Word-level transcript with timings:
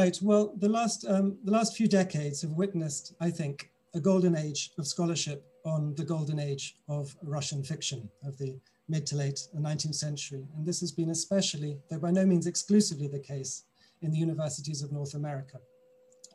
Right. 0.00 0.16
Well, 0.22 0.54
the 0.56 0.68
last 0.68 1.04
um, 1.08 1.38
the 1.42 1.50
last 1.50 1.76
few 1.76 1.88
decades 1.88 2.42
have 2.42 2.52
witnessed, 2.52 3.14
I 3.20 3.30
think, 3.30 3.72
a 3.94 4.00
golden 4.00 4.36
age 4.36 4.70
of 4.78 4.86
scholarship 4.86 5.44
on 5.64 5.92
the 5.96 6.04
golden 6.04 6.38
age 6.38 6.76
of 6.88 7.16
Russian 7.20 7.64
fiction 7.64 8.08
of 8.22 8.38
the 8.38 8.60
mid 8.88 9.06
to 9.06 9.16
late 9.16 9.40
19th 9.56 9.96
century, 9.96 10.46
and 10.56 10.64
this 10.64 10.78
has 10.78 10.92
been 10.92 11.10
especially, 11.10 11.80
though 11.90 11.98
by 11.98 12.12
no 12.12 12.24
means 12.24 12.46
exclusively, 12.46 13.08
the 13.08 13.18
case 13.18 13.64
in 14.02 14.12
the 14.12 14.18
universities 14.18 14.82
of 14.82 14.92
North 14.92 15.14
America. 15.14 15.58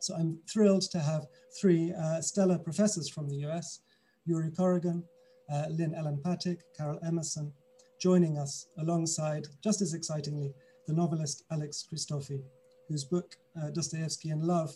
So 0.02 0.14
I'm 0.14 0.40
thrilled 0.52 0.82
to 0.92 1.00
have 1.00 1.28
three 1.58 1.94
uh, 1.94 2.20
stellar 2.20 2.60
professors 2.60 3.08
from 3.08 3.30
the 3.30 3.46
US, 3.48 3.80
Yuri 4.26 4.52
Corrigan, 4.52 5.06
uh, 5.50 5.68
Lynn 5.70 5.96
Ellen 5.96 6.20
Patyk, 6.22 6.60
Caryl 6.78 7.00
Emerson, 7.02 7.54
joining 7.98 8.38
us 8.38 8.68
alongside, 8.80 9.48
just 9.64 9.82
as 9.82 9.94
excitingly, 9.94 10.54
the 10.86 10.94
novelist 10.94 11.46
Alex 11.50 11.88
Christofi, 11.90 12.42
whose 12.88 13.04
book 13.04 13.36
uh, 13.62 13.70
Dostoevsky 13.70 14.30
in 14.30 14.42
Love 14.42 14.76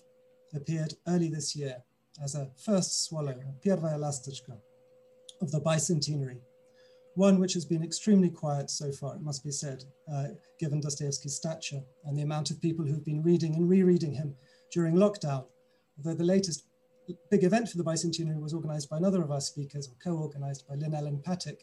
appeared 0.53 0.93
early 1.07 1.29
this 1.29 1.55
year 1.55 1.77
as 2.23 2.35
a 2.35 2.49
first 2.55 3.05
swallow, 3.05 3.31
a 3.31 3.53
первая 3.63 3.97
ласточка, 3.97 4.57
of 5.41 5.51
the 5.51 5.61
bicentenary, 5.61 6.39
one 7.15 7.39
which 7.39 7.53
has 7.53 7.65
been 7.65 7.83
extremely 7.83 8.29
quiet 8.29 8.69
so 8.69 8.91
far, 8.91 9.15
it 9.15 9.21
must 9.21 9.43
be 9.43 9.51
said, 9.51 9.83
uh, 10.11 10.27
given 10.59 10.79
Dostoevsky's 10.79 11.35
stature 11.35 11.81
and 12.05 12.17
the 12.17 12.21
amount 12.21 12.51
of 12.51 12.61
people 12.61 12.85
who've 12.85 13.05
been 13.05 13.23
reading 13.23 13.55
and 13.55 13.69
rereading 13.69 14.13
him 14.13 14.35
during 14.71 14.95
lockdown. 14.95 15.45
Although 15.97 16.15
the 16.15 16.23
latest 16.23 16.67
big 17.31 17.43
event 17.43 17.69
for 17.69 17.77
the 17.77 17.83
bicentenary 17.83 18.39
was 18.39 18.53
organized 18.53 18.89
by 18.89 18.97
another 18.97 19.23
of 19.23 19.31
our 19.31 19.41
speakers, 19.41 19.87
or 19.87 19.95
co-organized 20.03 20.67
by 20.67 20.75
Lynn 20.75 20.93
Ellen 20.93 21.21
Patyk, 21.25 21.59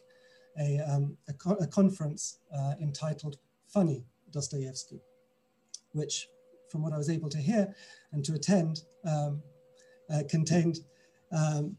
a, 0.59 0.79
um, 0.81 1.17
a, 1.29 1.33
co 1.33 1.53
a 1.55 1.67
conference 1.67 2.39
uh, 2.57 2.75
entitled 2.81 3.37
Funny 3.69 4.05
Dostoevsky, 4.33 5.01
which 5.93 6.29
from 6.75 6.83
what 6.83 6.93
I 6.93 6.97
was 6.97 7.09
able 7.09 7.29
to 7.29 7.39
hear 7.39 7.73
and 8.11 8.25
to 8.25 8.35
attend, 8.35 8.81
um, 9.07 9.41
uh, 10.11 10.25
contained, 10.29 10.79
um, 11.31 11.77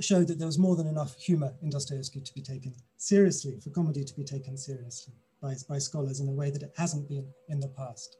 showed 0.00 0.26
that 0.26 0.36
there 0.36 0.48
was 0.48 0.58
more 0.58 0.74
than 0.74 0.88
enough 0.88 1.16
humor 1.16 1.54
in 1.62 1.70
Dostoevsky 1.70 2.20
to 2.20 2.34
be 2.34 2.42
taken 2.42 2.74
seriously, 2.96 3.60
for 3.60 3.70
comedy 3.70 4.02
to 4.02 4.14
be 4.16 4.24
taken 4.24 4.56
seriously 4.56 5.14
by, 5.40 5.54
by 5.68 5.78
scholars 5.78 6.18
in 6.18 6.26
a 6.26 6.32
way 6.32 6.50
that 6.50 6.64
it 6.64 6.72
hasn't 6.76 7.08
been 7.08 7.24
in 7.50 7.60
the 7.60 7.68
past. 7.68 8.16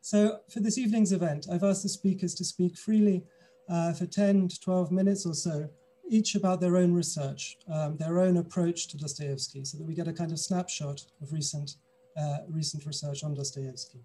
So 0.00 0.38
for 0.48 0.60
this 0.60 0.78
evening's 0.78 1.10
event, 1.10 1.48
I've 1.50 1.64
asked 1.64 1.82
the 1.82 1.88
speakers 1.88 2.32
to 2.36 2.44
speak 2.44 2.78
freely 2.78 3.24
uh, 3.68 3.94
for 3.94 4.06
10 4.06 4.46
to 4.46 4.60
12 4.60 4.92
minutes 4.92 5.26
or 5.26 5.34
so, 5.34 5.68
each 6.08 6.36
about 6.36 6.60
their 6.60 6.76
own 6.76 6.94
research, 6.94 7.56
um, 7.68 7.96
their 7.96 8.20
own 8.20 8.36
approach 8.36 8.86
to 8.88 8.96
Dostoevsky, 8.96 9.64
so 9.64 9.76
that 9.76 9.84
we 9.84 9.96
get 9.96 10.06
a 10.06 10.12
kind 10.12 10.30
of 10.30 10.38
snapshot 10.38 11.00
of 11.20 11.32
recent, 11.32 11.78
uh, 12.16 12.38
recent 12.48 12.86
research 12.86 13.24
on 13.24 13.34
Dostoevsky 13.34 14.04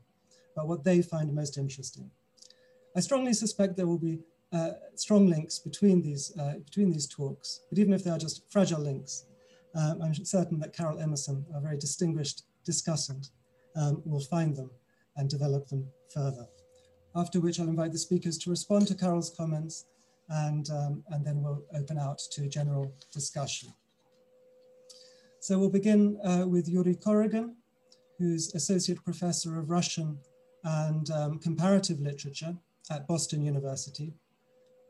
about 0.54 0.68
what 0.68 0.84
they 0.84 1.02
find 1.02 1.34
most 1.34 1.58
interesting. 1.58 2.10
I 2.96 3.00
strongly 3.00 3.34
suspect 3.34 3.78
there 3.78 3.88
will 3.88 3.98
be 3.98 4.20
uh, 4.54 4.72
strong 4.96 5.28
links 5.28 5.60
between 5.60 6.02
these, 6.02 6.38
uh, 6.38 6.56
between 6.66 6.92
these 6.92 7.08
talks, 7.08 7.62
but 7.70 7.80
even 7.80 7.94
if 7.94 8.04
they 8.04 8.12
are 8.12 8.18
just 8.18 8.52
fragile 8.52 8.82
links, 8.82 9.26
um, 9.76 10.02
I'm 10.02 10.14
certain 10.14 10.60
that 10.60 10.74
Caryl 10.74 11.00
Emerson, 11.00 11.46
a 11.56 11.62
very 11.62 11.78
distinguished 11.78 12.44
discussant, 12.68 13.30
um, 13.76 14.02
will 14.06 14.20
find 14.20 14.56
them 14.56 14.70
and 15.16 15.30
develop 15.30 15.68
them 15.68 15.88
further. 16.14 16.46
After 17.16 17.40
which 17.40 17.60
I'll 17.60 17.70
invite 17.70 17.92
the 17.92 17.98
speakers 17.98 18.38
to 18.40 18.50
respond 18.50 18.88
to 18.88 18.96
Caryl's 18.96 19.34
comments 19.36 19.86
and, 20.30 20.70
um, 20.70 21.04
and 21.10 21.26
then 21.26 21.42
we'll 21.42 21.64
open 21.74 21.98
out 21.98 22.20
to 22.32 22.48
general 22.48 22.94
discussion. 23.12 23.70
So 25.40 25.58
we'll 25.58 25.70
begin 25.70 26.20
uh, 26.24 26.46
with 26.48 26.70
Yuri 26.70 26.96
Corrigan, 26.96 27.56
who's 28.18 28.54
Associate 28.54 29.04
Professor 29.04 29.60
of 29.60 29.70
Russian 29.70 30.20
and 30.64 31.10
um, 31.12 31.40
comparative 31.40 32.00
literature 32.00 32.56
at 32.90 33.08
Boston 33.08 33.42
University, 33.42 34.14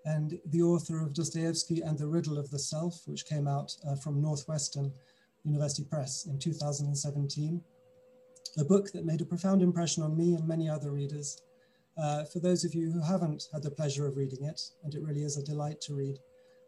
and 0.05 0.39
the 0.47 0.61
author 0.61 1.02
of 1.02 1.13
Dostoevsky 1.13 1.81
and 1.81 1.97
the 1.97 2.08
Riddle 2.08 2.38
of 2.38 2.50
the 2.50 2.59
Self, 2.59 3.02
which 3.05 3.25
came 3.25 3.47
out 3.47 3.75
uh, 3.88 3.95
from 3.95 4.22
Northwestern 4.22 4.91
University 5.44 5.84
Press 5.84 6.25
in 6.25 6.40
2017, 6.40 7.62
a 8.57 8.66
book 8.66 8.91
that 8.91 9.06
made 9.06 9.22
a 9.22 9.25
profound 9.25 9.62
impression 9.62 10.03
on 10.03 10.18
me 10.18 10.34
and 10.34 10.47
many 10.47 10.69
other 10.69 10.91
readers. 10.91 11.41
Uh, 11.97 12.24
for 12.25 12.40
those 12.40 12.63
of 12.63 12.74
you 12.74 12.91
who 12.91 13.01
haven't 13.01 13.47
had 13.53 13.63
the 13.63 13.69
pleasure 13.69 14.07
of 14.07 14.18
reading 14.18 14.44
it, 14.44 14.62
and 14.84 14.95
it 14.95 15.01
really 15.01 15.24
is 15.24 15.38
a 15.38 15.44
delight 15.44 15.79
to 15.81 15.94
read, 15.94 16.18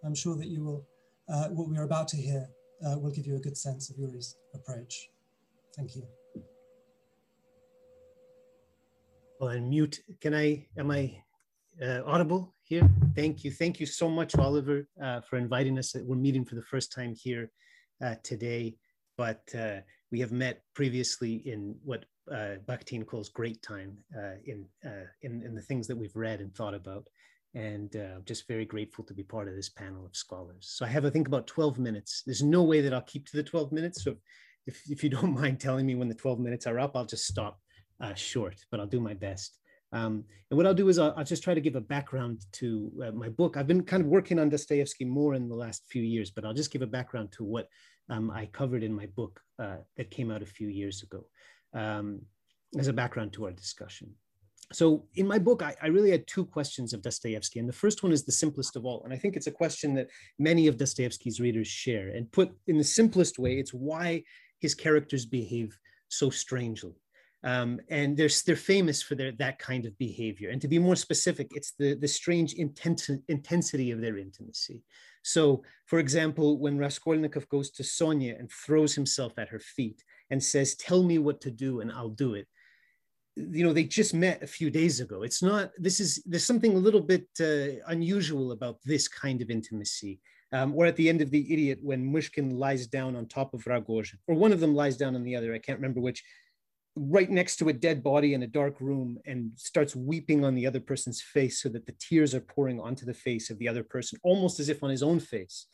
I'm 0.04 0.16
sure 0.16 0.36
that 0.36 0.48
you 0.48 0.64
will, 0.64 0.86
uh, 1.30 1.48
what 1.50 1.70
we 1.70 1.78
are 1.78 1.84
about 1.84 2.08
to 2.10 2.18
hear 2.18 2.48
uh, 2.86 2.98
will 3.00 3.12
give 3.12 3.26
you 3.26 3.36
a 3.36 3.40
good 3.40 3.58
sense 3.58 3.90
of 3.90 3.98
Yuri's 3.98 4.36
approach. 4.54 5.10
Thank 5.76 5.96
you. 5.96 6.23
And 9.48 9.70
mute. 9.70 10.00
Can 10.22 10.34
I, 10.34 10.66
am 10.78 10.90
I 10.90 11.22
uh, 11.82 12.02
audible 12.06 12.56
here? 12.64 12.90
Thank 13.16 13.44
you. 13.44 13.52
Thank 13.52 13.80
you 13.80 13.86
so 13.86 14.10
much, 14.10 14.36
Oliver, 14.36 14.88
uh, 15.02 15.22
for 15.22 15.38
inviting 15.38 15.78
us. 15.78 15.96
We're 15.96 16.16
meeting 16.16 16.46
for 16.46 16.56
the 16.56 16.62
first 16.64 16.94
time 16.94 17.14
here 17.14 17.52
uh, 18.04 18.16
today, 18.24 18.76
but 19.18 19.44
uh, 19.58 19.80
we 20.12 20.20
have 20.22 20.32
met 20.32 20.64
previously 20.74 21.36
in 21.46 21.76
what 21.84 22.06
uh, 22.32 22.56
Bakhtin 22.66 23.06
calls 23.06 23.30
great 23.30 23.62
time 23.62 23.98
uh, 24.18 24.36
in, 24.46 24.66
uh, 24.86 25.08
in, 25.24 25.44
in, 25.44 25.56
the 25.56 25.62
things 25.62 25.88
that 25.88 25.98
we've 25.98 26.16
read 26.16 26.40
and 26.40 26.56
thought 26.56 26.74
about. 26.74 27.08
And 27.54 27.96
uh, 27.96 28.22
just 28.26 28.48
very 28.48 28.66
grateful 28.66 29.04
to 29.04 29.14
be 29.14 29.24
part 29.24 29.48
of 29.48 29.56
this 29.56 29.70
panel 29.70 30.06
of 30.06 30.16
scholars. 30.16 30.72
So 30.74 30.86
I 30.86 30.90
have, 30.90 31.06
I 31.06 31.10
think, 31.10 31.28
about 31.28 31.48
12 31.48 31.80
minutes. 31.80 32.24
There's 32.26 32.42
no 32.42 32.64
way 32.64 32.82
that 32.82 32.94
I'll 32.94 33.02
keep 33.02 33.28
to 33.28 33.38
the 33.38 33.44
12 33.44 33.72
minutes. 33.72 34.04
So 34.04 34.16
if, 34.66 34.82
if 34.90 35.04
you 35.04 35.10
don't 35.10 35.34
mind 35.40 35.60
telling 35.60 35.86
me 35.86 35.96
when 35.96 36.08
the 36.08 36.16
12 36.16 36.40
minutes 36.40 36.66
are 36.66 36.80
up, 36.80 36.96
I'll 36.96 37.06
just 37.06 37.28
stop 37.28 37.60
uh, 38.04 38.14
short, 38.14 38.58
but 38.70 38.80
I'll 38.80 38.86
do 38.86 39.00
my 39.00 39.14
best. 39.14 39.60
Um, 39.94 40.26
and 40.50 40.58
what 40.58 40.66
I'll 40.66 40.74
do 40.74 40.90
is 40.90 41.00
I'll, 41.00 41.14
I'll, 41.16 41.24
just 41.24 41.44
try 41.44 41.54
to 41.54 41.62
give 41.62 41.76
a 41.76 41.82
background 41.82 42.42
to 42.54 42.92
uh, 43.06 43.12
my 43.12 43.30
book. 43.30 43.56
I've 43.56 43.68
been 43.68 43.84
kind 43.84 44.02
of 44.02 44.10
working 44.10 44.40
on 44.40 44.50
Dostoevsky 44.50 45.06
more 45.06 45.36
in 45.36 45.48
the 45.48 45.56
last 45.56 45.84
few 45.88 46.02
years, 46.02 46.32
but 46.32 46.44
I'll 46.44 46.54
just 46.54 46.72
give 46.72 46.82
a 46.82 46.88
background 46.88 47.32
to 47.34 47.44
what 47.44 47.68
um, 48.10 48.32
I 48.32 48.48
covered 48.48 48.84
in 48.84 48.94
my 48.94 49.06
book 49.16 49.40
uh, 49.60 49.78
that 49.98 50.10
came 50.10 50.32
out 50.32 50.42
a 50.42 50.48
few 50.48 50.68
years 50.68 51.04
ago 51.04 51.26
um, 51.74 52.22
as 52.78 52.88
a 52.88 52.94
background 52.94 53.34
to 53.34 53.46
our 53.46 53.52
discussion. 53.52 54.10
So 54.72 55.06
in 55.16 55.28
my 55.28 55.38
book, 55.38 55.62
I, 55.62 55.76
I, 55.82 55.88
really 55.88 56.10
had 56.10 56.26
two 56.26 56.46
questions 56.46 56.94
of 56.94 57.04
Dostoevsky. 57.04 57.60
And 57.60 57.70
the 57.70 57.74
first 57.74 58.02
one 58.02 58.12
is 58.12 58.24
the 58.24 58.32
simplest 58.32 58.76
of 58.76 58.86
all. 58.86 59.04
And 59.04 59.14
I 59.14 59.18
think 59.18 59.36
it's 59.36 59.48
a 59.48 59.52
question 59.52 59.94
that 59.96 60.10
many 60.40 60.68
of 60.68 60.78
Dostoevsky's 60.78 61.40
readers 61.40 61.68
share. 61.68 62.10
And 62.10 62.32
put 62.32 62.52
in 62.66 62.78
the 62.78 62.84
simplest 62.84 63.38
way, 63.38 63.60
it's 63.60 63.74
why 63.74 64.24
his 64.60 64.74
characters 64.74 65.26
behave 65.26 65.78
so 66.10 66.32
strangely. 66.32 66.96
Um, 67.44 67.82
and 67.90 68.16
they're, 68.16 68.30
they're 68.46 68.56
famous 68.56 69.02
for 69.02 69.16
their, 69.16 69.34
that 69.34 69.60
kind 69.60 69.86
of 69.86 69.98
behavior. 69.98 70.50
And 70.50 70.62
to 70.62 70.68
be 70.68 70.80
more 70.80 70.96
specific, 70.96 71.52
it's 71.54 71.74
the, 71.78 71.94
the 71.94 72.08
strange 72.08 72.56
intensi 72.56 73.22
intensity 73.28 73.92
of 73.92 74.00
their 74.00 74.18
intimacy. 74.18 74.82
So, 75.24 75.64
for 75.86 76.00
example, 76.00 76.58
when 76.58 76.78
Raskolnikov 76.78 77.50
goes 77.50 77.70
to 77.72 77.84
Sonia 77.84 78.36
and 78.38 78.50
throws 78.50 78.96
himself 78.96 79.34
at 79.38 79.50
her 79.50 79.60
feet 79.60 80.04
and 80.30 80.42
says, 80.42 80.76
Tell 80.76 81.04
me 81.04 81.18
what 81.18 81.42
to 81.42 81.52
do 81.52 81.82
and 81.82 81.92
I'll 81.92 82.10
do 82.10 82.36
it. 82.36 82.48
You 83.36 83.66
know, 83.66 83.74
they 83.74 83.86
just 83.86 84.14
met 84.14 84.44
a 84.44 84.48
few 84.48 84.70
days 84.70 85.00
ago. 85.00 85.24
It's 85.24 85.42
not, 85.42 85.72
this 85.78 86.00
is, 86.00 86.22
there's 86.26 86.46
something 86.46 86.76
a 86.76 86.80
little 86.80 87.02
bit 87.02 87.28
uh, 87.42 87.82
unusual 87.88 88.52
about 88.52 88.78
this 88.86 89.08
kind 89.08 89.42
of 89.42 89.50
intimacy. 89.50 90.20
Um, 90.52 90.76
or 90.76 90.86
at 90.86 90.96
the 90.96 91.10
end 91.10 91.22
of 91.22 91.32
The 91.32 91.52
Idiot, 91.52 91.80
when 91.82 92.14
Myshkin 92.14 92.54
lies 92.54 92.86
down 92.86 93.16
on 93.16 93.26
top 93.26 93.56
of 93.56 93.64
Rogozhin, 93.64 94.20
or 94.28 94.36
one 94.36 94.54
of 94.54 94.60
them 94.60 94.76
lies 94.76 94.98
down 94.98 95.16
on 95.16 95.24
the 95.24 95.36
other, 95.36 95.52
I 95.54 95.58
can't 95.58 95.80
remember 95.80 96.00
which, 96.00 96.24
right 96.96 97.30
next 97.30 97.58
to 97.58 97.70
a 97.70 97.74
dead 97.74 98.04
body 98.04 98.34
in 98.34 98.44
a 98.44 98.48
dark 98.48 98.80
room 98.80 99.18
and 99.26 99.52
starts 99.56 99.96
weeping 99.96 100.46
on 100.46 100.54
the 100.54 100.68
other 100.68 100.80
person's 100.80 101.22
face 101.22 101.62
so 101.62 101.70
that 101.70 101.86
the 101.86 101.96
tears 102.00 102.36
are 102.36 102.42
pouring 102.42 102.80
onto 102.80 103.06
the 103.06 103.14
face 103.14 103.50
of 103.50 103.58
the 103.58 103.68
other 103.68 103.84
person, 103.84 104.20
almost 104.24 104.60
as 104.60 104.70
if 104.70 104.84
on 104.84 104.90
his 104.90 105.02
own 105.02 105.20
face. 105.20 105.66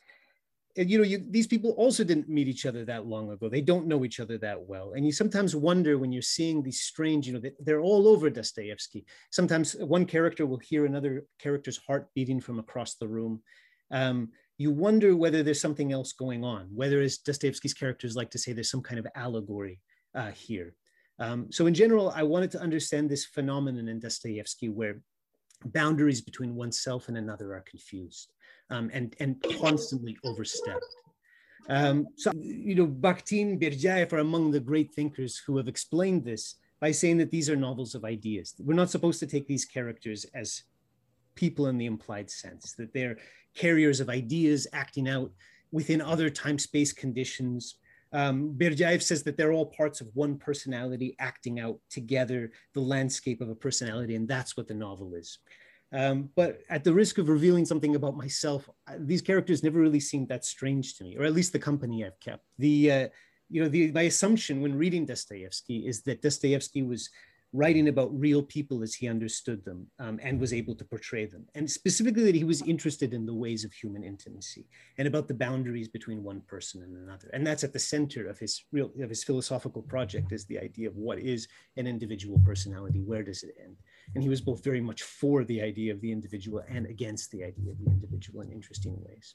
And, 0.76 0.88
you 0.88 0.98
know, 0.98 1.04
you, 1.04 1.22
these 1.28 1.48
people 1.48 1.72
also 1.72 2.04
didn't 2.04 2.28
meet 2.28 2.48
each 2.48 2.64
other 2.64 2.84
that 2.84 3.04
long 3.04 3.30
ago. 3.30 3.48
They 3.48 3.60
don't 3.60 3.88
know 3.88 4.04
each 4.04 4.20
other 4.20 4.38
that 4.38 4.62
well. 4.62 4.92
And 4.94 5.04
you 5.04 5.12
sometimes 5.12 5.54
wonder 5.56 5.98
when 5.98 6.12
you're 6.12 6.22
seeing 6.22 6.62
these 6.62 6.80
strange, 6.80 7.26
you 7.26 7.34
know, 7.34 7.50
they're 7.58 7.80
all 7.82 8.06
over 8.06 8.30
Dostoevsky. 8.30 9.04
Sometimes 9.30 9.74
one 9.74 10.06
character 10.06 10.46
will 10.46 10.58
hear 10.58 10.86
another 10.86 11.24
character's 11.38 11.76
heart 11.76 12.08
beating 12.14 12.40
from 12.40 12.60
across 12.60 12.94
the 12.94 13.08
room. 13.08 13.42
Um, 13.90 14.28
you 14.58 14.70
wonder 14.70 15.16
whether 15.16 15.42
there's 15.42 15.60
something 15.60 15.90
else 15.92 16.12
going 16.12 16.44
on, 16.44 16.68
whether, 16.72 17.00
as 17.00 17.18
Dostoevsky's 17.18 17.74
characters 17.74 18.14
like 18.14 18.30
to 18.30 18.38
say, 18.38 18.52
there's 18.52 18.70
some 18.70 18.82
kind 18.82 19.00
of 19.00 19.06
allegory 19.16 19.80
uh, 20.14 20.30
here. 20.30 20.74
Um, 21.20 21.52
so 21.52 21.66
in 21.66 21.74
general, 21.74 22.10
I 22.10 22.22
wanted 22.22 22.50
to 22.52 22.60
understand 22.60 23.08
this 23.08 23.26
phenomenon 23.26 23.88
in 23.88 24.00
Dostoevsky 24.00 24.70
where 24.70 25.02
boundaries 25.66 26.22
between 26.22 26.56
oneself 26.56 27.08
and 27.08 27.18
another 27.18 27.52
are 27.54 27.64
confused 27.68 28.32
um, 28.70 28.90
and, 28.92 29.14
and 29.20 29.36
constantly 29.60 30.16
overstepped. 30.24 30.84
Um, 31.68 32.06
so, 32.16 32.32
you 32.34 32.74
know, 32.74 32.86
Bakhtin, 32.86 33.60
Berdyaev 33.60 34.12
are 34.14 34.18
among 34.18 34.50
the 34.50 34.60
great 34.60 34.92
thinkers 34.94 35.40
who 35.46 35.58
have 35.58 35.68
explained 35.68 36.24
this 36.24 36.56
by 36.80 36.90
saying 36.90 37.18
that 37.18 37.30
these 37.30 37.50
are 37.50 37.56
novels 37.56 37.94
of 37.94 38.04
ideas. 38.06 38.54
We're 38.58 38.74
not 38.74 38.90
supposed 38.90 39.20
to 39.20 39.26
take 39.26 39.46
these 39.46 39.66
characters 39.66 40.24
as 40.34 40.62
people 41.34 41.66
in 41.66 41.76
the 41.76 41.86
implied 41.86 42.30
sense, 42.30 42.72
that 42.72 42.94
they're 42.94 43.18
carriers 43.54 44.00
of 44.00 44.08
ideas 44.08 44.66
acting 44.72 45.08
out 45.08 45.30
within 45.70 46.00
other 46.00 46.30
time 46.30 46.58
space 46.58 46.92
conditions 46.92 47.76
Um, 48.12 48.54
Berdyaev 48.56 49.02
says 49.02 49.22
that 49.22 49.36
they're 49.36 49.52
all 49.52 49.66
parts 49.66 50.00
of 50.00 50.08
one 50.14 50.36
personality 50.36 51.14
acting 51.18 51.60
out 51.60 51.78
together 51.90 52.52
the 52.74 52.80
landscape 52.80 53.40
of 53.40 53.48
a 53.48 53.54
personality, 53.54 54.16
and 54.16 54.26
that's 54.28 54.56
what 54.56 54.66
the 54.66 54.74
novel 54.74 55.14
is. 55.14 55.38
Um, 55.92 56.30
but 56.36 56.60
at 56.68 56.84
the 56.84 56.92
risk 56.92 57.18
of 57.18 57.28
revealing 57.28 57.64
something 57.64 57.96
about 57.96 58.16
myself, 58.16 58.68
these 58.98 59.22
characters 59.22 59.62
never 59.62 59.80
really 59.80 60.00
seemed 60.00 60.28
that 60.28 60.44
strange 60.44 60.96
to 60.96 61.04
me, 61.04 61.16
or 61.16 61.24
at 61.24 61.34
least 61.34 61.52
the 61.52 61.58
company 61.58 62.04
I've 62.04 62.20
kept. 62.20 62.44
The 62.58 62.92
uh, 62.92 63.08
you 63.50 63.62
know, 63.62 63.68
the, 63.68 63.90
my 63.90 64.02
assumption 64.02 64.60
when 64.60 64.78
reading 64.78 65.04
Dostoevsky 65.04 65.86
is 65.86 66.02
that 66.02 66.22
Dostoevsky 66.22 66.82
was 66.82 67.10
writing 67.52 67.88
about 67.88 68.16
real 68.18 68.42
people 68.42 68.82
as 68.82 68.94
he 68.94 69.08
understood 69.08 69.64
them 69.64 69.86
um, 69.98 70.20
and 70.22 70.38
was 70.38 70.52
able 70.52 70.74
to 70.76 70.84
portray 70.84 71.26
them. 71.26 71.44
And 71.56 71.68
specifically 71.68 72.22
that 72.24 72.34
he 72.34 72.44
was 72.44 72.62
interested 72.62 73.12
in 73.12 73.26
the 73.26 73.34
ways 73.34 73.64
of 73.64 73.72
human 73.72 74.04
intimacy 74.04 74.68
and 74.98 75.08
about 75.08 75.26
the 75.26 75.34
boundaries 75.34 75.88
between 75.88 76.22
one 76.22 76.42
person 76.42 76.82
and 76.82 76.96
another. 76.96 77.28
And 77.32 77.44
that's 77.44 77.64
at 77.64 77.72
the 77.72 77.78
center 77.78 78.28
of 78.28 78.38
his 78.38 78.64
real 78.70 78.92
of 79.02 79.08
his 79.08 79.24
philosophical 79.24 79.82
project 79.82 80.32
is 80.32 80.44
the 80.46 80.60
idea 80.60 80.88
of 80.88 80.96
what 80.96 81.18
is 81.18 81.48
an 81.76 81.88
individual 81.88 82.40
personality, 82.44 83.00
where 83.00 83.24
does 83.24 83.42
it 83.42 83.54
end? 83.62 83.76
And 84.14 84.22
he 84.22 84.28
was 84.28 84.40
both 84.40 84.62
very 84.62 84.80
much 84.80 85.02
for 85.02 85.44
the 85.44 85.60
idea 85.60 85.92
of 85.92 86.00
the 86.00 86.12
individual 86.12 86.62
and 86.68 86.86
against 86.86 87.32
the 87.32 87.42
idea 87.42 87.72
of 87.72 87.78
the 87.78 87.90
individual 87.90 88.42
in 88.42 88.52
interesting 88.52 88.96
ways. 89.04 89.34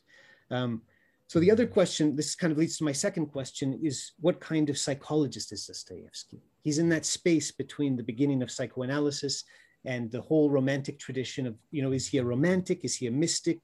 Um, 0.52 0.84
so 1.28 1.40
the 1.40 1.52
other 1.52 1.66
question, 1.66 2.16
this 2.16 2.36
kind 2.36 2.52
of 2.52 2.58
leads 2.58 2.78
to 2.78 2.84
my 2.84 2.92
second 2.92 3.28
question, 3.28 3.80
is 3.82 4.14
what 4.20 4.40
kind 4.40 4.70
of 4.70 4.78
psychologist 4.78 5.52
is 5.52 5.66
Dostoevsky? 5.66 6.42
He's 6.62 6.78
in 6.78 6.90
that 6.90 7.06
space 7.06 7.52
between 7.52 7.96
the 7.96 8.04
beginning 8.04 8.44
of 8.44 8.52
psychoanalysis 8.52 9.44
and 9.86 10.12
the 10.12 10.22
whole 10.22 10.50
romantic 10.50 11.00
tradition 11.00 11.48
of, 11.48 11.56
you 11.72 11.82
know, 11.82 11.92
is 11.92 12.08
he 12.08 12.20
a 12.20 12.24
romantic? 12.24 12.86
Is 12.86 12.96
he 12.96 13.08
a 13.08 13.12
mystic? 13.12 13.60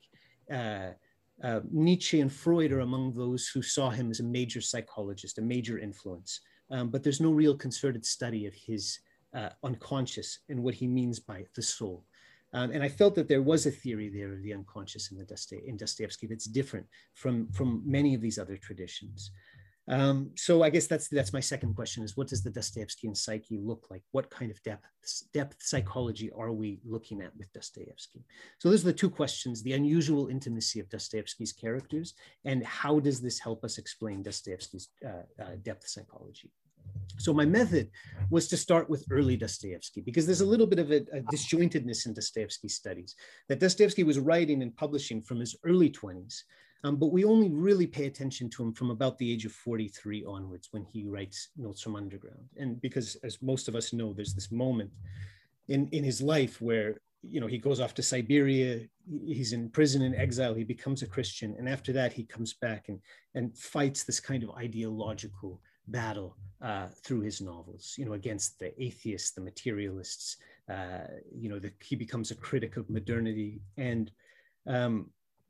Uh, 0.51 0.89
uh, 1.43 1.61
Nietzsche 1.71 2.21
and 2.21 2.31
Freud 2.31 2.71
are 2.71 2.81
among 2.81 3.13
those 3.13 3.47
who 3.47 3.61
saw 3.61 3.89
him 3.89 4.11
as 4.11 4.19
a 4.19 4.23
major 4.23 4.61
psychologist, 4.61 5.37
a 5.37 5.41
major 5.41 5.79
influence. 5.79 6.41
Um, 6.69 6.89
but 6.89 7.03
there's 7.03 7.21
no 7.21 7.31
real 7.31 7.55
concerted 7.55 8.05
study 8.05 8.45
of 8.45 8.53
his 8.53 8.99
uh, 9.35 9.49
unconscious 9.63 10.39
and 10.49 10.61
what 10.63 10.75
he 10.75 10.87
means 10.87 11.19
by 11.19 11.45
the 11.55 11.61
soul. 11.61 12.05
Um, 12.53 12.71
and 12.71 12.83
I 12.83 12.89
felt 12.89 13.15
that 13.15 13.27
there 13.27 13.41
was 13.41 13.65
a 13.65 13.71
theory 13.71 14.09
there 14.09 14.33
of 14.33 14.43
the 14.43 14.53
unconscious 14.53 15.11
in, 15.11 15.17
the 15.17 15.25
Dostoevsky, 15.25 15.69
in 15.69 15.77
Dostoevsky 15.77 16.27
that's 16.27 16.45
different 16.45 16.85
from, 17.13 17.51
from 17.51 17.81
many 17.85 18.13
of 18.13 18.21
these 18.21 18.37
other 18.37 18.57
traditions. 18.57 19.31
Um, 19.87 20.31
so 20.35 20.63
I 20.63 20.69
guess 20.69 20.87
that's 20.87 21.07
that's 21.07 21.33
my 21.33 21.39
second 21.39 21.75
question: 21.75 22.03
is 22.03 22.15
what 22.15 22.27
does 22.27 22.43
the 22.43 22.51
Dostoevskian 22.51 23.17
psyche 23.17 23.57
look 23.57 23.87
like? 23.89 24.03
What 24.11 24.29
kind 24.29 24.51
of 24.51 24.61
depth 24.63 24.85
depth 25.33 25.57
psychology 25.59 26.29
are 26.31 26.51
we 26.51 26.79
looking 26.85 27.21
at 27.21 27.35
with 27.35 27.51
Dostoevsky? 27.51 28.23
So 28.59 28.69
those 28.69 28.83
are 28.83 28.91
the 28.91 28.93
two 28.93 29.09
questions: 29.09 29.63
the 29.63 29.73
unusual 29.73 30.27
intimacy 30.27 30.79
of 30.79 30.89
Dostoevsky's 30.89 31.51
characters, 31.51 32.13
and 32.45 32.63
how 32.63 32.99
does 32.99 33.21
this 33.21 33.39
help 33.39 33.65
us 33.65 33.79
explain 33.79 34.21
Dostoevsky's 34.21 34.89
uh, 35.03 35.43
uh, 35.43 35.55
depth 35.63 35.87
psychology? 35.87 36.51
So 37.17 37.33
my 37.33 37.45
method 37.45 37.89
was 38.31 38.47
to 38.47 38.57
start 38.57 38.89
with 38.89 39.05
early 39.11 39.35
Dostoevsky 39.35 40.01
because 40.01 40.25
there's 40.25 40.41
a 40.41 40.45
little 40.45 40.65
bit 40.65 40.79
of 40.79 40.89
a, 40.91 41.01
a 41.13 41.21
disjointedness 41.33 42.05
in 42.05 42.13
Dostoevsky's 42.13 42.75
studies 42.75 43.15
that 43.49 43.59
Dostoevsky 43.59 44.03
was 44.03 44.19
writing 44.19 44.63
and 44.63 44.75
publishing 44.75 45.21
from 45.21 45.39
his 45.41 45.55
early 45.65 45.89
20s, 45.89 46.43
um, 46.85 46.95
but 46.95 47.11
we 47.11 47.25
only 47.25 47.49
really 47.49 47.85
pay 47.85 48.05
attention 48.05 48.49
to 48.51 48.63
him 48.63 48.73
from 48.73 48.89
about 48.89 49.17
the 49.17 49.31
age 49.31 49.45
of 49.45 49.51
43 49.51 50.23
onwards 50.23 50.69
when 50.71 50.85
he 50.85 51.03
writes 51.03 51.49
Notes 51.57 51.81
from 51.81 51.97
Underground. 51.97 52.47
And 52.57 52.81
because, 52.81 53.17
as 53.23 53.41
most 53.41 53.67
of 53.67 53.75
us 53.75 53.91
know, 53.91 54.13
there's 54.13 54.33
this 54.33 54.51
moment 54.51 54.91
in, 55.67 55.89
in 55.89 56.03
his 56.03 56.21
life 56.21 56.61
where 56.61 57.01
you 57.23 57.39
know 57.39 57.47
he 57.47 57.59
goes 57.59 57.79
off 57.79 57.93
to 57.95 58.01
Siberia, 58.01 58.79
he's 59.25 59.53
in 59.53 59.69
prison 59.69 60.01
in 60.01 60.15
exile, 60.15 60.55
he 60.55 60.63
becomes 60.63 61.03
a 61.03 61.07
Christian, 61.07 61.55
and 61.59 61.69
after 61.69 61.93
that 61.93 62.13
he 62.13 62.23
comes 62.23 62.53
back 62.53 62.85
and 62.87 62.99
and 63.35 63.55
fights 63.55 64.03
this 64.03 64.19
kind 64.19 64.41
of 64.41 64.49
ideological 64.51 65.61
battle 65.87 66.37
uh, 66.61 66.87
through 67.03 67.21
his 67.21 67.41
novels, 67.41 67.95
you 67.97 68.05
know, 68.05 68.13
against 68.13 68.59
the 68.59 68.71
atheists, 68.81 69.31
the 69.31 69.41
materialists. 69.41 70.37
Uh, 70.69 71.07
you 71.35 71.49
know, 71.49 71.59
the, 71.59 71.71
he 71.81 71.95
becomes 71.95 72.31
a 72.31 72.35
critic 72.35 72.77
of 72.77 72.89
modernity. 72.89 73.61
And 73.77 74.11
um, 74.67 75.09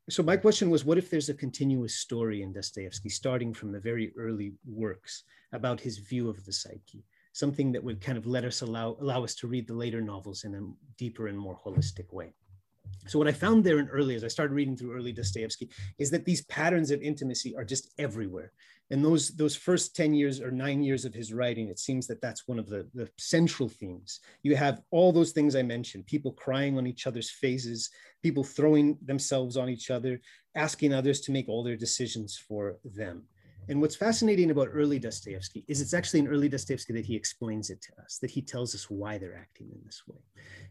so 0.10 0.24
my 0.24 0.38
question 0.38 0.70
was, 0.70 0.84
what 0.84 0.98
if 0.98 1.10
there's 1.10 1.30
a 1.30 1.34
continuous 1.34 1.96
story 1.96 2.42
in 2.42 2.54
Dostoevsky, 2.54 3.10
starting 3.10 3.54
from 3.54 3.72
the 3.72 3.80
very 3.80 4.14
early 4.18 4.54
works 4.66 5.24
about 5.54 5.80
his 5.80 5.98
view 5.98 6.30
of 6.30 6.44
the 6.46 6.54
psyche, 6.54 7.04
something 7.34 7.72
that 7.72 7.84
would 7.84 8.02
kind 8.02 8.18
of 8.18 8.26
let 8.26 8.46
us 8.46 8.62
allow, 8.62 8.98
allow 9.00 9.24
us 9.24 9.36
to 9.36 9.48
read 9.48 9.68
the 9.68 9.74
later 9.74 10.02
novels 10.02 10.44
in 10.44 10.56
a 10.56 10.62
deeper 10.98 11.28
and 11.28 11.38
more 11.38 11.58
holistic 11.64 12.12
way. 12.12 12.34
So 13.08 13.20
what 13.20 13.28
I 13.28 13.32
found 13.32 13.64
there 13.64 13.80
in 13.80 13.88
early, 13.90 14.16
as 14.16 14.24
I 14.24 14.28
started 14.28 14.54
reading 14.54 14.78
through 14.78 14.96
early 14.96 15.12
Dostoevsky, 15.12 15.70
is 15.98 16.12
that 16.12 16.26
these 16.26 16.46
patterns 16.46 16.92
of 16.92 17.02
intimacy 17.02 17.56
are 17.56 17.66
just 17.66 17.94
everywhere. 17.98 18.52
And 18.92 19.04
those 19.04 19.30
those 19.30 19.56
first 19.56 19.96
10 19.96 20.14
years 20.14 20.42
or 20.42 20.52
nine 20.52 20.84
years 20.84 21.06
of 21.06 21.14
his 21.14 21.34
writing 21.34 21.70
it 21.70 21.80
seems 21.80 22.08
that 22.08 22.22
that's 22.22 22.48
one 22.48 22.60
of 22.60 22.68
the, 22.68 22.90
the 22.94 23.10
central 23.18 23.70
themes. 23.70 24.20
You 24.44 24.56
have 24.58 24.82
all 24.92 25.14
those 25.14 25.32
things 25.32 25.56
i 25.56 25.62
mentioned 25.62 26.08
people 26.08 26.34
crying 26.34 26.78
on 26.78 26.86
each 26.86 27.08
other's 27.08 27.30
faces 27.30 27.90
people 28.22 28.44
throwing 28.44 28.98
themselves 29.02 29.56
on 29.56 29.70
each 29.70 29.90
other 29.90 30.20
asking 30.56 30.94
others 30.94 31.22
to 31.22 31.32
make 31.32 31.48
all 31.48 31.64
their 31.64 31.78
decisions 31.78 32.38
for 32.38 32.78
them 32.84 33.24
and 33.70 33.80
what's 33.80 33.96
fascinating 33.96 34.52
about 34.52 34.70
early 34.74 35.00
dostoevsky 35.00 35.64
is 35.68 35.82
it's 35.82 35.94
actually 35.94 36.20
in 36.20 36.28
early 36.28 36.50
dostoevsky 36.50 36.94
that 36.94 37.06
he 37.06 37.16
explains 37.16 37.70
it 37.70 37.82
to 37.82 37.92
us 38.04 38.18
that 38.20 38.32
he 38.32 38.42
tells 38.42 38.74
us 38.76 38.90
why 38.90 39.18
they're 39.18 39.38
acting 39.38 39.70
in 39.72 39.80
this 39.86 40.04
way 40.08 40.20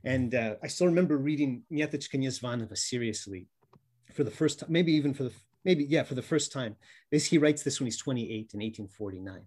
and 0.05 0.35
uh, 0.35 0.55
i 0.63 0.67
still 0.67 0.87
remember 0.87 1.17
reading 1.17 1.63
Nyetochka 1.73 2.19
Nyezvanova 2.19 2.77
seriously 2.77 3.49
for 4.13 4.25
the 4.25 4.31
first 4.31 4.61
time 4.61 4.73
maybe 4.73 4.93
even 4.93 5.15
for 5.15 5.25
the 5.25 5.33
maybe, 5.65 5.85
yeah, 5.85 6.03
for 6.03 6.15
the 6.15 6.23
first 6.23 6.53
time. 6.53 6.77
This, 7.11 7.27
he 7.27 7.39
writes 7.39 7.63
this 7.63 7.81
when 7.81 7.87
he's 7.87 7.99
28 7.99 8.29
in 8.29 8.61
1849. 8.61 9.43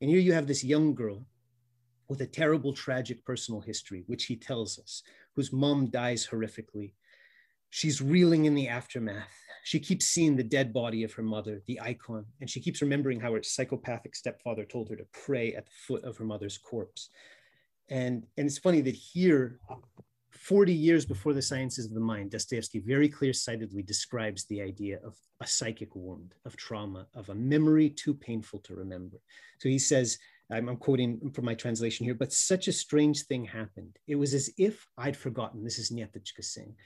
And 0.00 0.10
here 0.10 0.18
you 0.18 0.32
have 0.32 0.46
this 0.46 0.64
young 0.64 0.94
girl 0.94 1.26
with 2.08 2.20
a 2.20 2.26
terrible, 2.26 2.72
tragic 2.72 3.24
personal 3.24 3.60
history, 3.60 4.04
which 4.06 4.24
he 4.24 4.36
tells 4.36 4.78
us, 4.78 5.02
whose 5.34 5.52
mom 5.52 5.90
dies 5.90 6.28
horrifically. 6.30 6.92
She's 7.70 8.00
reeling 8.00 8.44
in 8.44 8.54
the 8.54 8.68
aftermath. 8.68 9.34
She 9.66 9.80
keeps 9.80 10.06
seeing 10.06 10.36
the 10.36 10.44
dead 10.44 10.72
body 10.72 11.02
of 11.02 11.12
her 11.14 11.24
mother, 11.24 11.60
the 11.66 11.80
icon, 11.80 12.24
and 12.40 12.48
she 12.48 12.60
keeps 12.60 12.82
remembering 12.82 13.18
how 13.18 13.32
her 13.32 13.42
psychopathic 13.42 14.14
stepfather 14.14 14.64
told 14.64 14.88
her 14.88 14.94
to 14.94 15.06
pray 15.12 15.54
at 15.54 15.66
the 15.66 15.72
foot 15.88 16.04
of 16.04 16.16
her 16.18 16.24
mother's 16.24 16.56
corpse. 16.56 17.10
And, 17.88 18.24
and 18.36 18.46
it's 18.46 18.58
funny 18.58 18.80
that 18.82 18.94
here 18.94 19.58
40 20.30 20.72
years 20.72 21.04
before 21.04 21.34
the 21.34 21.42
sciences 21.42 21.84
of 21.84 21.94
the 21.94 22.00
mind, 22.00 22.30
Dostoevsky 22.30 22.78
very 22.78 23.08
clear-sightedly 23.08 23.82
describes 23.82 24.44
the 24.44 24.62
idea 24.62 25.00
of 25.04 25.16
a 25.40 25.46
psychic 25.48 25.96
wound, 25.96 26.34
of 26.44 26.56
trauma, 26.56 27.08
of 27.16 27.28
a 27.30 27.34
memory 27.34 27.90
too 27.90 28.14
painful 28.14 28.60
to 28.60 28.76
remember. 28.76 29.16
So 29.58 29.68
he 29.68 29.80
says, 29.80 30.16
I'm, 30.48 30.68
I'm, 30.68 30.76
quoting 30.76 31.32
from 31.34 31.44
my 31.44 31.54
translation 31.54 32.04
here, 32.04 32.14
but 32.14 32.32
such 32.32 32.68
a 32.68 32.72
strange 32.72 33.24
thing 33.24 33.44
happened. 33.44 33.98
It 34.06 34.14
was 34.14 34.32
as 34.32 34.48
if 34.58 34.86
I'd 34.96 35.16
forgotten, 35.16 35.64
this 35.64 35.80
is 35.80 35.90
Nyetochka 35.90 36.44
saying, 36.44 36.76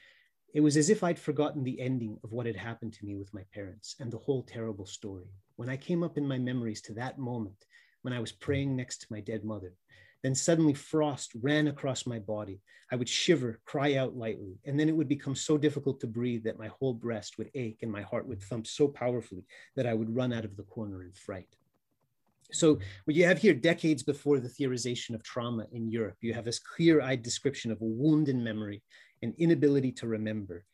it 0.53 0.61
was 0.61 0.75
as 0.75 0.89
if 0.89 1.03
I'd 1.03 1.19
forgotten 1.19 1.63
the 1.63 1.79
ending 1.79 2.17
of 2.23 2.31
what 2.31 2.45
had 2.45 2.55
happened 2.55 2.93
to 2.93 3.05
me 3.05 3.15
with 3.15 3.33
my 3.33 3.43
parents 3.53 3.95
and 3.99 4.11
the 4.11 4.17
whole 4.17 4.43
terrible 4.43 4.85
story. 4.85 5.29
When 5.55 5.69
I 5.69 5.77
came 5.77 6.03
up 6.03 6.17
in 6.17 6.27
my 6.27 6.37
memories 6.37 6.81
to 6.83 6.93
that 6.93 7.17
moment, 7.17 7.65
when 8.01 8.13
I 8.13 8.19
was 8.19 8.31
praying 8.31 8.75
next 8.75 9.01
to 9.01 9.07
my 9.09 9.21
dead 9.21 9.45
mother, 9.45 9.73
then 10.23 10.35
suddenly 10.35 10.73
frost 10.73 11.31
ran 11.41 11.67
across 11.67 12.05
my 12.05 12.19
body. 12.19 12.59
I 12.91 12.95
would 12.95 13.09
shiver, 13.09 13.61
cry 13.65 13.95
out 13.95 14.15
lightly, 14.15 14.59
and 14.65 14.79
then 14.79 14.89
it 14.89 14.95
would 14.95 15.07
become 15.07 15.35
so 15.35 15.57
difficult 15.57 15.99
to 16.01 16.07
breathe 16.07 16.43
that 16.43 16.59
my 16.59 16.67
whole 16.67 16.93
breast 16.93 17.37
would 17.37 17.49
ache 17.55 17.79
and 17.81 17.91
my 17.91 18.01
heart 18.01 18.27
would 18.27 18.41
thump 18.41 18.67
so 18.67 18.87
powerfully 18.87 19.45
that 19.75 19.87
I 19.87 19.93
would 19.93 20.13
run 20.13 20.33
out 20.33 20.45
of 20.45 20.57
the 20.57 20.63
corner 20.63 21.03
in 21.03 21.13
fright. 21.13 21.55
So 22.51 22.79
what 23.05 23.15
you 23.15 23.25
have 23.25 23.37
here, 23.37 23.53
decades 23.53 24.03
before 24.03 24.39
the 24.39 24.49
theorization 24.49 25.15
of 25.15 25.23
trauma 25.23 25.67
in 25.71 25.89
Europe, 25.89 26.17
you 26.19 26.33
have 26.33 26.43
this 26.43 26.59
clear-eyed 26.59 27.21
description 27.23 27.71
of 27.71 27.81
a 27.81 27.85
wound 27.85 28.27
in 28.27 28.43
memory, 28.43 28.83
an 29.21 29.33
inability 29.37 29.91
to 29.93 30.07
remember. 30.07 30.65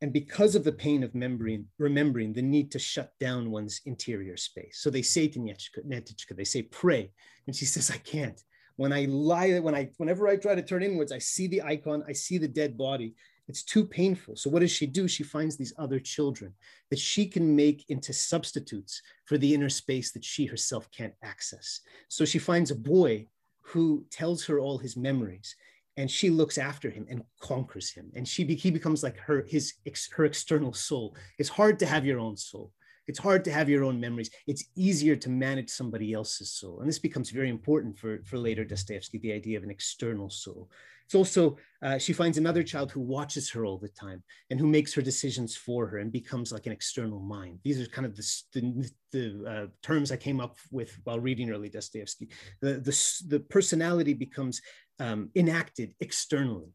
And 0.00 0.12
because 0.12 0.56
of 0.56 0.64
the 0.64 0.72
pain 0.72 1.04
of 1.04 1.14
remembering, 1.14 1.66
remembering 1.78 2.32
the 2.32 2.42
need 2.42 2.72
to 2.72 2.78
shut 2.78 3.12
down 3.20 3.52
one's 3.52 3.80
interior 3.86 4.36
space. 4.36 4.78
So 4.80 4.90
they 4.90 5.02
say 5.02 5.28
to 5.28 5.38
Nyetochka, 5.38 6.36
they 6.36 6.44
say, 6.44 6.62
pray. 6.62 7.12
And 7.46 7.54
she 7.54 7.64
says, 7.66 7.90
I 7.90 7.98
can't. 7.98 8.42
When 8.76 8.92
I 8.92 9.04
lie, 9.04 9.58
when 9.60 9.74
I, 9.74 9.90
whenever 9.98 10.26
I 10.26 10.36
try 10.36 10.54
to 10.54 10.62
turn 10.62 10.82
inwards, 10.82 11.12
I 11.12 11.18
see 11.18 11.46
the 11.46 11.62
icon, 11.62 12.02
I 12.08 12.14
see 12.14 12.38
the 12.38 12.48
dead 12.48 12.76
body. 12.76 13.14
It's 13.46 13.62
too 13.62 13.84
painful. 13.84 14.34
So 14.36 14.50
what 14.50 14.60
does 14.60 14.70
she 14.70 14.86
do? 14.86 15.06
She 15.06 15.22
finds 15.22 15.56
these 15.56 15.74
other 15.78 16.00
children 16.00 16.54
that 16.90 16.98
she 16.98 17.26
can 17.26 17.54
make 17.54 17.84
into 17.88 18.12
substitutes 18.12 19.02
for 19.26 19.36
the 19.36 19.52
inner 19.52 19.68
space 19.68 20.10
that 20.12 20.24
she 20.24 20.46
herself 20.46 20.90
can't 20.90 21.14
access. 21.22 21.80
So 22.08 22.24
she 22.24 22.38
finds 22.38 22.70
a 22.70 22.76
boy 22.76 23.26
who 23.60 24.04
tells 24.10 24.44
her 24.46 24.58
all 24.58 24.78
his 24.78 24.96
memories 24.96 25.54
and 25.96 26.10
she 26.10 26.30
looks 26.30 26.58
after 26.58 26.90
him 26.90 27.06
and 27.10 27.22
conquers 27.40 27.92
him 27.92 28.10
and 28.14 28.26
she 28.26 28.44
he 28.54 28.70
becomes 28.70 29.02
like 29.02 29.18
her 29.18 29.44
his 29.48 29.74
her 30.12 30.24
external 30.24 30.72
soul 30.72 31.16
it's 31.38 31.48
hard 31.48 31.78
to 31.78 31.86
have 31.86 32.04
your 32.04 32.18
own 32.18 32.36
soul 32.36 32.72
It's 33.08 33.18
hard 33.18 33.44
to 33.44 33.52
have 33.52 33.68
your 33.68 33.84
own 33.84 33.98
memories. 33.98 34.30
It's 34.46 34.64
easier 34.76 35.16
to 35.16 35.28
manage 35.28 35.70
somebody 35.70 36.12
else's 36.12 36.52
soul. 36.52 36.80
And 36.80 36.88
this 36.88 37.00
becomes 37.00 37.30
very 37.30 37.50
important 37.50 37.98
for, 37.98 38.22
for 38.24 38.38
later 38.38 38.64
Dostoevsky, 38.64 39.18
the 39.18 39.32
idea 39.32 39.58
of 39.58 39.64
an 39.64 39.70
external 39.70 40.30
soul. 40.30 40.70
It's 41.04 41.14
also, 41.14 41.58
uh, 41.82 41.98
she 41.98 42.12
finds 42.12 42.38
another 42.38 42.62
child 42.62 42.92
who 42.92 43.00
watches 43.00 43.50
her 43.50 43.66
all 43.66 43.76
the 43.76 43.88
time 43.88 44.22
and 44.50 44.58
who 44.58 44.66
makes 44.66 44.94
her 44.94 45.02
decisions 45.02 45.56
for 45.56 45.86
her 45.88 45.98
and 45.98 46.12
becomes 46.12 46.52
like 46.52 46.66
an 46.66 46.72
external 46.72 47.20
mind. 47.20 47.58
These 47.64 47.80
are 47.80 47.86
kind 47.86 48.06
of 48.06 48.16
the, 48.16 48.24
the, 48.54 48.90
the 49.10 49.50
uh, 49.52 49.66
terms 49.82 50.12
I 50.12 50.16
came 50.16 50.40
up 50.40 50.56
with 50.70 50.96
while 51.04 51.20
reading 51.20 51.50
early 51.50 51.68
Dostoevsky. 51.68 52.28
The, 52.60 52.74
the, 52.74 52.94
the 53.28 53.40
personality 53.40 54.14
becomes 54.14 54.62
um, 55.02 55.30
enacted 55.34 55.94
externally. 56.00 56.72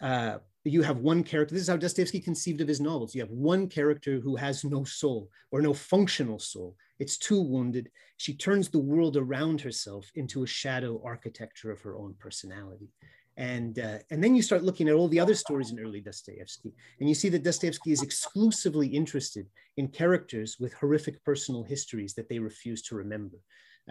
Uh, 0.00 0.38
you 0.64 0.82
have 0.82 0.98
one 0.98 1.22
character. 1.22 1.54
This 1.54 1.62
is 1.62 1.68
how 1.68 1.76
Dostoevsky 1.76 2.20
conceived 2.20 2.60
of 2.60 2.68
his 2.68 2.80
novels. 2.80 3.14
You 3.14 3.20
have 3.20 3.30
one 3.30 3.68
character 3.68 4.18
who 4.18 4.34
has 4.36 4.64
no 4.64 4.82
soul 4.84 5.28
or 5.52 5.60
no 5.60 5.72
functional 5.74 6.38
soul. 6.38 6.74
It's 6.98 7.18
too 7.18 7.40
wounded. 7.40 7.90
She 8.16 8.34
turns 8.34 8.68
the 8.68 8.86
world 8.92 9.16
around 9.16 9.60
herself 9.60 10.10
into 10.14 10.42
a 10.42 10.46
shadow 10.46 11.00
architecture 11.04 11.70
of 11.70 11.80
her 11.82 11.96
own 11.96 12.14
personality. 12.18 12.88
And, 13.36 13.78
uh, 13.78 13.98
and 14.10 14.24
then 14.24 14.34
you 14.34 14.42
start 14.42 14.64
looking 14.64 14.88
at 14.88 14.94
all 14.94 15.08
the 15.08 15.20
other 15.20 15.34
stories 15.34 15.70
in 15.70 15.78
early 15.78 16.00
Dostoevsky, 16.00 16.72
and 16.98 17.08
you 17.08 17.14
see 17.14 17.28
that 17.28 17.42
Dostoevsky 17.42 17.92
is 17.92 18.02
exclusively 18.02 18.88
interested 18.88 19.46
in 19.76 19.88
characters 19.88 20.56
with 20.58 20.72
horrific 20.72 21.22
personal 21.22 21.62
histories 21.62 22.14
that 22.14 22.30
they 22.30 22.38
refuse 22.38 22.80
to 22.84 22.96
remember, 22.96 23.36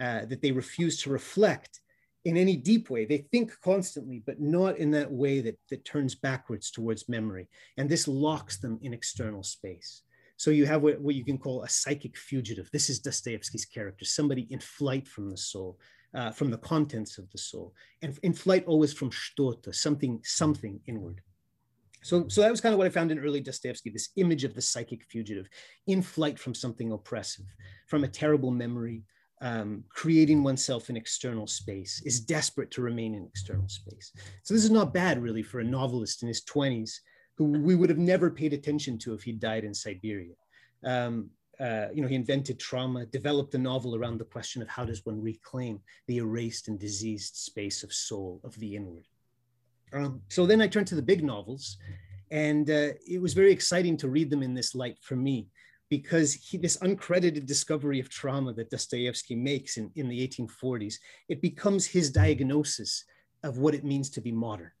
uh, 0.00 0.24
that 0.26 0.42
they 0.42 0.50
refuse 0.50 1.00
to 1.02 1.10
reflect 1.10 1.80
in 2.26 2.36
any 2.36 2.56
deep 2.56 2.90
way. 2.90 3.04
They 3.04 3.18
think 3.18 3.52
constantly, 3.62 4.20
but 4.26 4.40
not 4.40 4.78
in 4.78 4.90
that 4.90 5.10
way 5.10 5.40
that, 5.42 5.56
that 5.70 5.84
turns 5.84 6.16
backwards 6.16 6.72
towards 6.72 7.08
memory. 7.08 7.46
And 7.76 7.88
this 7.88 8.08
locks 8.08 8.58
them 8.58 8.80
in 8.82 8.92
external 8.92 9.44
space. 9.44 10.02
So 10.36 10.50
you 10.50 10.66
have 10.66 10.82
what, 10.82 11.00
what 11.00 11.14
you 11.14 11.24
can 11.24 11.38
call 11.38 11.62
a 11.62 11.68
psychic 11.68 12.16
fugitive. 12.18 12.68
This 12.72 12.90
is 12.90 12.98
Dostoevsky's 12.98 13.64
character, 13.64 14.04
somebody 14.04 14.48
in 14.50 14.58
flight 14.58 15.06
from 15.06 15.30
the 15.30 15.36
soul, 15.36 15.78
uh, 16.14 16.32
from 16.32 16.50
the 16.50 16.58
contents 16.58 17.16
of 17.16 17.30
the 17.30 17.38
soul, 17.38 17.72
and 18.02 18.18
in 18.24 18.32
flight 18.32 18.64
always 18.66 18.92
from 18.92 19.10
shtota, 19.10 19.72
something, 19.72 20.20
something 20.24 20.80
inward. 20.88 21.20
So, 22.02 22.26
so 22.26 22.40
that 22.40 22.50
was 22.50 22.60
kind 22.60 22.72
of 22.72 22.78
what 22.78 22.88
I 22.88 22.90
found 22.90 23.12
in 23.12 23.20
early 23.20 23.40
Dostoevsky, 23.40 23.90
this 23.90 24.10
image 24.16 24.42
of 24.42 24.54
the 24.54 24.60
psychic 24.60 25.04
fugitive 25.04 25.48
in 25.86 26.02
flight 26.02 26.40
from 26.40 26.56
something 26.56 26.90
oppressive, 26.90 27.46
from 27.86 28.02
a 28.02 28.08
terrible 28.08 28.50
memory, 28.50 29.04
um, 29.40 29.84
creating 29.88 30.42
oneself 30.42 30.88
in 30.88 30.96
external 30.96 31.46
space, 31.46 32.02
is 32.04 32.20
desperate 32.20 32.70
to 32.72 32.82
remain 32.82 33.14
in 33.14 33.26
external 33.26 33.68
space. 33.68 34.12
So 34.42 34.54
this 34.54 34.64
is 34.64 34.70
not 34.70 34.94
bad 34.94 35.22
really 35.22 35.42
for 35.42 35.60
a 35.60 35.64
novelist 35.64 36.22
in 36.22 36.28
his 36.28 36.42
20s 36.44 37.00
who 37.36 37.44
we 37.44 37.74
would 37.74 37.90
have 37.90 37.98
never 37.98 38.30
paid 38.30 38.52
attention 38.52 38.98
to 38.98 39.12
if 39.12 39.22
he 39.22 39.32
died 39.32 39.64
in 39.64 39.74
Siberia. 39.74 40.34
Um, 40.84 41.30
uh, 41.60 41.86
you 41.92 42.02
know, 42.02 42.08
he 42.08 42.14
invented 42.14 42.58
trauma, 42.58 43.06
developed 43.06 43.54
a 43.54 43.58
novel 43.58 43.94
around 43.94 44.18
the 44.18 44.24
question 44.24 44.60
of 44.60 44.68
how 44.68 44.84
does 44.84 45.04
one 45.06 45.22
reclaim 45.22 45.80
the 46.06 46.18
erased 46.18 46.68
and 46.68 46.78
diseased 46.78 47.36
space 47.36 47.82
of 47.82 47.92
soul, 47.92 48.40
of 48.44 48.54
the 48.58 48.76
inward. 48.76 49.04
Um, 49.92 50.20
so 50.28 50.46
then 50.46 50.60
I 50.60 50.66
turned 50.66 50.86
to 50.88 50.94
the 50.94 51.02
big 51.02 51.24
novels, 51.24 51.78
and 52.30 52.68
uh, 52.68 52.90
it 53.08 53.20
was 53.20 53.34
very 53.34 53.52
exciting 53.52 53.96
to 53.98 54.08
read 54.08 54.28
them 54.30 54.42
in 54.42 54.54
this 54.54 54.74
light 54.74 54.98
for 55.00 55.16
me, 55.16 55.48
because 55.88 56.34
he, 56.34 56.56
this 56.56 56.76
uncredited 56.78 57.46
discovery 57.46 58.00
of 58.00 58.08
trauma 58.08 58.52
that 58.54 58.70
Dostoevsky 58.70 59.36
makes 59.36 59.76
in, 59.76 59.90
in 59.94 60.08
the 60.08 60.26
1840s, 60.26 60.94
it 61.28 61.40
becomes 61.40 61.86
his 61.86 62.10
diagnosis 62.10 63.04
of 63.42 63.58
what 63.58 63.74
it 63.74 63.84
means 63.84 64.10
to 64.10 64.20
be 64.20 64.32
modern. 64.32 64.72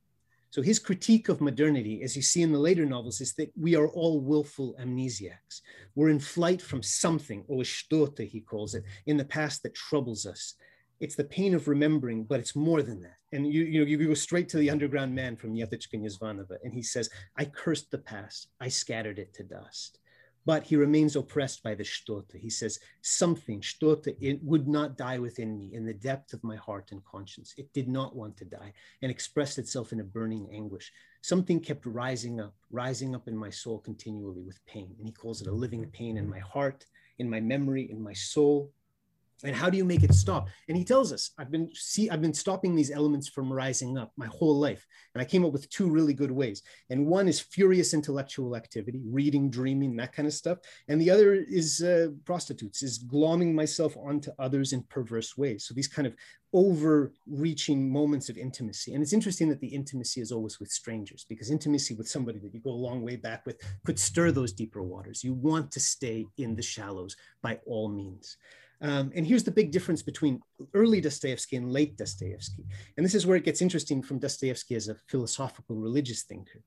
So 0.50 0.62
his 0.62 0.78
critique 0.78 1.28
of 1.28 1.40
modernity, 1.40 2.02
as 2.02 2.16
you 2.16 2.22
see 2.22 2.42
in 2.42 2.52
the 2.52 2.58
later 2.58 2.86
novels, 2.86 3.20
is 3.20 3.34
that 3.34 3.52
we 3.60 3.76
are 3.76 3.88
all 3.88 4.20
willful 4.20 4.74
amnesiacs. 4.80 5.60
We're 5.94 6.08
in 6.08 6.18
flight 6.18 6.62
from 6.62 6.82
something, 6.82 7.44
or 7.46 7.60
a 7.60 7.64
shtote, 7.64 8.26
he 8.26 8.40
calls 8.40 8.74
it, 8.74 8.84
in 9.06 9.16
the 9.16 9.24
past 9.24 9.62
that 9.62 9.74
troubles 9.74 10.24
us. 10.24 10.54
It's 10.98 11.14
the 11.14 11.24
pain 11.24 11.54
of 11.54 11.68
remembering, 11.68 12.24
but 12.24 12.40
it's 12.40 12.56
more 12.56 12.80
than 12.82 13.02
that. 13.02 13.18
And 13.32 13.52
you, 13.52 13.64
you, 13.64 13.80
know, 13.80 13.86
you 13.86 13.98
go 13.98 14.14
straight 14.14 14.48
to 14.50 14.56
the 14.56 14.70
underground 14.70 15.14
man 15.14 15.36
from 15.36 15.54
Nyetochka 15.54 16.00
Nyezvanova, 16.00 16.56
and 16.64 16.72
he 16.72 16.82
says, 16.82 17.10
I 17.36 17.44
cursed 17.44 17.90
the 17.90 17.98
past, 17.98 18.48
I 18.58 18.68
scattered 18.68 19.18
it 19.18 19.34
to 19.34 19.42
dust 19.42 19.98
but 20.46 20.62
he 20.62 20.76
remains 20.76 21.16
oppressed 21.16 21.62
by 21.64 21.74
the 21.74 21.82
shtota. 21.82 22.36
He 22.38 22.48
says, 22.48 22.78
something, 23.02 23.60
shtota, 23.60 24.16
it 24.20 24.42
would 24.44 24.68
not 24.68 24.96
die 24.96 25.18
within 25.18 25.58
me 25.58 25.74
in 25.74 25.84
the 25.84 25.92
depth 25.92 26.32
of 26.32 26.44
my 26.44 26.54
heart 26.54 26.92
and 26.92 27.04
conscience. 27.04 27.52
It 27.58 27.72
did 27.72 27.88
not 27.88 28.14
want 28.14 28.36
to 28.38 28.44
die 28.44 28.72
and 29.02 29.10
expressed 29.10 29.58
itself 29.58 29.92
in 29.92 30.00
a 30.00 30.04
burning 30.04 30.48
anguish. 30.52 30.92
Something 31.20 31.58
kept 31.58 31.84
rising 31.84 32.40
up, 32.40 32.54
rising 32.70 33.14
up 33.16 33.26
in 33.26 33.36
my 33.36 33.50
soul 33.50 33.80
continually 33.80 34.42
with 34.42 34.64
pain. 34.66 34.94
And 34.98 35.06
he 35.06 35.12
calls 35.12 35.42
it 35.42 35.48
a 35.48 35.52
living 35.52 35.84
pain 35.86 36.16
in 36.16 36.30
my 36.30 36.38
heart, 36.38 36.86
in 37.18 37.28
my 37.28 37.40
memory, 37.40 37.90
in 37.90 38.00
my 38.00 38.12
soul 38.12 38.70
and 39.44 39.54
how 39.54 39.68
do 39.68 39.76
you 39.76 39.84
make 39.84 40.02
it 40.02 40.14
stop? 40.14 40.48
And 40.68 40.76
he 40.76 40.84
tells 40.84 41.12
us 41.12 41.30
i've 41.38 41.50
been 41.50 41.68
see 41.74 42.08
i've 42.10 42.22
been 42.22 42.34
stopping 42.34 42.74
these 42.74 42.90
elements 42.90 43.28
from 43.28 43.52
rising 43.52 43.98
up 43.98 44.12
my 44.16 44.26
whole 44.26 44.58
life 44.58 44.86
and 45.14 45.22
i 45.22 45.24
came 45.24 45.44
up 45.44 45.52
with 45.52 45.68
two 45.70 45.88
really 45.88 46.14
good 46.14 46.30
ways. 46.30 46.62
And 46.90 47.06
one 47.06 47.28
is 47.28 47.40
furious 47.40 47.94
intellectual 47.94 48.56
activity 48.56 49.02
reading 49.06 49.50
dreaming 49.50 49.96
that 49.96 50.12
kind 50.12 50.26
of 50.26 50.34
stuff. 50.34 50.58
And 50.88 51.00
the 51.00 51.10
other 51.10 51.34
is 51.34 51.82
uh, 51.82 52.08
prostitutes 52.24 52.82
is 52.82 53.02
glomming 53.02 53.52
myself 53.54 53.96
onto 53.96 54.30
others 54.38 54.72
in 54.72 54.82
perverse 54.84 55.36
ways. 55.36 55.64
So 55.64 55.74
these 55.74 55.88
kind 55.88 56.06
of 56.06 56.14
overreaching 56.52 57.90
moments 57.90 58.28
of 58.28 58.38
intimacy. 58.38 58.94
And 58.94 59.02
it's 59.02 59.12
interesting 59.12 59.48
that 59.48 59.60
the 59.60 59.68
intimacy 59.68 60.20
is 60.20 60.32
always 60.32 60.58
with 60.58 60.70
strangers 60.70 61.26
because 61.28 61.50
intimacy 61.50 61.94
with 61.94 62.08
somebody 62.08 62.38
that 62.38 62.54
you 62.54 62.60
go 62.60 62.70
a 62.70 62.84
long 62.88 63.02
way 63.02 63.16
back 63.16 63.44
with 63.44 63.60
could 63.84 63.98
stir 63.98 64.30
those 64.30 64.52
deeper 64.52 64.82
waters. 64.82 65.24
You 65.24 65.34
want 65.34 65.70
to 65.72 65.80
stay 65.80 66.26
in 66.38 66.56
the 66.56 66.62
shallows 66.62 67.16
by 67.42 67.60
all 67.66 67.88
means 67.88 68.36
um, 68.80 69.10
and 69.14 69.26
here's 69.26 69.44
the 69.44 69.50
big 69.50 69.70
difference 69.70 70.02
between 70.02 70.40
early 70.74 71.00
Dostoevsky 71.00 71.56
and 71.56 71.72
late 71.72 71.96
Dostoevsky. 71.96 72.64
And 72.96 73.04
this 73.04 73.14
is 73.14 73.26
where 73.26 73.36
it 73.36 73.44
gets 73.44 73.62
interesting 73.62 74.02
from 74.02 74.18
Dostoevsky 74.18 74.74
as 74.74 74.88
a 74.88 74.96
philosophical 75.08 75.76
religious 75.76 76.22
thinker. 76.24 76.62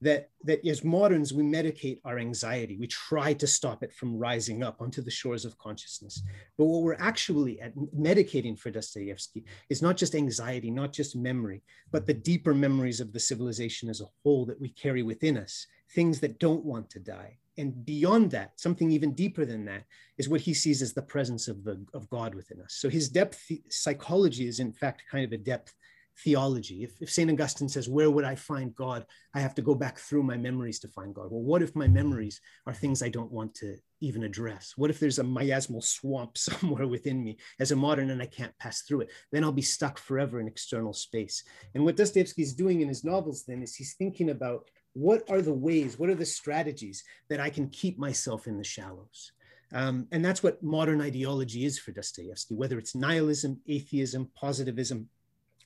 That, 0.00 0.30
that 0.42 0.66
as 0.66 0.82
moderns, 0.82 1.32
we 1.32 1.44
medicate 1.44 2.00
our 2.04 2.18
anxiety. 2.18 2.76
We 2.76 2.88
try 2.88 3.34
to 3.34 3.46
stop 3.46 3.84
it 3.84 3.92
from 3.92 4.18
rising 4.18 4.64
up 4.64 4.80
onto 4.80 5.00
the 5.00 5.12
shores 5.12 5.44
of 5.44 5.56
consciousness. 5.58 6.22
But 6.58 6.64
what 6.64 6.82
we're 6.82 6.96
actually 6.98 7.60
at 7.60 7.76
medicating 7.76 8.58
for 8.58 8.72
Dostoevsky 8.72 9.44
is 9.68 9.80
not 9.80 9.96
just 9.96 10.16
anxiety, 10.16 10.72
not 10.72 10.92
just 10.92 11.14
memory, 11.14 11.62
but 11.92 12.04
the 12.04 12.14
deeper 12.14 12.52
memories 12.52 12.98
of 12.98 13.12
the 13.12 13.20
civilization 13.20 13.88
as 13.88 14.00
a 14.00 14.10
whole 14.24 14.44
that 14.46 14.60
we 14.60 14.70
carry 14.70 15.04
within 15.04 15.38
us, 15.38 15.68
things 15.94 16.20
that 16.20 16.38
don't 16.38 16.64
want 16.64 16.90
to 16.90 17.00
die, 17.00 17.38
and 17.58 17.84
beyond 17.84 18.30
that, 18.30 18.58
something 18.58 18.90
even 18.90 19.12
deeper 19.12 19.44
than 19.44 19.64
that, 19.66 19.84
is 20.18 20.28
what 20.28 20.40
he 20.40 20.54
sees 20.54 20.80
as 20.80 20.94
the 20.94 21.02
presence 21.02 21.48
of 21.48 21.64
the 21.64 21.84
of 21.92 22.08
God 22.08 22.34
within 22.34 22.60
us. 22.60 22.74
So 22.74 22.88
his 22.88 23.08
depth 23.08 23.50
psychology 23.68 24.46
is 24.46 24.60
in 24.60 24.72
fact 24.72 25.04
kind 25.10 25.24
of 25.24 25.32
a 25.32 25.38
depth 25.38 25.74
theology. 26.18 26.84
If, 26.84 27.00
if 27.00 27.10
St. 27.10 27.30
Augustine 27.30 27.68
says, 27.68 27.88
Where 27.88 28.10
would 28.10 28.24
I 28.24 28.34
find 28.34 28.74
God? 28.74 29.06
I 29.34 29.40
have 29.40 29.54
to 29.56 29.62
go 29.62 29.74
back 29.74 29.98
through 29.98 30.22
my 30.22 30.36
memories 30.36 30.78
to 30.80 30.88
find 30.88 31.14
God. 31.14 31.28
Well, 31.30 31.42
what 31.42 31.62
if 31.62 31.74
my 31.74 31.88
memories 31.88 32.40
are 32.66 32.74
things 32.74 33.02
I 33.02 33.08
don't 33.08 33.32
want 33.32 33.54
to 33.56 33.76
even 34.00 34.24
address? 34.24 34.74
What 34.76 34.90
if 34.90 35.00
there's 35.00 35.18
a 35.18 35.24
miasmal 35.24 35.82
swamp 35.82 36.38
somewhere 36.38 36.86
within 36.86 37.22
me 37.22 37.38
as 37.60 37.70
a 37.70 37.76
modern 37.76 38.10
and 38.10 38.22
I 38.22 38.26
can't 38.26 38.56
pass 38.58 38.82
through 38.82 39.02
it? 39.02 39.10
Then 39.30 39.44
I'll 39.44 39.52
be 39.52 39.62
stuck 39.62 39.98
forever 39.98 40.40
in 40.40 40.46
external 40.48 40.92
space. 40.92 41.42
And 41.74 41.84
what 41.84 41.96
Dostoevsky 41.96 42.42
is 42.42 42.54
doing 42.54 42.80
in 42.80 42.88
his 42.88 43.04
novels 43.04 43.44
then 43.46 43.62
is 43.62 43.74
he's 43.74 43.94
thinking 43.94 44.30
about 44.30 44.70
what 44.94 45.28
are 45.30 45.40
the 45.40 45.52
ways, 45.52 45.98
what 45.98 46.10
are 46.10 46.14
the 46.14 46.26
strategies 46.26 47.04
that 47.28 47.40
I 47.40 47.50
can 47.50 47.68
keep 47.68 47.98
myself 47.98 48.46
in 48.46 48.58
the 48.58 48.64
shallows? 48.64 49.32
Um, 49.72 50.06
and 50.12 50.24
that's 50.24 50.42
what 50.42 50.62
modern 50.62 51.00
ideology 51.00 51.64
is 51.64 51.78
for 51.78 51.92
Dostoevsky, 51.92 52.54
whether 52.54 52.78
it's 52.78 52.94
nihilism, 52.94 53.60
atheism, 53.66 54.28
positivism. 54.34 55.08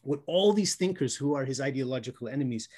What 0.03 0.21
all 0.27 0.53
these 0.53 0.77
thinkers 0.77 1.17
who 1.17 1.35
are 1.35 1.45
his 1.45 1.61
ideological 1.61 2.29
enemies 2.29 2.69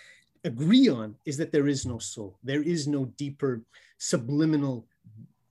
agree 0.45 0.89
on 0.89 1.17
is 1.27 1.37
that 1.37 1.53
there 1.53 1.69
is 1.69 1.85
no 1.85 1.99
soul. 1.99 2.39
There 2.43 2.63
is 2.63 2.89
no 2.89 3.07
deeper 3.17 3.63
subliminal 3.99 4.87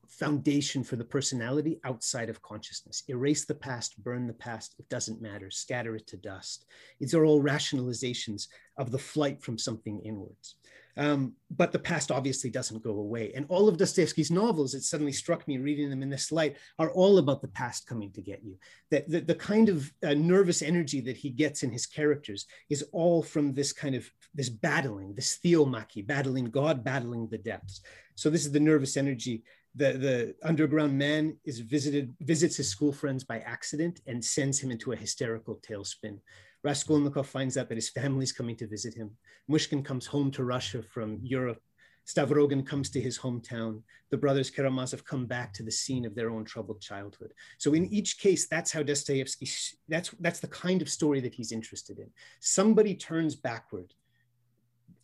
foundation 0.07 0.83
for 0.83 0.95
the 0.95 1.03
personality 1.03 1.79
outside 1.83 2.29
of 2.29 2.41
consciousness. 2.41 3.03
Erase 3.07 3.45
the 3.45 3.53
past, 3.53 4.01
burn 4.03 4.25
the 4.25 4.33
past, 4.33 4.73
it 4.79 4.89
doesn't 4.89 5.21
matter, 5.21 5.51
scatter 5.51 5.95
it 5.95 6.07
to 6.07 6.17
dust. 6.17 6.65
These 6.99 7.13
are 7.13 7.23
all 7.23 7.43
rationalizations 7.43 8.47
of 8.77 8.89
the 8.89 8.97
flight 8.97 9.43
from 9.43 9.59
something 9.59 9.99
inwards. 9.99 10.55
Um, 10.97 11.33
but 11.51 11.71
the 11.71 11.79
past 11.79 12.11
obviously 12.11 12.49
doesn't 12.49 12.83
go 12.83 12.91
away. 12.91 13.31
And 13.35 13.45
all 13.49 13.69
of 13.69 13.77
Dostoevsky's 13.77 14.31
novels, 14.31 14.73
it 14.73 14.81
suddenly 14.81 15.11
struck 15.11 15.47
me 15.47 15.59
reading 15.59 15.89
them 15.89 16.01
in 16.01 16.09
this 16.09 16.31
light, 16.31 16.57
are 16.79 16.89
all 16.91 17.19
about 17.19 17.41
the 17.41 17.47
past 17.49 17.85
coming 17.87 18.11
to 18.13 18.21
get 18.21 18.43
you. 18.43 18.57
That 18.89 19.07
the, 19.07 19.19
the 19.19 19.35
kind 19.35 19.69
of 19.69 19.91
uh, 20.03 20.15
nervous 20.15 20.61
energy 20.61 20.99
that 21.01 21.15
he 21.15 21.29
gets 21.29 21.61
in 21.61 21.71
his 21.71 21.85
characters 21.85 22.47
is 22.69 22.83
all 22.91 23.21
from 23.21 23.53
this 23.53 23.71
kind 23.71 23.95
of 23.95 24.09
this 24.33 24.49
battling, 24.49 25.13
this 25.13 25.35
theomachy, 25.35 26.01
battling 26.01 26.45
God, 26.45 26.83
battling 26.83 27.27
the 27.27 27.37
depths. 27.37 27.81
So 28.15 28.29
this 28.29 28.45
is 28.45 28.51
the 28.51 28.59
nervous 28.59 28.97
energy. 28.97 29.43
The, 29.75 29.93
the 29.93 30.35
underground 30.41 30.97
man 30.97 31.37
is 31.45 31.59
visited 31.59 32.15
visits 32.21 32.57
his 32.57 32.69
school 32.69 32.91
friends 32.91 33.23
by 33.23 33.39
accident 33.39 34.01
and 34.07 34.25
sends 34.25 34.59
him 34.59 34.71
into 34.71 34.91
a 34.91 34.95
hysterical 34.95 35.57
tailspin. 35.57 36.17
Raskolnikov 36.67 37.27
finds 37.27 37.55
out 37.55 37.69
that 37.69 37.81
his 37.81 37.89
family 37.89 38.23
is 38.23 38.33
coming 38.33 38.57
to 38.57 38.67
visit 38.67 38.93
him. 38.93 39.11
Myshkin 39.49 39.85
comes 39.85 40.05
home 40.05 40.29
to 40.31 40.43
Russia 40.43 40.81
from 40.83 41.19
Europe, 41.23 41.61
Stavrogin 42.05 42.65
comes 42.65 42.89
to 42.89 43.01
his 43.01 43.17
hometown. 43.17 43.81
The 44.11 44.17
brothers 44.17 44.49
Karamazov 44.49 45.03
come 45.03 45.25
back 45.25 45.53
to 45.53 45.63
the 45.63 45.71
scene 45.71 46.05
of 46.05 46.15
their 46.15 46.29
own 46.29 46.45
troubled 46.45 46.81
childhood. 46.81 47.33
So 47.57 47.73
in 47.73 47.85
each 47.87 48.17
case, 48.17 48.47
that's 48.47 48.71
how 48.71 48.81
Dostoevsky, 48.83 49.49
that's, 49.87 50.09
that's 50.19 50.39
the 50.39 50.47
kind 50.47 50.81
of 50.81 50.89
story 50.89 51.19
that 51.21 51.35
he's 51.35 51.51
interested 51.51 51.99
in. 51.99 52.09
Somebody 52.39 52.95
turns 52.95 53.35
backward, 53.35 53.93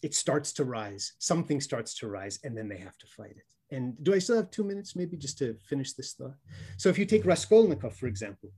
it 0.01 0.13
starts 0.13 0.53
to 0.53 0.65
rise, 0.65 1.13
something 1.19 1.59
starts 1.61 1.93
to 1.99 2.07
rise, 2.07 2.39
and 2.43 2.57
then 2.57 2.67
they 2.69 2.77
have 2.77 2.97
to 2.97 3.07
fight 3.07 3.37
it. 3.43 3.75
And 3.75 4.01
do 4.03 4.13
I 4.13 4.19
still 4.19 4.37
have 4.37 4.51
two 4.51 4.63
minutes 4.63 4.95
maybe 4.95 5.17
just 5.17 5.37
to 5.39 5.57
finish 5.69 5.93
this 5.93 6.13
thought? 6.13 6.35
So 6.77 6.89
if 6.89 6.97
you 6.97 7.05
take 7.05 7.25
Raskolnikov, 7.25 7.95
for 7.95 8.07
example, 8.07 8.51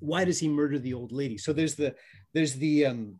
why 0.00 0.24
does 0.24 0.38
he 0.38 0.48
murder 0.48 0.78
the 0.78 0.94
old 0.94 1.12
lady? 1.12 1.38
So 1.38 1.52
there's 1.52 1.74
the, 1.74 1.94
there's 2.32 2.54
the, 2.54 2.86
um, 2.86 3.18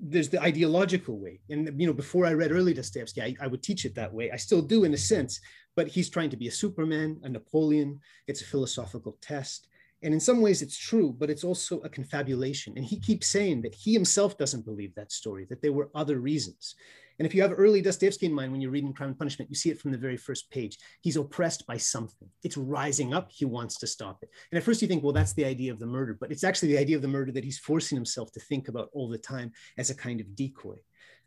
there's 0.00 0.28
the 0.28 0.40
ideological 0.40 1.18
way. 1.18 1.40
And 1.50 1.80
you 1.80 1.86
know, 1.86 1.92
before 1.92 2.26
I 2.26 2.32
read 2.32 2.52
early 2.52 2.74
Dostoevsky, 2.74 3.22
I, 3.22 3.36
I, 3.40 3.46
would 3.46 3.62
teach 3.62 3.84
it 3.84 3.94
that 3.96 4.12
way. 4.12 4.30
I 4.30 4.36
still 4.36 4.62
do 4.62 4.84
in 4.84 4.94
a 4.94 4.98
sense, 4.98 5.40
but 5.74 5.88
he's 5.88 6.08
trying 6.08 6.30
to 6.30 6.36
be 6.36 6.48
a 6.48 6.52
Superman, 6.52 7.20
a 7.22 7.28
Napoleon. 7.28 8.00
It's 8.26 8.42
a 8.42 8.46
philosophical 8.46 9.18
test. 9.20 9.68
And 10.02 10.14
in 10.14 10.20
some 10.20 10.40
ways 10.40 10.62
it's 10.62 10.78
true, 10.78 11.14
but 11.18 11.30
it's 11.30 11.44
also 11.44 11.80
a 11.80 11.88
confabulation. 11.88 12.74
And 12.76 12.84
he 12.84 13.00
keeps 13.00 13.26
saying 13.26 13.62
that 13.62 13.74
he 13.74 13.92
himself 13.92 14.38
doesn't 14.38 14.64
believe 14.64 14.94
that 14.94 15.10
story, 15.10 15.46
that 15.46 15.60
there 15.60 15.72
were 15.72 15.90
other 15.94 16.20
reasons. 16.20 16.76
And 17.18 17.26
if 17.26 17.34
you 17.34 17.42
have 17.42 17.52
early 17.56 17.82
Dostoevsky 17.82 18.26
in 18.26 18.32
mind 18.32 18.52
when 18.52 18.60
you're 18.60 18.70
reading 18.70 18.92
Crime 18.92 19.10
and 19.10 19.18
Punishment, 19.18 19.50
you 19.50 19.56
see 19.56 19.70
it 19.70 19.80
from 19.80 19.90
the 19.90 19.98
very 19.98 20.16
first 20.16 20.50
page. 20.50 20.78
He's 21.00 21.16
oppressed 21.16 21.66
by 21.66 21.76
something. 21.76 22.28
It's 22.44 22.56
rising 22.56 23.12
up. 23.12 23.30
He 23.30 23.44
wants 23.44 23.78
to 23.78 23.86
stop 23.86 24.18
it. 24.22 24.30
And 24.50 24.58
at 24.58 24.64
first 24.64 24.82
you 24.82 24.88
think, 24.88 25.02
well, 25.02 25.12
that's 25.12 25.32
the 25.32 25.44
idea 25.44 25.72
of 25.72 25.78
the 25.78 25.86
murder, 25.86 26.16
but 26.18 26.30
it's 26.30 26.44
actually 26.44 26.68
the 26.68 26.78
idea 26.78 26.96
of 26.96 27.02
the 27.02 27.08
murder 27.08 27.32
that 27.32 27.44
he's 27.44 27.58
forcing 27.58 27.96
himself 27.96 28.30
to 28.32 28.40
think 28.40 28.68
about 28.68 28.90
all 28.92 29.08
the 29.08 29.18
time 29.18 29.52
as 29.76 29.90
a 29.90 29.94
kind 29.94 30.20
of 30.20 30.36
decoy. 30.36 30.76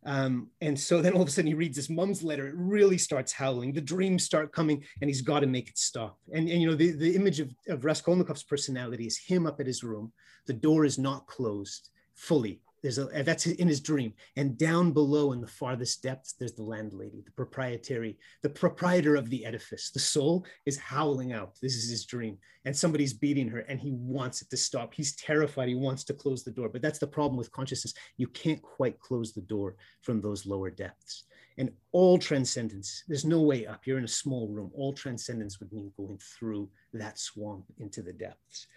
Um, 0.04 0.50
and 0.62 0.80
so 0.80 1.02
then 1.02 1.14
all 1.14 1.22
of 1.22 1.28
a 1.28 1.32
sudden 1.32 1.48
he 1.48 1.54
reads 1.54 1.76
his 1.78 1.90
mom's 1.90 2.24
letter. 2.24 2.48
It 2.48 2.56
really 2.56 2.98
starts 2.98 3.32
howling. 3.32 3.74
The 3.74 3.82
dreams 3.82 4.24
start 4.24 4.52
coming, 4.52 4.84
and 5.00 5.10
he's 5.10 5.22
got 5.22 5.42
to 5.42 5.48
make 5.48 5.70
it 5.70 5.78
stop. 5.78 6.18
And, 6.34 6.50
and 6.50 6.62
you 6.62 6.68
know, 6.68 6.76
the, 6.76 6.92
the 6.92 7.16
image 7.16 7.40
of, 7.40 7.54
of 7.68 7.82
Raskolnikov's 7.82 8.44
personality 8.44 9.06
is 9.06 9.18
him 9.18 9.46
up 9.46 9.60
at 9.60 9.68
his 9.68 9.84
room. 9.84 10.12
The 10.48 10.54
door 10.54 10.86
is 10.86 10.98
not 10.98 11.28
closed 11.28 11.90
fully 12.16 12.62
there's 12.82 12.98
a 12.98 13.24
that's 13.24 13.46
in 13.46 13.68
his 13.68 13.80
dream. 13.80 14.14
And 14.36 14.58
down 14.58 14.92
below 14.92 15.34
in 15.34 15.42
the 15.42 15.48
farthest 15.48 16.02
depths 16.02 16.34
there's 16.34 16.54
the 16.54 16.64
landlady 16.64 17.22
the 17.26 17.32
proprietary 17.32 18.18
the 18.42 18.50
proprietor 18.50 19.16
of 19.16 19.30
the 19.30 19.46
edifice. 19.46 19.92
The 19.92 20.00
soul 20.00 20.46
is 20.66 20.78
howling 20.78 21.34
out. 21.34 21.58
This 21.62 21.76
is 21.76 21.90
his 21.90 22.06
dream. 22.06 22.38
And 22.66 22.76
somebody's 22.76 23.14
beating 23.14 23.48
her 23.50 23.60
and 23.60 23.80
he 23.80 23.92
wants 23.92 24.42
it 24.42 24.50
to 24.52 24.58
stop. 24.58 24.94
He's 24.94 25.16
terrified. 25.16 25.70
He 25.70 25.76
wants 25.76 26.04
to 26.06 26.14
close 26.14 26.44
the 26.44 26.52
door. 26.52 26.70
But 26.70 26.82
that's 26.82 27.00
the 27.00 27.08
problem 27.08 27.38
with 27.38 27.52
consciousness. 27.52 27.94
You 28.18 28.28
can't 28.28 28.62
quite 28.62 29.00
close 29.00 29.34
the 29.34 29.42
door 29.42 29.76
from 30.02 30.22
those 30.22 30.46
lower 30.46 30.70
depths. 30.70 31.24
And 31.58 31.72
all 31.92 32.18
transcendence 32.18 33.04
there's 33.08 33.26
no 33.26 33.42
way 33.42 33.68
up. 33.68 33.86
You're 33.86 33.98
in 33.98 34.06
a 34.06 34.08
small 34.08 34.48
room. 34.48 34.72
All 34.74 34.94
transcendence 34.94 35.60
would 35.60 35.72
mean 35.72 35.92
going 35.98 36.20
through 36.40 36.70
that 36.94 37.20
swamp 37.20 37.66
into 37.78 38.02
the 38.02 38.14
depths 38.14 38.68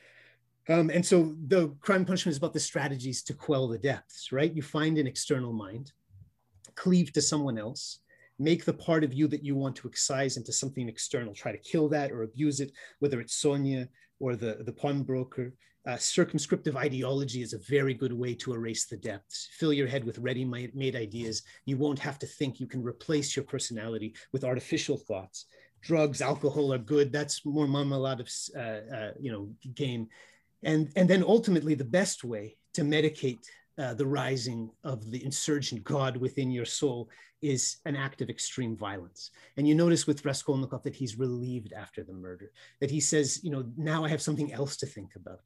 um, 0.69 0.91
and 0.91 1.05
so 1.05 1.35
the 1.47 1.69
crime 1.81 2.05
punishment 2.05 2.33
is 2.33 2.39
about 2.39 2.55
the 2.55 2.61
strategies 2.61 3.23
to 3.25 3.35
quell 3.35 3.69
the 3.69 3.79
depths, 3.79 4.33
right? 4.33 4.55
You 4.55 4.63
find 4.63 4.97
an 4.97 5.07
external 5.07 5.53
mind, 5.53 5.93
cleave 6.75 7.13
to 7.13 7.23
someone 7.23 7.59
else, 7.59 8.01
make 8.39 8.65
the 8.65 8.73
part 8.73 9.05
of 9.05 9.13
you 9.13 9.29
that 9.29 9.45
you 9.45 9.55
want 9.55 9.77
to 9.77 9.89
excise 9.89 10.37
into 10.37 10.53
something 10.53 10.89
external, 10.89 11.35
try 11.35 11.53
to 11.53 11.59
kill 11.59 11.89
that 11.91 12.11
or 12.11 12.23
abuse 12.23 12.61
it, 12.61 12.73
whether 12.99 13.21
it's 13.21 13.35
Sonia 13.35 13.89
or 14.21 14.37
the, 14.37 14.59
the 14.65 14.73
pawnbroker. 14.73 15.53
Uh, 15.87 15.99
circumscriptive 15.99 16.77
ideology 16.79 17.43
is 17.43 17.53
a 17.53 17.59
very 17.59 17.93
good 17.93 18.13
way 18.13 18.35
to 18.35 18.55
erase 18.55 18.87
the 18.87 18.97
depths. 18.97 19.51
Fill 19.53 19.73
your 19.73 19.87
head 19.87 20.03
with 20.03 20.19
ready 20.19 20.43
made 20.43 20.97
ideas. 20.97 21.43
You 21.67 21.77
won't 21.77 21.99
have 21.99 22.19
to 22.21 22.27
think. 22.27 22.59
You 22.59 22.67
can 22.67 22.83
replace 22.83 23.37
your 23.37 23.45
personality 23.45 24.15
with 24.33 24.45
artificial 24.45 24.97
thoughts. 24.97 25.45
Drugs, 25.83 26.23
alcohol 26.23 26.73
are 26.73 26.79
good. 26.79 27.13
That's 27.13 27.43
Marmeladov 27.43 28.31
uh, 28.57 28.97
uh, 28.97 29.11
you 29.21 29.31
know, 29.31 29.51
game 29.75 30.09
and, 30.65 30.91
and 30.97 31.09
then 31.09 31.23
ultimately, 31.23 31.75
the 31.75 31.85
best 31.85 32.25
way 32.25 32.57
to 32.75 32.83
medicate 32.83 33.41
uh, 33.79 33.95
the 33.95 34.07
rising 34.07 34.71
of 34.85 35.11
the 35.11 35.25
insurgent 35.25 35.83
God 35.85 36.17
within 36.17 36.51
your 36.51 36.65
soul 36.65 37.09
is 37.43 37.79
an 37.85 37.97
act 37.97 38.23
of 38.23 38.31
extreme 38.31 38.77
violence. 38.77 39.31
And 39.57 39.69
you 39.69 39.75
notice 39.75 40.07
with 40.07 40.25
Raskolnikov 40.25 40.83
that 40.85 40.95
he's 40.95 41.19
relieved 41.19 41.73
after 41.73 42.03
the 42.03 42.13
murder, 42.13 42.53
that 42.81 42.91
he 42.91 43.01
says, 43.01 43.41
you 43.43 43.51
know, 43.51 43.65
now 43.77 44.05
I 44.05 44.09
have 44.09 44.23
something 44.23 44.53
else 44.53 44.77
to 44.79 44.87
think 44.87 45.17
about. 45.17 45.41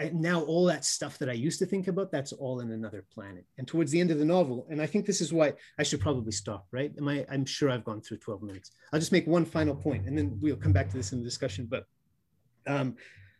I, 0.00 0.10
now 0.12 0.40
all 0.42 0.64
that 0.64 0.84
stuff 0.84 1.18
that 1.18 1.28
I 1.28 1.34
used 1.34 1.60
to 1.60 1.66
think 1.66 1.86
about, 1.86 2.10
that's 2.10 2.32
all 2.32 2.60
in 2.60 2.72
another 2.72 3.04
planet. 3.14 3.44
And 3.58 3.68
towards 3.68 3.92
the 3.92 4.00
end 4.00 4.10
of 4.10 4.18
the 4.18 4.24
novel, 4.24 4.66
and 4.70 4.82
I 4.82 4.86
think 4.86 5.06
this 5.06 5.20
is 5.20 5.32
why 5.32 5.52
I 5.78 5.84
should 5.84 6.00
probably 6.00 6.32
stop, 6.32 6.66
right? 6.72 6.92
Am 6.98 7.06
I, 7.06 7.24
I'm 7.30 7.44
sure 7.44 7.70
I've 7.70 7.84
gone 7.84 8.00
through 8.00 8.18
12 8.18 8.42
minutes. 8.42 8.72
I'll 8.92 9.00
just 9.00 9.12
make 9.12 9.26
one 9.26 9.44
final 9.44 9.76
point 9.76 10.06
and 10.06 10.18
then 10.18 10.36
we'll 10.40 10.56
come 10.56 10.72
back 10.72 10.90
to 10.90 10.96
this 10.96 11.12
in 11.12 11.18
the 11.20 11.24
discussion. 11.24 11.68
But 11.70 11.84
um, 12.66 12.96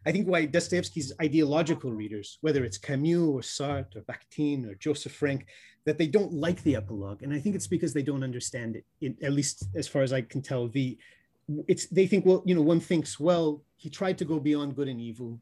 I 0.07 0.13
think 0.13 0.29
why 0.29 0.47
Dostoevsky's 0.47 1.13
ideological 1.21 1.93
readers, 1.93 2.39
whether 2.41 2.65
it's 2.65 2.79
Camus 2.79 3.17
or 3.17 3.41
Sartre 3.41 3.97
or 3.97 4.03
Bakhtin 4.03 4.65
or 4.71 4.77
Joseph 4.77 5.13
Frank, 5.13 5.47
that 5.85 5.99
they 5.99 6.07
don't 6.07 6.33
like 6.33 6.63
the 6.63 6.77
epilogue, 6.77 7.25
and 7.25 7.33
I 7.33 7.41
think 7.41 7.57
it's 7.57 7.67
because 7.67 7.93
they 7.93 8.05
don't 8.05 8.23
understand 8.23 8.77
it. 8.77 8.85
it 9.01 9.21
at 9.23 9.33
least 9.33 9.65
as 9.75 9.89
far 9.89 10.03
as 10.03 10.13
I 10.13 10.23
can 10.23 10.43
tell, 10.43 10.69
the 10.69 10.97
it's 11.69 11.87
they 11.87 12.07
think 12.07 12.25
well, 12.25 12.43
you 12.47 12.55
know, 12.55 12.63
one 12.63 12.81
thinks 12.81 13.19
well, 13.19 13.63
he 13.77 13.91
tried 13.91 14.19
to 14.19 14.25
go 14.25 14.39
beyond 14.39 14.77
good 14.77 14.89
and 14.89 15.01
evil. 15.01 15.41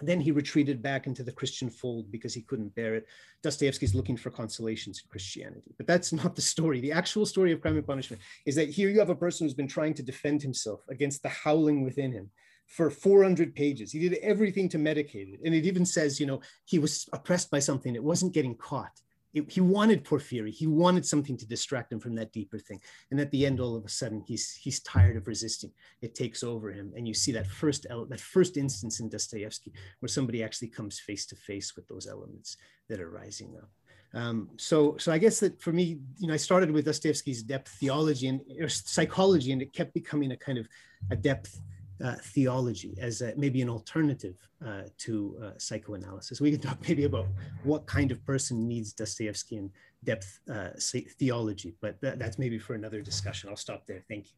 Then 0.00 0.20
he 0.20 0.32
retreated 0.32 0.82
back 0.82 1.06
into 1.06 1.22
the 1.22 1.30
Christian 1.30 1.70
fold 1.70 2.10
because 2.10 2.34
he 2.34 2.42
couldn't 2.42 2.74
bear 2.74 2.96
it. 2.96 3.06
Dostoevsky's 3.44 3.94
looking 3.94 4.16
for 4.16 4.30
consolations 4.30 5.00
in 5.00 5.08
Christianity. 5.08 5.74
But 5.76 5.86
that's 5.86 6.12
not 6.24 6.34
the 6.34 6.42
story. 6.42 6.80
The 6.80 6.90
actual 6.90 7.24
story 7.24 7.52
of 7.52 7.60
crime 7.60 7.76
and 7.76 7.86
punishment 7.86 8.20
is 8.44 8.56
that 8.56 8.68
here 8.68 8.88
you 8.88 8.98
have 8.98 9.10
a 9.10 9.14
person 9.14 9.46
who's 9.46 9.54
been 9.54 9.68
trying 9.68 9.94
to 9.94 10.02
defend 10.02 10.42
himself 10.42 10.80
against 10.88 11.22
the 11.22 11.28
howling 11.28 11.82
within 11.82 12.10
him 12.10 12.30
for 12.72 12.88
400 12.88 13.54
pages. 13.54 13.92
He 13.92 14.08
did 14.08 14.14
everything 14.22 14.66
to 14.70 14.78
medicate 14.78 15.34
it. 15.34 15.40
And 15.44 15.54
it 15.54 15.66
even 15.66 15.84
says, 15.84 16.18
you 16.18 16.24
know, 16.24 16.40
he 16.64 16.78
was 16.78 17.06
oppressed 17.12 17.50
by 17.50 17.58
something. 17.58 17.94
It 17.94 18.02
wasn't 18.02 18.32
getting 18.32 18.54
caught. 18.54 18.98
It, 19.34 19.50
he 19.50 19.60
wanted 19.60 20.04
Porfiry. 20.04 20.50
He 20.50 20.66
wanted 20.66 21.04
something 21.04 21.36
to 21.36 21.46
distract 21.46 21.92
him 21.92 22.00
from 22.00 22.14
that 22.14 22.32
deeper 22.32 22.58
thing. 22.58 22.80
And 23.10 23.20
at 23.20 23.30
the 23.30 23.44
end, 23.44 23.60
all 23.60 23.76
of 23.76 23.84
a 23.84 23.90
sudden, 23.90 24.22
he's 24.26 24.54
he's 24.54 24.80
tired 24.80 25.16
of 25.16 25.26
resisting. 25.26 25.70
It 26.00 26.14
takes 26.14 26.42
over 26.42 26.70
him, 26.70 26.92
and 26.96 27.06
you 27.06 27.14
see 27.14 27.32
that 27.32 27.46
first 27.46 27.86
that 28.08 28.20
first 28.20 28.56
instance 28.58 29.00
in 29.00 29.08
Dostoevsky 29.08 29.72
where 30.00 30.08
somebody 30.08 30.42
actually 30.42 30.68
comes 30.68 31.00
face 31.00 31.24
to 31.26 31.36
face 31.36 31.76
with 31.76 31.88
those 31.88 32.06
elements 32.06 32.58
that 32.88 33.00
are 33.00 33.10
rising 33.10 33.56
up. 33.56 33.70
Um, 34.14 34.50
so, 34.58 34.96
so 34.98 35.10
I 35.10 35.16
guess 35.16 35.40
that 35.40 35.62
for 35.62 35.72
me, 35.72 35.98
you 36.18 36.28
know, 36.28 36.34
I 36.34 36.38
started 36.38 36.70
with 36.70 36.84
Dostoevsky's 36.84 37.42
depth 37.42 37.70
theology 37.80 38.28
and 38.28 38.42
psychology, 38.70 39.52
and 39.52 39.62
it 39.62 39.72
kept 39.72 39.94
becoming 39.94 40.32
a 40.32 40.36
kind 40.36 40.58
of 40.58 40.68
a 41.10 41.16
depth 41.16 41.58
uh, 42.02 42.14
theology 42.22 42.96
as 43.00 43.20
a, 43.20 43.32
maybe 43.36 43.62
an 43.62 43.68
alternative 43.68 44.36
uh, 44.66 44.82
to 44.98 45.38
uh, 45.42 45.50
psychoanalysis. 45.58 46.40
We 46.40 46.50
can 46.50 46.60
talk 46.60 46.78
maybe 46.88 47.04
about 47.04 47.26
what 47.64 47.86
kind 47.86 48.10
of 48.10 48.24
person 48.24 48.66
needs 48.66 48.92
Dostoevskian 48.94 49.70
depth 50.04 50.40
uh, 50.52 50.70
theology, 51.18 51.74
but 51.80 52.00
that, 52.00 52.18
that's 52.18 52.38
maybe 52.38 52.58
for 52.58 52.74
another 52.74 53.00
discussion. 53.02 53.48
I'll 53.48 53.56
stop 53.56 53.86
there. 53.86 54.02
Thank 54.08 54.26
you. 54.26 54.32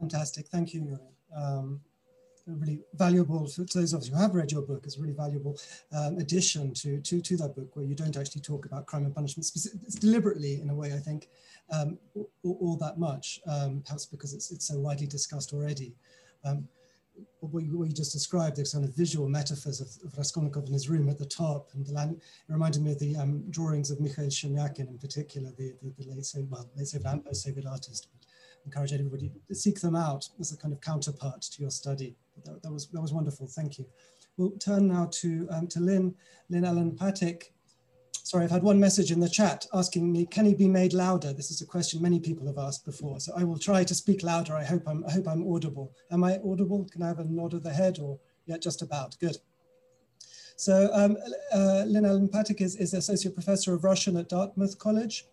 Fantastic. 0.00 0.48
Thank 0.48 0.74
you, 0.74 0.82
Yuri. 0.82 0.98
Um, 1.36 1.80
really 2.46 2.80
valuable 2.94 3.46
for 3.46 3.64
those 3.74 3.92
of 3.92 4.00
us 4.00 4.08
who 4.08 4.16
have 4.16 4.34
read 4.34 4.50
your 4.50 4.62
book. 4.62 4.82
It's 4.84 4.96
a 4.96 5.00
really 5.00 5.14
valuable 5.14 5.56
um, 5.92 6.18
addition 6.18 6.74
to, 6.74 7.00
to, 7.00 7.20
to 7.20 7.36
that 7.36 7.54
book 7.54 7.76
where 7.76 7.84
you 7.84 7.94
don't 7.94 8.16
actually 8.16 8.40
talk 8.40 8.64
about 8.66 8.86
crime 8.86 9.04
and 9.04 9.14
punishment 9.14 9.46
deliberately 10.00 10.60
in 10.60 10.70
a 10.70 10.74
way, 10.74 10.92
I 10.92 10.98
think, 10.98 11.28
um, 11.70 11.98
all, 12.14 12.58
all, 12.60 12.76
that 12.78 12.98
much, 12.98 13.40
um, 13.46 13.82
perhaps 13.84 14.06
because 14.06 14.34
it's, 14.34 14.50
it's 14.50 14.66
so 14.66 14.78
widely 14.78 15.06
discussed 15.06 15.52
already. 15.52 15.94
Um, 16.44 16.66
what 17.40 17.64
you, 17.64 17.78
what 17.78 17.88
you, 17.88 17.94
just 17.94 18.12
described, 18.12 18.56
the 18.56 18.64
kind 18.70 18.84
of 18.84 18.94
visual 18.94 19.28
metaphors 19.28 19.80
of, 19.80 19.88
of, 20.04 20.16
Raskolnikov 20.16 20.66
in 20.66 20.72
his 20.72 20.88
room 20.88 21.08
at 21.08 21.18
the 21.18 21.26
top, 21.26 21.70
and 21.74 21.86
the 21.86 21.92
land, 21.92 22.16
it 22.16 22.52
reminded 22.52 22.82
me 22.82 22.92
of 22.92 22.98
the 22.98 23.16
um, 23.16 23.44
drawings 23.50 23.90
of 23.90 24.00
Mikhail 24.00 24.26
Shemyakin 24.26 24.88
in 24.88 24.98
particular, 24.98 25.50
the, 25.56 25.74
the, 25.82 25.92
the 25.98 26.14
late, 26.14 26.26
well, 26.48 26.70
late 26.76 26.86
Soviet, 26.86 27.24
post-Soviet 27.24 27.66
artist. 27.66 28.08
But 28.12 28.26
encourage 28.64 28.92
everybody 28.92 29.32
to 29.48 29.54
seek 29.54 29.80
them 29.80 29.96
out 29.96 30.28
as 30.38 30.52
a 30.52 30.56
kind 30.56 30.72
of 30.72 30.80
counterpart 30.80 31.42
to 31.42 31.62
your 31.62 31.70
study. 31.70 32.14
That, 32.44 32.62
that 32.62 32.72
was 32.72 32.88
that 32.88 33.00
was 33.00 33.12
wonderful. 33.12 33.46
Thank 33.46 33.78
you. 33.78 33.86
We'll 34.36 34.50
turn 34.52 34.88
now 34.88 35.08
to 35.12 35.48
um, 35.50 35.66
to 35.68 35.80
Lynn, 35.80 36.14
Lynn 36.48 36.64
Ellen 36.64 36.92
Patyk, 36.92 37.50
Sorry, 38.30 38.44
I've 38.44 38.52
had 38.52 38.62
one 38.62 38.78
message 38.78 39.10
in 39.10 39.18
the 39.18 39.28
chat 39.28 39.66
asking 39.74 40.12
me, 40.12 40.24
can 40.24 40.46
he 40.46 40.54
be 40.54 40.68
made 40.68 40.92
louder? 40.92 41.32
This 41.32 41.50
is 41.50 41.62
a 41.62 41.66
question 41.66 42.00
many 42.00 42.20
people 42.20 42.46
have 42.46 42.58
asked 42.58 42.84
before. 42.84 43.18
So 43.18 43.32
I 43.36 43.42
will 43.42 43.58
try 43.58 43.82
to 43.82 43.92
speak 43.92 44.22
louder. 44.22 44.54
I 44.54 44.62
hope 44.62 44.84
I'm, 44.86 45.04
I 45.04 45.10
hope 45.10 45.26
I'm 45.26 45.52
audible. 45.52 45.92
Am 46.12 46.22
I 46.22 46.38
audible? 46.48 46.86
Can 46.92 47.02
I 47.02 47.08
have 47.08 47.18
a 47.18 47.24
nod 47.24 47.54
of 47.54 47.64
the 47.64 47.72
head 47.72 47.98
or, 47.98 48.20
yeah, 48.46 48.56
just 48.56 48.82
about, 48.82 49.18
good. 49.18 49.36
So 50.54 50.90
um, 50.92 51.16
uh, 51.52 51.86
Patyk 52.32 52.60
is, 52.60 52.76
is 52.76 52.94
Associate 52.94 53.34
Professor 53.34 53.74
of 53.74 53.82
Russian 53.82 54.16
at 54.16 54.28
Dartmouth 54.28 54.78
College. 54.78 55.26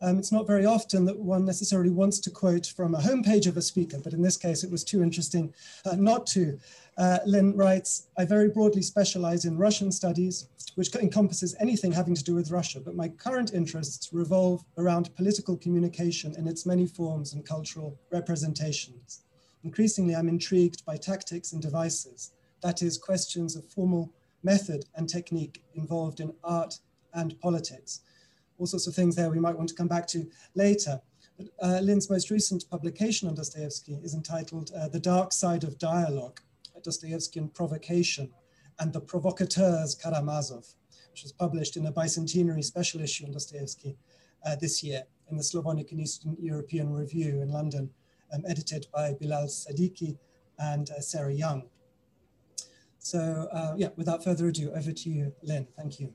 Um, 0.00 0.18
it's 0.18 0.32
not 0.32 0.46
very 0.46 0.64
often 0.64 1.04
that 1.04 1.18
one 1.18 1.44
necessarily 1.44 1.90
wants 1.90 2.18
to 2.20 2.30
quote 2.30 2.66
from 2.74 2.94
a 2.94 2.98
homepage 2.98 3.46
of 3.46 3.58
a 3.58 3.62
speaker, 3.62 3.98
but 4.02 4.14
in 4.14 4.22
this 4.22 4.38
case, 4.38 4.64
it 4.64 4.70
was 4.70 4.84
too 4.84 5.02
interesting 5.02 5.52
uh, 5.84 5.96
not 5.96 6.26
to. 6.28 6.58
Uh, 6.98 7.20
writes, 7.54 8.08
I 8.18 8.24
very 8.24 8.48
broadly 8.48 8.82
specialize 8.82 9.44
in 9.44 9.56
Russian 9.56 9.92
studies, 9.92 10.48
which 10.74 10.92
encompasses 10.96 11.54
anything 11.60 11.92
having 11.92 12.16
to 12.16 12.24
do 12.24 12.34
with 12.34 12.50
Russia, 12.50 12.80
but 12.80 12.96
my 12.96 13.08
current 13.08 13.54
interests 13.54 14.12
revolve 14.12 14.64
around 14.76 15.14
political 15.14 15.56
communication 15.56 16.34
in 16.36 16.48
its 16.48 16.66
many 16.66 16.88
forms 16.88 17.34
and 17.34 17.46
cultural 17.46 17.96
representations. 18.10 19.22
Increasingly, 19.62 20.16
I'm 20.16 20.28
intrigued 20.28 20.84
by 20.84 20.96
tactics 20.96 21.52
and 21.52 21.62
devices, 21.62 22.32
that 22.62 22.82
is, 22.82 22.98
questions 22.98 23.54
of 23.54 23.64
formal 23.64 24.12
method 24.42 24.84
and 24.96 25.08
technique 25.08 25.62
involved 25.74 26.18
in 26.18 26.34
art 26.42 26.80
and 27.14 27.40
politics. 27.40 28.00
All 28.58 28.66
sorts 28.66 28.88
of 28.88 28.94
things 28.94 29.14
there 29.14 29.30
we 29.30 29.38
might 29.38 29.56
want 29.56 29.68
to 29.68 29.74
come 29.76 29.88
back 29.88 30.08
to 30.08 30.28
later. 30.56 31.00
But, 31.36 31.46
uh, 31.62 31.78
Lynn's 31.80 32.10
most 32.10 32.30
recent 32.30 32.68
publication 32.68 33.28
on 33.28 33.36
Dostoevsky 33.36 34.00
is 34.02 34.14
entitled 34.14 34.72
uh, 34.76 34.88
The 34.88 34.98
Dark 34.98 35.32
Side 35.32 35.62
of 35.62 35.78
Dialogue, 35.78 36.40
Dostoevskian 36.84 37.52
Provocation, 37.54 38.30
and 38.78 38.92
The 38.92 39.00
Provocateurs 39.00 39.94
Karamazov, 39.94 40.66
which 41.10 41.22
was 41.22 41.32
published 41.32 41.76
in 41.76 41.86
a 41.86 41.92
bicentenary 41.92 42.64
special 42.64 43.00
issue 43.00 43.26
on 43.26 43.32
Dostoevsky 43.32 43.96
uh, 44.46 44.56
this 44.56 44.82
year 44.82 45.02
in 45.30 45.36
the 45.36 45.42
Slavonic 45.42 45.92
and 45.92 46.00
Eastern 46.00 46.36
European 46.40 46.92
Review 46.92 47.42
in 47.42 47.50
London, 47.50 47.90
um, 48.32 48.42
edited 48.48 48.86
by 48.92 49.14
Bilal 49.14 49.46
Sadiki 49.46 50.16
and 50.58 50.90
uh, 50.90 51.00
Sarah 51.00 51.34
Young. 51.34 51.64
So 52.98 53.48
uh, 53.52 53.74
yeah, 53.76 53.88
without 53.96 54.22
further 54.22 54.48
ado, 54.48 54.70
over 54.72 54.92
to 54.92 55.10
you, 55.10 55.32
Lynn. 55.42 55.66
Thank 55.76 56.00
you. 56.00 56.14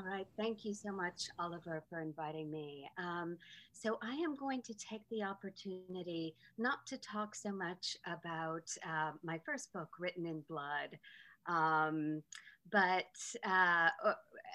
All 0.00 0.06
right, 0.10 0.26
thank 0.38 0.64
you 0.64 0.72
so 0.72 0.92
much, 0.92 1.28
Oliver, 1.38 1.82
for 1.90 2.00
inviting 2.00 2.50
me. 2.50 2.88
Um, 2.96 3.36
so 3.72 3.98
I 4.02 4.14
am 4.14 4.34
going 4.34 4.62
to 4.62 4.72
take 4.72 5.02
the 5.10 5.22
opportunity 5.22 6.34
not 6.56 6.86
to 6.86 6.96
talk 6.96 7.34
so 7.34 7.52
much 7.52 7.98
about 8.06 8.70
uh, 8.88 9.12
my 9.22 9.38
first 9.44 9.72
book, 9.74 9.90
Written 9.98 10.24
in 10.24 10.42
Blood, 10.48 10.98
um, 11.46 12.22
but 12.70 13.12
uh, 13.44 13.88
uh 14.02 14.14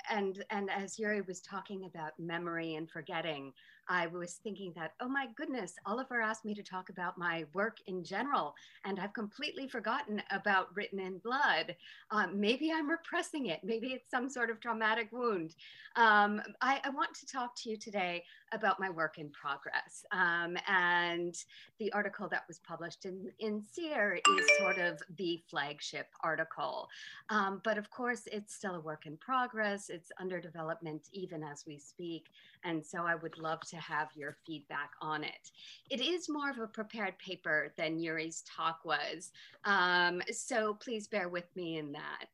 and 0.10 0.44
and 0.50 0.70
as 0.70 1.00
Yuri 1.00 1.22
was 1.22 1.42
talking 1.42 1.86
about 1.86 2.18
memory 2.20 2.76
and 2.76 2.90
forgetting, 2.90 3.54
I 3.88 4.08
was 4.08 4.40
thinking 4.44 4.74
that, 4.76 4.94
oh 5.00 5.08
my 5.08 5.28
goodness, 5.36 5.74
Oliver 5.86 6.22
asked 6.22 6.46
me 6.46 6.54
to 6.56 6.64
talk 6.64 6.90
about 6.90 7.18
my 7.18 7.46
work 7.54 7.78
in 7.88 8.04
general, 8.04 8.56
and 8.84 9.00
I've 9.00 9.14
completely 9.14 9.68
forgotten 9.68 10.22
about 10.32 10.76
Written 10.76 11.00
in 11.00 11.20
Blood. 11.20 11.76
Um, 12.12 12.40
maybe 12.40 12.72
I'm 12.72 12.90
repressing 12.90 13.48
it. 13.48 13.60
Maybe 13.64 13.88
it's 13.88 14.10
some 14.10 14.30
sort 14.30 14.50
of 14.50 14.60
traumatic 14.60 15.10
wound. 15.12 15.56
Um, 15.96 16.42
I, 16.62 16.82
I, 16.84 16.90
want 16.90 17.14
to 17.16 17.26
talk 17.26 17.56
to 17.64 17.70
you 17.70 17.78
today 17.78 18.24
about 18.52 18.82
my 18.82 18.90
work 18.90 19.18
in 19.18 19.30
progress. 19.30 20.04
Um, 20.12 20.58
and 20.68 21.36
the 21.80 21.92
article 21.94 22.28
that 22.30 22.44
was 22.50 22.60
published 22.60 23.06
in, 23.06 23.32
in 23.40 23.64
SEER 23.64 24.20
is 24.38 24.58
sort 24.60 24.78
of 24.78 25.02
the 25.18 25.42
flagship 25.50 26.08
article. 26.22 26.90
Um, 27.30 27.62
but 27.64 27.78
of 27.78 27.90
course, 27.92 28.24
it's 28.30 28.54
still 28.54 28.76
a 28.76 28.80
work 28.80 29.06
in 29.06 29.16
progress. 29.18 29.85
It's 29.90 30.12
under 30.20 30.40
development 30.40 31.10
even 31.12 31.44
as 31.44 31.66
we 31.66 31.78
speak. 31.78 32.28
And 32.64 32.86
so 32.86 33.06
I 33.06 33.16
would 33.16 33.38
love 33.38 33.62
to 33.70 33.78
have 33.78 34.10
your 34.16 34.38
feedback 34.46 34.92
on 35.02 35.24
it. 35.24 35.52
It 35.90 36.02
is 36.02 36.30
more 36.30 36.50
of 36.50 36.60
a 36.60 36.68
prepared 36.68 37.18
paper 37.20 37.74
than 37.78 38.00
Yuri's 38.00 38.44
talk 38.44 38.80
was. 38.84 39.32
Um, 39.64 40.22
so 40.32 40.74
please 40.76 41.08
bear 41.08 41.30
with 41.30 41.56
me 41.56 41.78
in 41.78 41.92
that. 41.94 42.28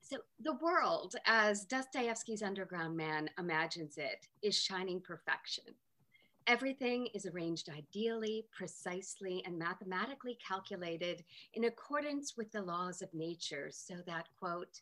So 0.00 0.18
the 0.40 0.54
world, 0.54 1.16
as 1.26 1.66
Dostoevsky's 1.66 2.42
Underground 2.42 2.96
Man 2.96 3.28
imagines 3.38 3.98
it, 3.98 4.26
is 4.42 4.58
shining 4.58 5.02
perfection. 5.02 5.64
Everything 6.46 7.08
is 7.12 7.26
arranged 7.26 7.68
ideally, 7.68 8.46
precisely, 8.50 9.42
and 9.44 9.58
mathematically 9.58 10.38
calculated 10.46 11.22
in 11.52 11.64
accordance 11.64 12.38
with 12.38 12.50
the 12.52 12.62
laws 12.62 13.02
of 13.02 13.12
nature 13.12 13.68
so 13.70 13.96
that, 14.06 14.28
quote, 14.40 14.80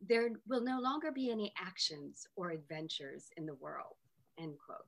there 0.00 0.30
will 0.46 0.62
no 0.62 0.80
longer 0.80 1.10
be 1.10 1.30
any 1.30 1.52
actions 1.58 2.26
or 2.36 2.50
adventures 2.50 3.30
in 3.36 3.46
the 3.46 3.54
world, 3.54 3.96
end 4.38 4.54
quote. 4.64 4.86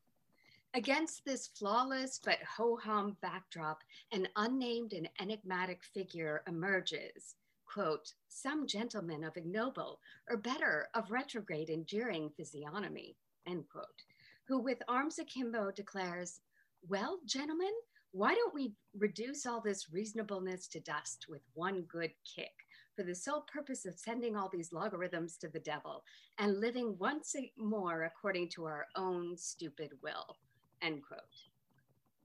Against 0.72 1.24
this 1.24 1.48
flawless 1.48 2.20
but 2.24 2.38
ho-hum 2.56 3.16
backdrop, 3.20 3.82
an 4.12 4.28
unnamed 4.36 4.92
and 4.92 5.08
enigmatic 5.20 5.82
figure 5.82 6.42
emerges, 6.46 7.34
quote, 7.66 8.12
some 8.28 8.66
gentleman 8.66 9.24
of 9.24 9.36
ignoble, 9.36 10.00
or 10.28 10.36
better, 10.36 10.88
of 10.94 11.10
retrograde 11.10 11.70
and 11.70 11.86
jeering 11.86 12.30
physiognomy, 12.36 13.16
end 13.46 13.64
quote, 13.68 14.04
who 14.46 14.60
with 14.60 14.78
arms 14.88 15.18
akimbo 15.18 15.72
declares, 15.72 16.40
well, 16.88 17.18
gentlemen, 17.26 17.72
why 18.12 18.34
don't 18.34 18.54
we 18.54 18.72
reduce 18.96 19.46
all 19.46 19.60
this 19.60 19.92
reasonableness 19.92 20.66
to 20.68 20.80
dust 20.80 21.26
with 21.28 21.42
one 21.54 21.82
good 21.82 22.12
kick? 22.24 22.52
For 23.00 23.06
the 23.06 23.14
sole 23.14 23.46
purpose 23.50 23.86
of 23.86 23.98
sending 23.98 24.36
all 24.36 24.50
these 24.52 24.74
logarithms 24.74 25.38
to 25.38 25.48
the 25.48 25.60
devil 25.60 26.04
and 26.38 26.60
living 26.60 26.94
once 26.98 27.34
more 27.56 28.02
according 28.02 28.46
to 28.46 28.66
our 28.66 28.84
own 28.94 29.34
stupid 29.38 29.92
will, 30.02 30.36
end 30.82 31.00
quote. 31.08 31.20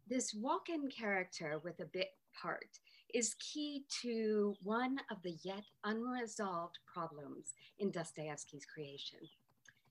This 0.09 0.33
walk-in 0.33 0.89
character 0.89 1.61
with 1.63 1.79
a 1.79 1.85
bit 1.85 2.09
part 2.37 2.77
is 3.13 3.35
key 3.35 3.85
to 4.01 4.53
one 4.63 4.97
of 5.09 5.23
the 5.23 5.37
yet 5.43 5.63
unresolved 5.85 6.77
problems 6.93 7.53
in 7.79 7.89
Dostoevsky's 7.89 8.65
creation. 8.65 9.19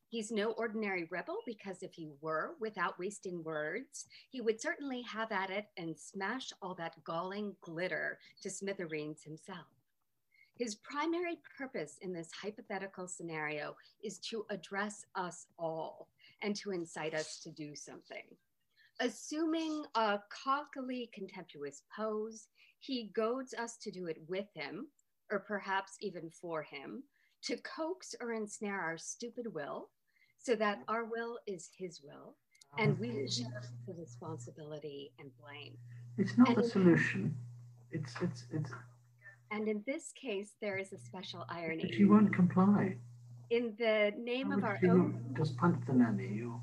He's 0.09 0.31
no 0.31 0.51
ordinary 0.51 1.09
rebel 1.11 1.39
because 1.47 1.83
if 1.83 1.95
he 1.95 2.11
were, 2.21 2.57
without 2.61 2.99
wasting 2.99 3.43
words, 3.43 4.05
he 4.29 4.43
would 4.43 4.61
certainly 4.61 5.01
have 5.01 5.33
at 5.33 5.49
it 5.49 5.65
and 5.79 5.99
smash 5.99 6.53
all 6.61 6.75
that 6.75 7.03
galling 7.05 7.57
glitter 7.63 8.19
to 8.43 8.51
smithereens 8.51 9.23
himself. 9.23 9.65
His 10.57 10.77
primary 10.77 11.39
purpose 11.59 11.99
in 12.01 12.13
this 12.13 12.31
hypothetical 12.33 13.09
scenario 13.09 13.77
is 14.03 14.19
to 14.31 14.47
address 14.51 15.05
us 15.17 15.47
all 15.59 16.09
and 16.43 16.55
to 16.57 16.71
incite 16.71 17.15
us 17.15 17.41
to 17.41 17.51
do 17.51 17.75
something. 17.75 18.25
Assuming 19.01 19.85
a 19.97 20.21
cockily 20.29 21.11
contemptuous 21.13 21.83
pose, 21.95 22.47
he 22.79 23.11
goads 23.15 23.55
us 23.55 23.77
to 23.79 23.91
do 23.91 24.07
it 24.07 24.19
with 24.29 24.47
him, 24.55 24.87
or 25.31 25.41
perhaps 25.41 25.97
even 26.01 26.31
for 26.31 26.63
him, 26.63 27.03
to 27.43 27.57
coax 27.59 28.15
or 28.21 28.33
ensnare 28.33 28.81
our 28.81 28.97
stupid 28.97 29.53
will 29.53 29.91
so 30.39 30.55
that 30.55 30.83
our 30.87 31.05
will 31.05 31.39
is 31.47 31.71
his 31.77 32.01
will 32.03 32.37
and 32.79 32.99
we 32.99 33.29
share 33.29 33.63
the 33.87 33.95
responsibility 33.95 35.13
and 35.19 35.31
blame. 35.41 35.77
It's 36.19 36.37
not 36.37 36.49
and 36.49 36.59
a 36.59 36.69
solution. 36.69 37.35
It's, 37.91 38.13
it's, 38.21 38.45
it's, 38.53 38.71
and 39.51 39.69
in 39.69 39.83
this 39.87 40.13
case, 40.13 40.55
there 40.61 40.77
is 40.77 40.93
a 40.93 40.99
special 40.99 41.45
irony. 41.49 41.85
But 41.85 41.95
she 41.95 42.05
won't 42.05 42.35
comply. 42.35 42.97
In 43.51 43.75
the 43.79 44.13
name 44.19 44.51
How 44.51 44.59
of 44.59 44.65
our 44.65 44.81
own. 44.85 45.35
Just 45.37 45.57
punch 45.57 45.79
the 45.87 45.93
nanny. 45.93 46.29
You. 46.29 46.61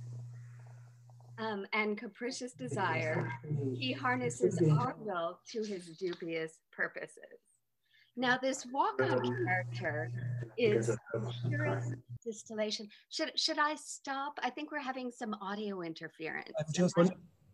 Um, 1.38 1.65
and 1.74 1.98
capricious 1.98 2.54
desire, 2.54 3.32
he 3.74 3.94
harnesses 3.94 4.62
our 4.78 4.96
will 5.00 5.39
to 5.52 5.63
his 5.63 5.86
dubious 5.98 6.60
purposes. 6.72 7.39
Now, 8.15 8.38
this 8.38 8.65
walk-on 8.72 9.46
character 9.46 10.12
is 10.58 10.91
purest 11.48 11.96
distillation. 12.24 12.89
Should 13.10 13.32
should 13.39 13.58
I 13.58 13.76
stop? 13.76 14.38
I 14.44 14.50
think 14.50 14.72
we're 14.72 14.80
having 14.80 15.10
some 15.10 15.34
audio 15.41 15.82
interference. 15.82 16.52
I 16.60 16.63
just, 16.74 16.96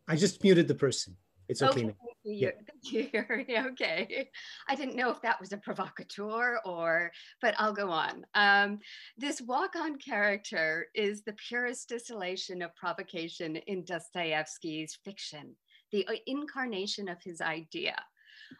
I 0.07 0.15
just 0.15 0.43
muted 0.43 0.67
the 0.67 0.75
person. 0.75 1.15
It's 1.47 1.61
okay. 1.61 1.85
okay 1.85 1.95
yeah. 2.27 2.51
okay. 3.67 4.29
I 4.67 4.75
didn't 4.75 4.95
know 4.95 5.09
if 5.09 5.21
that 5.21 5.39
was 5.39 5.53
a 5.53 5.57
provocateur 5.57 6.59
or, 6.65 7.11
but 7.41 7.55
I'll 7.57 7.73
go 7.73 7.89
on. 7.89 8.25
Um, 8.35 8.79
this 9.17 9.41
walk-on 9.41 9.97
character 9.97 10.87
is 10.93 11.23
the 11.23 11.35
purest 11.47 11.87
distillation 11.89 12.61
of 12.61 12.75
provocation 12.75 13.55
in 13.55 13.85
Dostoevsky's 13.85 14.97
fiction, 15.05 15.55
the 15.91 16.05
uh, 16.07 16.13
incarnation 16.25 17.07
of 17.07 17.17
his 17.23 17.39
idea. 17.39 17.95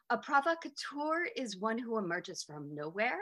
A 0.10 0.18
provocateur 0.18 1.26
is 1.36 1.58
one 1.58 1.78
who 1.78 1.98
emerges 1.98 2.44
from 2.44 2.74
nowhere 2.74 3.20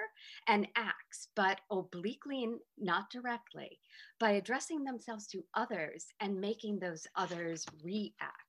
and 0.48 0.68
acts, 0.76 1.28
but 1.36 1.62
obliquely 1.72 2.44
and 2.44 2.60
not 2.78 3.10
directly, 3.12 3.80
by 4.20 4.32
addressing 4.32 4.84
themselves 4.84 5.28
to 5.28 5.44
others 5.54 6.08
and 6.20 6.40
making 6.40 6.80
those 6.80 7.06
others 7.16 7.66
react. 7.84 8.45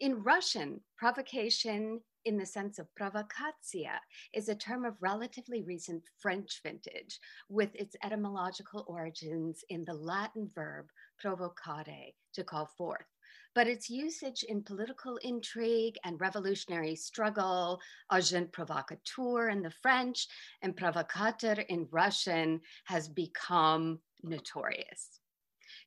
In 0.00 0.22
Russian, 0.22 0.80
provocation 0.96 2.00
in 2.24 2.38
the 2.38 2.46
sense 2.46 2.78
of 2.78 2.88
provokatsiya 2.98 3.98
is 4.32 4.48
a 4.48 4.54
term 4.54 4.86
of 4.86 4.94
relatively 5.00 5.62
recent 5.62 6.02
French 6.18 6.62
vintage 6.62 7.20
with 7.50 7.74
its 7.74 7.96
etymological 8.02 8.86
origins 8.88 9.62
in 9.68 9.84
the 9.84 9.92
Latin 9.92 10.50
verb 10.54 10.86
provocare, 11.22 12.14
to 12.32 12.42
call 12.42 12.64
forth. 12.64 13.04
But 13.54 13.66
its 13.66 13.90
usage 13.90 14.42
in 14.42 14.62
political 14.62 15.18
intrigue 15.18 15.98
and 16.02 16.18
revolutionary 16.18 16.96
struggle, 16.96 17.78
agent 18.10 18.52
provocateur 18.52 19.50
in 19.50 19.60
the 19.60 19.74
French 19.82 20.28
and 20.62 20.74
provocateur 20.74 21.60
in 21.68 21.86
Russian, 21.90 22.62
has 22.84 23.06
become 23.06 23.98
notorious. 24.22 25.20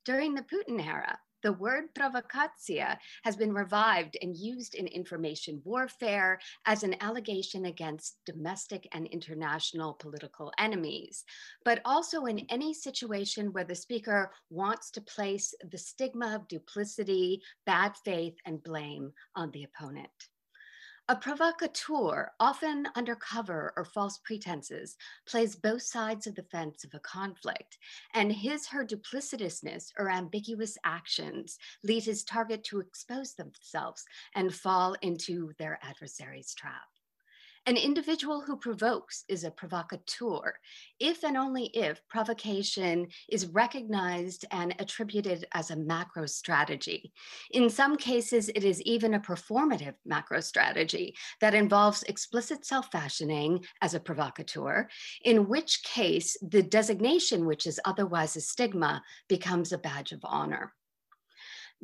During 0.06 0.36
the 0.36 0.44
Putin 0.44 0.86
era, 0.86 1.18
the 1.44 1.54
word 1.54 1.94
provokacja 1.94 2.98
has 3.24 3.36
been 3.36 3.54
revived 3.54 4.18
and 4.22 4.36
used 4.36 4.76
in 4.76 4.88
information 4.88 5.62
warfare 5.64 6.40
as 6.66 6.84
an 6.84 6.96
allegation 7.02 7.66
against 7.66 8.18
domestic 8.26 8.88
and 8.94 9.08
international 9.08 9.94
political 9.94 10.52
enemies, 10.58 11.24
but 11.66 11.82
also 11.86 12.26
in 12.26 12.46
any 12.50 12.74
situation 12.74 13.54
where 13.54 13.64
the 13.64 13.76
speaker 13.76 14.32
wants 14.50 14.90
to 14.92 15.02
place 15.02 15.54
the 15.72 15.78
stigma 15.78 16.36
of 16.36 16.48
duplicity, 16.48 17.42
bad 17.66 17.94
faith, 18.04 18.36
and 18.46 18.64
blame 18.64 19.12
on 19.36 19.52
the 19.52 19.64
opponent. 19.64 20.10
A 21.14 21.16
provocateur, 21.16 22.32
often 22.40 22.88
under 22.96 23.16
cover 23.16 23.72
or 23.78 23.86
false 23.86 24.18
pretenses, 24.18 24.98
plays 25.28 25.56
both 25.56 25.84
sides 25.84 26.26
of 26.26 26.34
the 26.34 26.42
fence 26.42 26.84
of 26.84 26.96
a 26.96 27.00
conflict, 27.00 27.78
and 28.16 28.32
his 28.32 28.66
her 28.70 28.84
duplicitousness 28.84 29.94
or 30.00 30.10
ambiguous 30.10 30.76
actions 30.84 31.60
lead 31.84 32.06
his 32.06 32.24
target 32.24 32.64
to 32.64 32.80
expose 32.80 33.36
themselves 33.36 34.06
and 34.34 34.56
fall 34.56 34.96
into 35.04 35.54
their 35.60 35.78
adversary's 35.84 36.56
trap. 36.56 36.93
An 37.66 37.78
individual 37.78 38.42
who 38.42 38.58
provokes 38.58 39.24
is 39.30 39.46
a 39.46 39.52
provocateur, 39.52 40.56
if 41.00 41.24
and 41.24 41.38
only 41.38 41.68
if 41.68 42.02
provocation 42.10 43.08
is 43.30 43.48
recognized 43.48 44.44
and 44.52 44.76
attributed 44.80 45.46
as 45.54 45.72
a 45.72 45.78
macro 45.78 46.26
strategy. 46.26 47.14
In 47.52 47.70
some 47.70 47.96
cases, 47.96 48.50
it 48.50 48.66
is 48.66 48.82
even 48.82 49.14
a 49.14 49.20
performative 49.22 49.96
macro 50.06 50.42
strategy 50.42 51.16
that 51.40 51.54
involves 51.54 52.04
explicit 52.04 52.66
self 52.66 52.92
fashioning 52.92 53.64
as 53.82 53.94
a 53.94 54.00
provocateur, 54.02 54.90
in 55.24 55.48
which 55.48 55.84
case 55.84 56.36
the 56.42 56.64
designation, 56.64 57.46
which 57.46 57.66
is 57.66 57.80
otherwise 57.86 58.36
a 58.36 58.42
stigma, 58.42 59.02
becomes 59.30 59.72
a 59.72 59.78
badge 59.78 60.12
of 60.12 60.20
honor. 60.26 60.74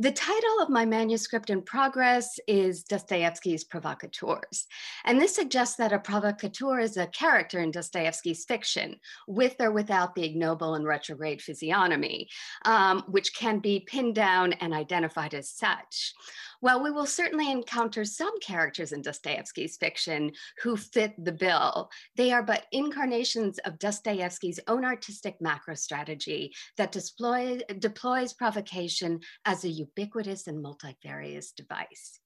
The 0.01 0.11
title 0.13 0.61
of 0.61 0.69
my 0.69 0.85
manuscript 0.85 1.49
in 1.49 1.61
progress 1.61 2.39
is 2.47 2.85
Dostoevsky's 2.85 3.65
Provocateurs. 3.65 4.65
And 5.03 5.19
this 5.19 5.35
suggests 5.35 5.75
that 5.75 5.91
a 5.91 5.99
provocateur 5.99 6.79
is 6.79 6.95
a 6.95 7.07
character 7.07 7.59
in 7.59 7.71
Dostoevsky's 7.71 8.45
fiction, 8.45 8.95
with 9.27 9.57
or 9.59 9.71
without 9.71 10.15
the 10.15 10.23
ignoble 10.23 10.75
and 10.75 10.87
retrograde 10.87 11.41
physiognomy, 11.41 12.29
um, 12.63 13.03
which 13.09 13.35
can 13.35 13.59
be 13.59 13.81
pinned 13.81 14.15
down 14.15 14.53
and 14.53 14.73
identified 14.73 15.33
as 15.33 15.49
such. 15.49 16.13
While 16.61 16.83
we 16.83 16.91
will 16.91 17.05
certainly 17.05 17.49
encounter 17.49 18.03
some 18.03 18.37
characters 18.41 18.91
in 18.91 19.01
Dostoevsky's 19.01 19.77
fiction 19.77 20.33
who 20.61 20.75
fit 20.75 21.13
the 21.17 21.31
bill, 21.31 21.89
they 22.17 22.33
are 22.33 22.43
but 22.43 22.65
incarnations 22.73 23.59
of 23.59 23.79
Dostoevsky's 23.79 24.59
own 24.67 24.83
artistic 24.83 25.39
macro 25.39 25.75
strategy 25.75 26.53
that 26.75 26.91
deploy, 26.91 27.59
deploys 27.79 28.33
provocation 28.33 29.21
as 29.45 29.63
a 29.63 29.69
ubiquitous 29.69 30.47
and 30.47 30.61
multifarious 30.61 31.51
device. 31.51 32.19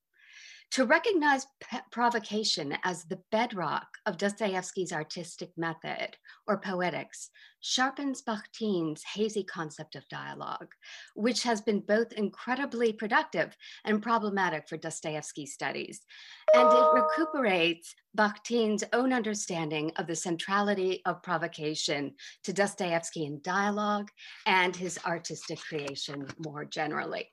To 0.72 0.84
recognize 0.84 1.46
provocation 1.92 2.76
as 2.82 3.04
the 3.04 3.20
bedrock 3.30 3.86
of 4.06 4.16
Dostoevsky's 4.16 4.92
artistic 4.92 5.50
method 5.56 6.16
or 6.48 6.58
poetics 6.58 7.30
sharpens 7.60 8.22
Bakhtin's 8.22 9.02
hazy 9.14 9.44
concept 9.44 9.94
of 9.94 10.08
dialogue, 10.08 10.74
which 11.14 11.44
has 11.44 11.60
been 11.60 11.80
both 11.80 12.12
incredibly 12.12 12.92
productive 12.92 13.56
and 13.84 14.02
problematic 14.02 14.68
for 14.68 14.76
Dostoevsky 14.76 15.46
studies. 15.46 16.02
And 16.54 16.68
it 16.70 16.86
recuperates 16.92 17.94
Bakhtin's 18.16 18.84
own 18.92 19.12
understanding 19.12 19.92
of 19.96 20.06
the 20.06 20.16
centrality 20.16 21.02
of 21.06 21.22
provocation 21.22 22.14
to 22.42 22.52
Dostoevsky 22.52 23.24
in 23.24 23.40
dialogue 23.42 24.10
and 24.46 24.74
his 24.74 24.98
artistic 25.06 25.60
creation 25.60 26.26
more 26.38 26.64
generally. 26.64 27.30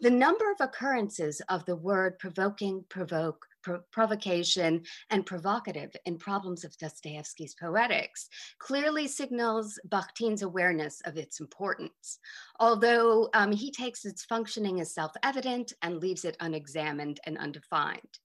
The 0.00 0.10
number 0.10 0.50
of 0.52 0.60
occurrences 0.60 1.42
of 1.48 1.64
the 1.64 1.74
word 1.74 2.20
provoking, 2.20 2.84
provoke, 2.88 3.44
pro 3.64 3.80
provocation, 3.90 4.84
and 5.10 5.26
provocative 5.26 5.90
in 6.06 6.18
problems 6.18 6.62
of 6.64 6.76
Dostoevsky's 6.78 7.56
poetics 7.56 8.28
clearly 8.60 9.08
signals 9.08 9.76
Bakhtin's 9.88 10.42
awareness 10.42 11.00
of 11.04 11.16
its 11.16 11.40
importance, 11.40 12.20
although 12.60 13.28
um, 13.34 13.50
he 13.50 13.72
takes 13.72 14.04
its 14.04 14.24
functioning 14.24 14.80
as 14.80 14.94
self-evident 14.94 15.72
and 15.82 15.96
leaves 15.96 16.24
it 16.24 16.36
unexamined 16.38 17.18
and 17.26 17.36
undefined. 17.36 18.20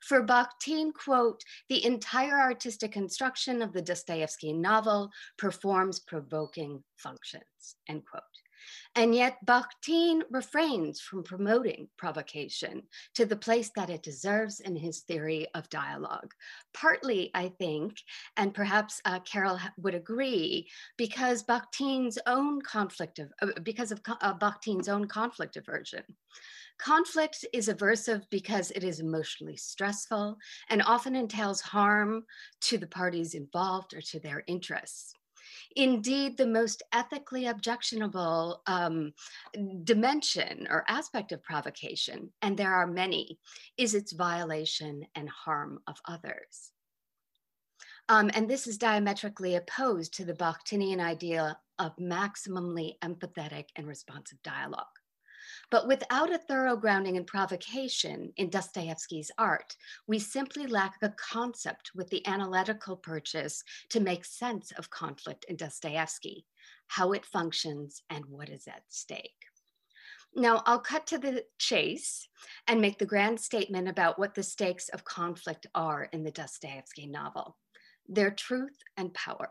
For 0.00 0.24
Bakhtin, 0.24 0.92
quote, 0.94 1.42
the 1.68 1.84
entire 1.84 2.38
artistic 2.38 2.92
construction 2.92 3.60
of 3.60 3.72
the 3.72 3.82
Dostoevsky 3.82 4.52
novel 4.52 5.10
performs 5.36 5.98
provoking 5.98 6.84
functions, 6.96 7.74
end 7.88 8.04
quote. 8.08 8.22
And 8.94 9.14
yet, 9.14 9.38
Bakhtin 9.44 10.22
refrains 10.30 11.00
from 11.00 11.22
promoting 11.22 11.88
provocation 11.96 12.82
to 13.14 13.26
the 13.26 13.36
place 13.36 13.70
that 13.76 13.90
it 13.90 14.02
deserves 14.02 14.60
in 14.60 14.76
his 14.76 15.00
theory 15.00 15.46
of 15.54 15.68
dialogue. 15.70 16.32
Partly, 16.74 17.30
I 17.34 17.48
think, 17.58 17.98
and 18.36 18.54
perhaps 18.54 19.00
uh, 19.04 19.20
Caryl 19.20 19.58
would 19.78 19.94
agree, 19.94 20.68
because 20.96 21.44
Bakhtin's 21.44 22.18
own 22.26 22.60
conflict 22.62 23.18
of, 23.18 23.32
uh, 23.42 23.60
because 23.62 23.92
of 23.92 24.00
uh, 24.20 24.34
Bakhtin's 24.34 24.88
own 24.88 25.06
conflict 25.06 25.56
aversion. 25.56 26.04
Conflict 26.78 27.44
is 27.52 27.68
aversive 27.68 28.22
because 28.30 28.70
it 28.70 28.84
is 28.84 29.00
emotionally 29.00 29.56
stressful 29.56 30.38
and 30.70 30.82
often 30.82 31.16
entails 31.16 31.60
harm 31.60 32.24
to 32.60 32.78
the 32.78 32.86
parties 32.86 33.34
involved 33.34 33.94
or 33.94 34.00
to 34.00 34.20
their 34.20 34.44
interests. 34.46 35.12
Indeed, 35.78 36.36
the 36.36 36.46
most 36.46 36.82
ethically 36.92 37.46
objectionable 37.46 38.62
um, 38.66 39.12
dimension 39.84 40.66
or 40.68 40.84
aspect 40.88 41.30
of 41.30 41.44
provocation, 41.44 42.32
and 42.42 42.56
there 42.56 42.74
are 42.74 42.86
many, 42.88 43.38
is 43.76 43.94
its 43.94 44.10
violation 44.10 45.06
and 45.14 45.30
harm 45.30 45.78
of 45.86 45.96
others. 46.04 46.72
Um, 48.08 48.28
and 48.34 48.50
this 48.50 48.66
is 48.66 48.76
diametrically 48.76 49.54
opposed 49.54 50.14
to 50.14 50.24
the 50.24 50.34
Bakhtinian 50.34 50.98
idea 50.98 51.56
of 51.78 51.94
maximally 51.96 52.98
empathetic 52.98 53.66
and 53.76 53.86
responsive 53.86 54.42
dialogue. 54.42 54.97
But 55.70 55.86
without 55.86 56.32
a 56.32 56.38
thorough 56.38 56.76
grounding 56.76 57.16
in 57.16 57.24
provocation 57.24 58.32
in 58.36 58.48
Dostoevsky's 58.48 59.30
art, 59.36 59.76
we 60.06 60.18
simply 60.18 60.66
lack 60.66 60.94
a 61.02 61.10
concept 61.10 61.90
with 61.94 62.08
the 62.08 62.26
analytical 62.26 62.96
purchase 62.96 63.62
to 63.90 64.00
make 64.00 64.24
sense 64.24 64.72
of 64.72 64.88
conflict 64.88 65.44
in 65.48 65.56
Dostoevsky, 65.56 66.46
how 66.86 67.12
it 67.12 67.26
functions, 67.26 68.02
and 68.08 68.24
what 68.26 68.48
is 68.48 68.66
at 68.66 68.82
stake. 68.88 69.44
Now, 70.34 70.62
I'll 70.66 70.78
cut 70.78 71.06
to 71.08 71.18
the 71.18 71.44
chase 71.58 72.28
and 72.66 72.80
make 72.80 72.98
the 72.98 73.06
grand 73.06 73.40
statement 73.40 73.88
about 73.88 74.18
what 74.18 74.34
the 74.34 74.42
stakes 74.42 74.88
of 74.88 75.04
conflict 75.04 75.66
are 75.74 76.04
in 76.04 76.22
the 76.22 76.30
Dostoevsky 76.30 77.06
novel 77.06 77.56
their 78.10 78.30
truth 78.30 78.78
and 78.96 79.12
power. 79.12 79.50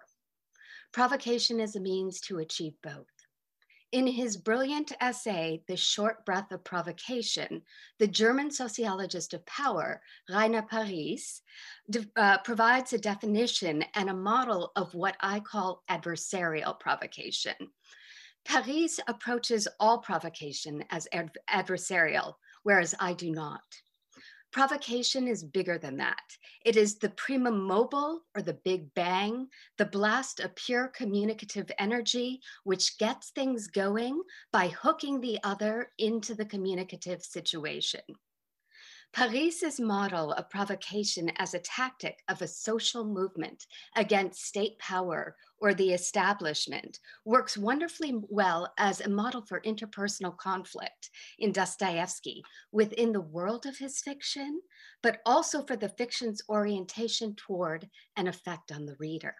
Provocation 0.91 1.59
is 1.59 1.75
a 1.75 1.79
means 1.79 2.19
to 2.21 2.39
achieve 2.39 2.73
both. 2.81 3.05
In 3.93 4.05
his 4.05 4.35
brilliant 4.35 4.91
essay, 4.99 5.63
The 5.67 5.77
Short 5.77 6.25
Breath 6.25 6.51
of 6.51 6.63
Provocation, 6.65 7.61
the 7.99 8.07
German 8.07 8.51
sociologist 8.51 9.33
of 9.33 9.45
power, 9.45 10.01
Rainer 10.29 10.63
Paris, 10.63 11.41
uh, 12.17 12.39
provides 12.39 12.91
a 12.91 12.97
definition 12.97 13.85
and 13.93 14.09
a 14.09 14.13
model 14.13 14.73
of 14.75 14.93
what 14.93 15.15
I 15.21 15.39
call 15.39 15.83
adversarial 15.89 16.77
provocation. 16.77 17.55
Paris 18.43 18.99
approaches 19.07 19.69
all 19.79 19.99
provocation 19.99 20.83
as 20.89 21.07
ad 21.13 21.31
adversarial, 21.49 22.33
whereas 22.63 22.93
I 22.99 23.13
do 23.13 23.31
not. 23.31 23.63
Provocation 24.51 25.27
is 25.27 25.43
bigger 25.43 25.77
than 25.77 25.97
that. 25.97 26.37
It 26.65 26.77
is 26.77 26.97
the 26.97 27.09
primum 27.09 27.61
mobile 27.63 28.21
or 28.35 28.41
the 28.41 28.53
big 28.53 28.93
bang, 28.93 29.47
the 29.77 29.85
blast 29.85 30.39
of 30.39 30.55
pure 30.55 30.87
communicative 30.87 31.69
energy, 31.77 32.41
which 32.63 32.97
gets 32.97 33.29
things 33.29 33.67
going 33.67 34.21
by 34.51 34.69
hooking 34.69 35.19
the 35.19 35.39
other 35.43 35.91
into 35.97 36.33
the 36.33 36.45
communicative 36.45 37.23
situation. 37.23 38.01
Paris's 39.13 39.79
model 39.79 40.31
of 40.33 40.49
provocation 40.49 41.31
as 41.37 41.53
a 41.53 41.59
tactic 41.59 42.23
of 42.29 42.41
a 42.41 42.47
social 42.47 43.03
movement 43.03 43.65
against 43.95 44.45
state 44.45 44.77
power 44.77 45.35
or 45.59 45.73
the 45.73 45.91
establishment 45.91 46.99
works 47.25 47.57
wonderfully 47.57 48.13
well 48.29 48.71
as 48.77 49.01
a 49.01 49.09
model 49.09 49.41
for 49.41 49.61
interpersonal 49.61 50.37
conflict 50.37 51.09
in 51.39 51.51
Dostoevsky 51.51 52.43
within 52.71 53.11
the 53.11 53.21
world 53.21 53.65
of 53.65 53.77
his 53.77 54.01
fiction, 54.01 54.61
but 55.01 55.19
also 55.25 55.63
for 55.63 55.75
the 55.75 55.89
fiction's 55.89 56.41
orientation 56.47 57.33
toward 57.35 57.89
an 58.15 58.27
effect 58.27 58.71
on 58.71 58.85
the 58.85 58.95
reader. 58.99 59.35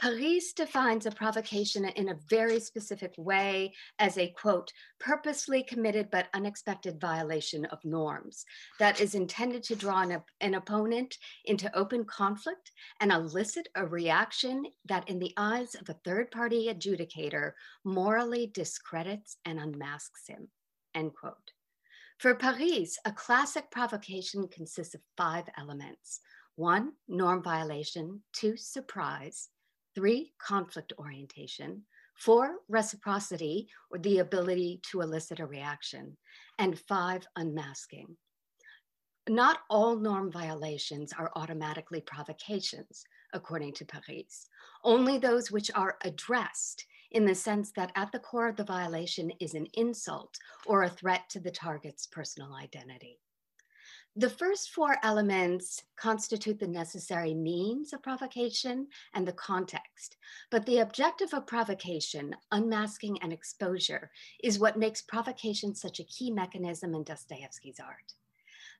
Paris 0.00 0.52
defines 0.52 1.06
a 1.06 1.10
provocation 1.10 1.84
in 1.84 2.08
a 2.08 2.18
very 2.28 2.58
specific 2.58 3.14
way 3.16 3.72
as 3.98 4.18
a 4.18 4.32
quote, 4.32 4.72
purposely 4.98 5.62
committed 5.62 6.10
but 6.10 6.26
unexpected 6.34 7.00
violation 7.00 7.64
of 7.66 7.78
norms 7.84 8.44
that 8.80 9.00
is 9.00 9.14
intended 9.14 9.62
to 9.62 9.76
draw 9.76 10.02
an, 10.02 10.20
an, 10.40 10.54
opponent 10.54 11.16
into 11.44 11.74
open 11.76 12.04
conflict 12.04 12.72
and 13.00 13.12
elicit 13.12 13.68
a 13.76 13.86
reaction 13.86 14.64
that, 14.84 15.08
in 15.08 15.20
the 15.20 15.32
eyes 15.36 15.76
of 15.76 15.88
a 15.88 15.98
third 16.04 16.30
party 16.30 16.68
adjudicator, 16.68 17.52
morally 17.84 18.48
discredits 18.48 19.36
and 19.44 19.60
unmasks 19.60 20.26
him, 20.26 20.48
end 20.94 21.14
quote. 21.14 21.52
For 22.18 22.34
Paris, 22.34 22.98
a 23.04 23.12
classic 23.12 23.70
provocation 23.70 24.48
consists 24.48 24.94
of 24.94 25.02
five 25.16 25.44
elements. 25.56 26.20
One, 26.56 26.92
norm 27.08 27.42
violation, 27.42 28.22
two, 28.32 28.56
surprise, 28.56 29.48
Three, 29.94 30.32
conflict 30.38 30.92
orientation. 30.98 31.82
Four, 32.14 32.56
reciprocity 32.68 33.68
or 33.90 33.98
the 33.98 34.18
ability 34.18 34.80
to 34.90 35.00
elicit 35.00 35.40
a 35.40 35.46
reaction. 35.46 36.16
And 36.58 36.78
five, 36.78 37.26
unmasking. 37.36 38.16
Not 39.28 39.60
all 39.70 39.96
norm 39.96 40.30
violations 40.30 41.12
are 41.18 41.32
automatically 41.34 42.02
provocations, 42.02 43.04
according 43.32 43.72
to 43.74 43.84
Paris. 43.86 44.48
Only 44.82 45.18
those 45.18 45.50
which 45.50 45.70
are 45.74 45.96
addressed 46.02 46.84
in 47.10 47.24
the 47.24 47.34
sense 47.34 47.70
that 47.72 47.92
at 47.94 48.12
the 48.12 48.18
core 48.18 48.48
of 48.48 48.56
the 48.56 48.64
violation 48.64 49.30
is 49.40 49.54
an 49.54 49.66
insult 49.74 50.36
or 50.66 50.82
a 50.82 50.90
threat 50.90 51.28
to 51.30 51.40
the 51.40 51.50
target's 51.50 52.06
personal 52.06 52.54
identity. 52.54 53.18
The 54.16 54.30
first 54.30 54.70
four 54.70 54.96
elements 55.02 55.82
constitute 55.96 56.60
the 56.60 56.68
necessary 56.68 57.34
means 57.34 57.92
of 57.92 58.04
provocation 58.04 58.86
and 59.12 59.26
the 59.26 59.32
context. 59.32 60.18
But 60.52 60.64
the 60.66 60.78
objective 60.78 61.34
of 61.34 61.48
provocation, 61.48 62.36
unmasking 62.52 63.20
and 63.22 63.32
exposure, 63.32 64.12
is 64.40 64.60
what 64.60 64.78
makes 64.78 65.02
provocation 65.02 65.74
such 65.74 65.98
a 65.98 66.04
key 66.04 66.30
mechanism 66.30 66.94
in 66.94 67.02
Dostoevsky's 67.02 67.80
art. 67.80 68.14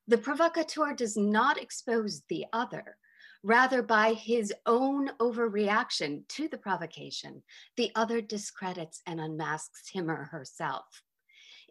The 0.06 0.18
provocateur 0.18 0.94
does 0.94 1.16
not 1.16 1.60
expose 1.60 2.22
the 2.28 2.46
other. 2.52 2.96
Rather, 3.42 3.82
by 3.82 4.12
his 4.12 4.54
own 4.66 5.08
overreaction 5.18 6.28
to 6.28 6.46
the 6.46 6.58
provocation, 6.58 7.42
the 7.76 7.90
other 7.96 8.20
discredits 8.20 9.02
and 9.04 9.20
unmasks 9.20 9.88
him 9.88 10.08
or 10.08 10.26
herself. 10.26 11.02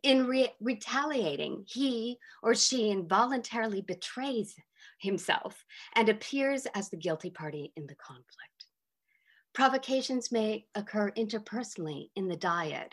In 0.04 0.28
re- 0.28 0.54
retaliating, 0.60 1.64
he 1.66 2.20
or 2.42 2.56
she 2.56 2.90
involuntarily 2.90 3.82
betrays 3.82 4.54
himself 5.00 5.64
and 5.96 6.10
appears 6.10 6.66
as 6.76 6.90
the 6.90 6.98
guilty 6.98 7.30
party 7.30 7.72
in 7.78 7.88
the 7.88 7.96
conflict. 7.96 8.66
Provocations 9.54 10.30
may 10.30 10.66
occur 10.76 11.12
interpersonally 11.12 12.10
in 12.18 12.28
the 12.28 12.36
dyad, 12.36 12.92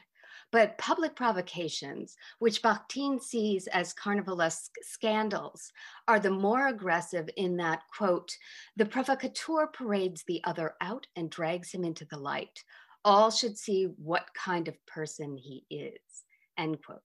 but 0.53 0.79
public 0.79 1.17
provocations, 1.17 2.17
which 2.39 2.63
Bakhtin 2.63 3.21
sees 3.21 3.67
as 3.69 3.95
carnivalesque 3.95 4.75
scandals, 4.83 5.73
are 6.07 6.21
the 6.21 6.31
more 6.31 6.69
aggressive 6.69 7.29
in 7.37 7.57
that, 7.57 7.83
quote, 7.97 8.37
the 8.77 8.87
provocateur 8.87 9.67
parades 9.67 10.23
the 10.29 10.41
other 10.45 10.75
out 10.81 11.09
and 11.17 11.29
drags 11.29 11.73
him 11.73 11.83
into 11.83 12.05
the 12.05 12.19
light. 12.19 12.63
All 13.05 13.33
should 13.33 13.59
see 13.59 13.85
what 13.97 14.33
kind 14.35 14.69
of 14.69 14.87
person 14.87 15.37
he 15.37 15.65
is 15.71 16.25
end 16.61 16.85
quote. 16.85 17.01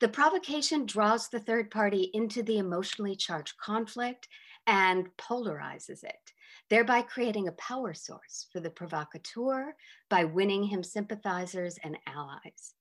The 0.00 0.08
provocation 0.08 0.86
draws 0.86 1.28
the 1.28 1.40
third 1.40 1.70
party 1.70 2.10
into 2.14 2.42
the 2.42 2.58
emotionally 2.58 3.16
charged 3.16 3.58
conflict 3.58 4.28
and 4.66 5.08
polarizes 5.18 6.04
it, 6.04 6.32
thereby 6.70 7.02
creating 7.02 7.48
a 7.48 7.52
power 7.52 7.92
source 7.92 8.46
for 8.50 8.60
the 8.60 8.70
provocateur 8.70 9.74
by 10.08 10.24
winning 10.24 10.64
him 10.64 10.82
sympathizers 10.82 11.78
and 11.84 11.98
allies. 12.06 12.74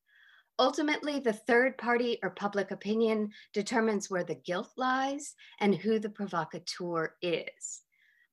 Ultimately, 0.59 1.19
the 1.19 1.33
third 1.33 1.77
party 1.77 2.19
or 2.21 2.29
public 2.29 2.71
opinion 2.71 3.31
determines 3.53 4.09
where 4.09 4.25
the 4.25 4.35
guilt 4.35 4.71
lies 4.77 5.35
and 5.59 5.75
who 5.75 5.99
the 5.99 6.09
provocateur 6.09 7.15
is 7.21 7.81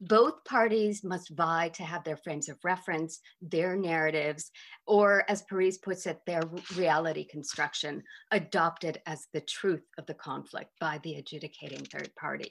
both 0.01 0.45
parties 0.45 1.03
must 1.03 1.31
vie 1.31 1.71
to 1.75 1.83
have 1.83 2.05
their 2.05 2.17
frames 2.17 2.49
of 2.49 2.59
reference, 2.65 3.21
their 3.41 3.77
narratives, 3.77 4.51
or 4.87 5.25
as 5.29 5.43
Paris 5.43 5.79
puts 5.79 6.07
it, 6.07 6.21
their 6.27 6.43
reality 6.77 7.25
construction 7.25 8.03
adopted 8.31 9.01
as 9.07 9.27
the 9.33 9.41
truth 9.41 9.85
of 9.99 10.07
the 10.07 10.15
conflict 10.15 10.71
by 10.81 11.01
the 11.03 11.15
adjudicating 11.15 11.85
third 11.85 12.11
parties. 12.19 12.51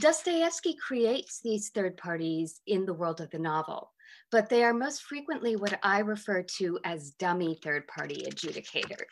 Dostoevsky 0.00 0.74
creates 0.74 1.40
these 1.42 1.70
third 1.70 1.96
parties 1.96 2.60
in 2.66 2.84
the 2.84 2.94
world 2.94 3.20
of 3.20 3.30
the 3.30 3.38
novel 3.38 3.90
but 4.30 4.48
they 4.48 4.62
are 4.64 4.74
most 4.74 5.02
frequently 5.02 5.56
what 5.56 5.78
I 5.82 6.00
refer 6.00 6.42
to 6.58 6.78
as 6.84 7.10
dummy 7.12 7.58
third 7.62 7.86
party 7.86 8.26
adjudicators. 8.28 9.04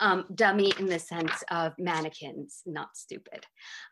Um, 0.00 0.24
dummy 0.34 0.72
in 0.78 0.86
the 0.86 0.98
sense 0.98 1.42
of 1.50 1.72
mannequins, 1.78 2.62
not 2.66 2.96
stupid. 2.96 3.44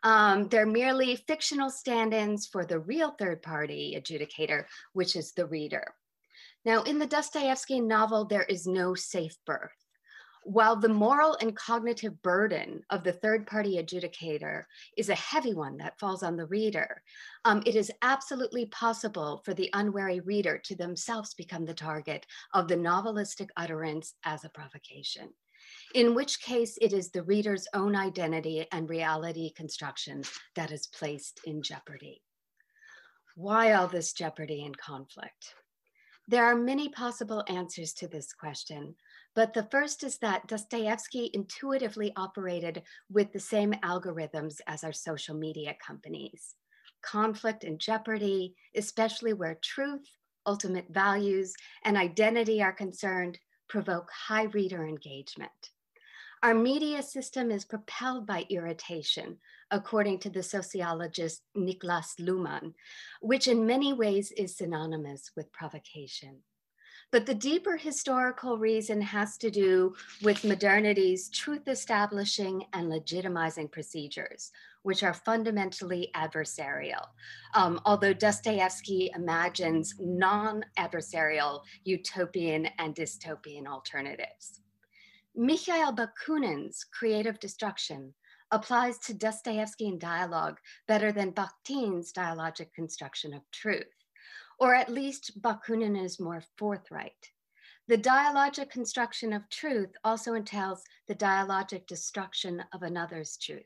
Um, 0.03 0.47
they're 0.47 0.65
merely 0.65 1.15
fictional 1.27 1.69
stand 1.69 2.13
ins 2.13 2.47
for 2.47 2.65
the 2.65 2.79
real 2.79 3.15
third 3.19 3.41
party 3.41 3.97
adjudicator, 3.99 4.65
which 4.93 5.15
is 5.15 5.33
the 5.33 5.45
reader. 5.45 5.93
Now, 6.63 6.83
in 6.83 6.99
the 6.99 7.07
Dostoevsky 7.07 7.81
novel, 7.81 8.25
there 8.25 8.43
is 8.43 8.67
no 8.67 8.93
safe 8.93 9.35
berth 9.45 9.71
while 10.43 10.75
the 10.75 10.89
moral 10.89 11.37
and 11.39 11.55
cognitive 11.55 12.19
burden 12.23 12.83
of 12.89 13.03
the 13.03 13.13
third 13.13 13.45
party 13.45 13.77
adjudicator 13.77 14.63
is 14.97 15.09
a 15.09 15.15
heavy 15.15 15.53
one 15.53 15.77
that 15.77 15.99
falls 15.99 16.23
on 16.23 16.35
the 16.35 16.47
reader, 16.47 17.03
um, 17.45 17.61
it 17.65 17.75
is 17.75 17.91
absolutely 18.01 18.65
possible 18.67 19.41
for 19.45 19.53
the 19.53 19.69
unwary 19.73 20.19
reader 20.21 20.57
to 20.57 20.75
themselves 20.75 21.33
become 21.35 21.65
the 21.65 21.73
target 21.73 22.25
of 22.53 22.67
the 22.67 22.75
novelistic 22.75 23.49
utterance 23.55 24.15
as 24.23 24.43
a 24.43 24.49
provocation, 24.49 25.29
in 25.93 26.15
which 26.15 26.41
case 26.41 26.77
it 26.81 26.91
is 26.91 27.11
the 27.11 27.23
reader's 27.23 27.67
own 27.75 27.95
identity 27.95 28.65
and 28.71 28.89
reality 28.89 29.51
construction 29.53 30.23
that 30.55 30.71
is 30.71 30.87
placed 30.87 31.39
in 31.45 31.61
jeopardy. 31.61 32.21
Why 33.35 33.73
all 33.73 33.87
this 33.87 34.11
jeopardy 34.13 34.65
and 34.65 34.77
conflict? 34.77 35.53
There 36.27 36.45
are 36.45 36.55
many 36.55 36.89
possible 36.89 37.43
answers 37.47 37.93
to 37.93 38.07
this 38.07 38.33
question, 38.33 38.95
but 39.35 39.53
the 39.53 39.67
first 39.71 40.03
is 40.03 40.17
that 40.19 40.47
Dostoevsky 40.47 41.29
intuitively 41.33 42.11
operated 42.15 42.83
with 43.09 43.31
the 43.31 43.39
same 43.39 43.73
algorithms 43.83 44.59
as 44.67 44.83
our 44.83 44.93
social 44.93 45.35
media 45.35 45.75
companies. 45.85 46.55
Conflict 47.01 47.63
and 47.63 47.79
jeopardy, 47.79 48.55
especially 48.75 49.33
where 49.33 49.57
truth, 49.63 50.05
ultimate 50.45 50.87
values, 50.89 51.53
and 51.83 51.97
identity 51.97 52.61
are 52.61 52.73
concerned, 52.73 53.39
provoke 53.69 54.09
high 54.11 54.43
reader 54.43 54.85
engagement. 54.85 55.51
Our 56.43 56.55
media 56.55 57.03
system 57.03 57.51
is 57.51 57.65
propelled 57.65 58.25
by 58.25 58.47
irritation, 58.49 59.37
according 59.69 60.19
to 60.19 60.29
the 60.29 60.43
sociologist 60.43 61.43
Niklas 61.55 62.19
Luhmann, 62.19 62.73
which 63.21 63.47
in 63.47 63.67
many 63.67 63.93
ways 63.93 64.31
is 64.35 64.57
synonymous 64.57 65.31
with 65.37 65.53
provocation. 65.53 66.39
But 67.11 67.25
the 67.25 67.35
deeper 67.35 67.75
historical 67.75 68.57
reason 68.57 69.01
has 69.01 69.37
to 69.39 69.51
do 69.51 69.93
with 70.23 70.45
modernity's 70.45 71.29
truth 71.29 71.67
establishing 71.67 72.63
and 72.71 72.89
legitimizing 72.89 73.69
procedures, 73.69 74.51
which 74.83 75.03
are 75.03 75.13
fundamentally 75.13 76.09
adversarial. 76.15 77.05
Um, 77.53 77.81
although 77.85 78.13
Dostoevsky 78.13 79.11
imagines 79.13 79.93
non 79.99 80.63
adversarial 80.79 81.63
utopian 81.83 82.67
and 82.79 82.95
dystopian 82.95 83.67
alternatives. 83.67 84.61
Mikhail 85.35 85.93
Bakunin's 85.93 86.85
creative 86.85 87.39
destruction 87.41 88.13
applies 88.51 88.97
to 88.99 89.13
Dostoevskian 89.13 89.99
dialogue 89.99 90.59
better 90.87 91.11
than 91.11 91.33
Bakhtin's 91.33 92.13
dialogic 92.13 92.73
construction 92.73 93.33
of 93.33 93.41
truth 93.51 94.00
or 94.61 94.75
at 94.75 94.89
least 94.89 95.41
Bakunin 95.41 95.99
is 95.99 96.19
more 96.19 96.43
forthright. 96.55 97.31
The 97.87 97.97
dialogic 97.97 98.69
construction 98.69 99.33
of 99.33 99.49
truth 99.49 99.89
also 100.03 100.35
entails 100.35 100.83
the 101.07 101.15
dialogic 101.15 101.87
destruction 101.87 102.63
of 102.71 102.83
another's 102.83 103.37
truth. 103.37 103.65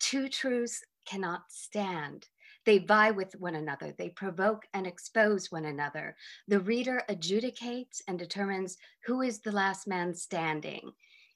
Two 0.00 0.30
truths 0.30 0.82
cannot 1.06 1.42
stand. 1.50 2.26
They 2.64 2.78
vie 2.78 3.10
with 3.10 3.38
one 3.38 3.54
another, 3.54 3.94
they 3.98 4.08
provoke 4.08 4.62
and 4.72 4.86
expose 4.86 5.52
one 5.52 5.66
another. 5.66 6.16
The 6.48 6.60
reader 6.60 7.02
adjudicates 7.10 8.00
and 8.08 8.18
determines 8.18 8.78
who 9.04 9.20
is 9.20 9.40
the 9.40 9.52
last 9.52 9.86
man 9.86 10.14
standing, 10.14 10.90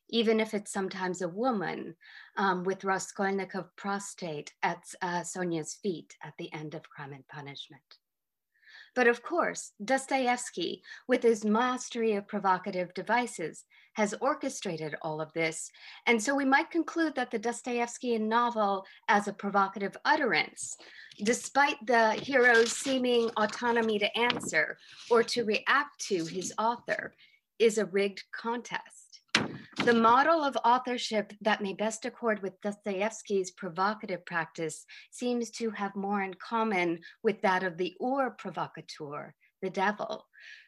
even 0.09 0.41
if 0.41 0.55
it's 0.55 0.73
sometimes 0.73 1.21
a 1.21 1.29
woman 1.29 1.95
um, 2.39 2.65
with 2.65 2.85
Raskolnikov 2.85 3.67
prostrate 3.77 4.55
at 4.63 4.83
uh, 5.03 5.23
Sonia's 5.25 5.75
feet 5.75 6.17
at 6.25 6.33
the 6.39 6.51
end 6.55 6.75
of 6.75 6.89
Crime 6.89 7.13
and 7.13 7.29
Punishment. 7.29 7.99
But 8.99 9.07
of 9.07 9.23
course, 9.23 9.71
Dostoevsky, 9.85 10.83
with 11.07 11.23
his 11.23 11.45
mastery 11.45 12.15
of 12.15 12.27
provocative 12.27 12.93
devices, 12.95 13.65
has 13.93 14.13
orchestrated 14.21 14.97
all 15.03 15.21
of 15.21 15.33
this. 15.35 15.71
And 16.07 16.21
so 16.21 16.35
we 16.35 16.45
might 16.45 16.73
conclude 16.73 17.15
that 17.15 17.31
the 17.31 17.39
Dostoevskian 17.39 18.23
novel 18.23 18.85
as 19.07 19.29
a 19.29 19.33
provocative 19.33 19.97
utterance, 20.05 20.77
despite 21.23 21.77
the 21.87 22.11
hero's 22.15 22.73
seeming 22.73 23.31
autonomy 23.37 24.01
to 24.01 24.19
answer 24.19 24.77
or 25.09 25.23
to 25.23 25.45
react 25.45 26.01
to 26.09 26.25
his 26.25 26.53
author, 26.59 27.15
is 27.61 27.79
a 27.79 27.87
rigged 27.87 28.25
contest. 28.33 29.08
The 29.85 29.95
model 29.95 30.45
of 30.45 30.57
authorship 30.65 31.33
that 31.41 31.63
may 31.63 31.73
best 31.73 32.05
accord 32.05 32.43
with 32.43 32.61
Dostoevsky's 32.61 33.53
provocative 33.53 34.27
practice 34.27 34.85
seems 35.11 35.51
to 35.53 35.71
have 35.71 35.97
more 35.97 36.23
in 36.23 36.35
common 36.35 37.01
with 37.23 37.41
that 37.43 37.63
of 37.63 37.77
the 37.77 37.95
Ur 38.03 38.31
provocateur, 38.31 39.35
the 39.63 39.71
devil, 39.71 40.27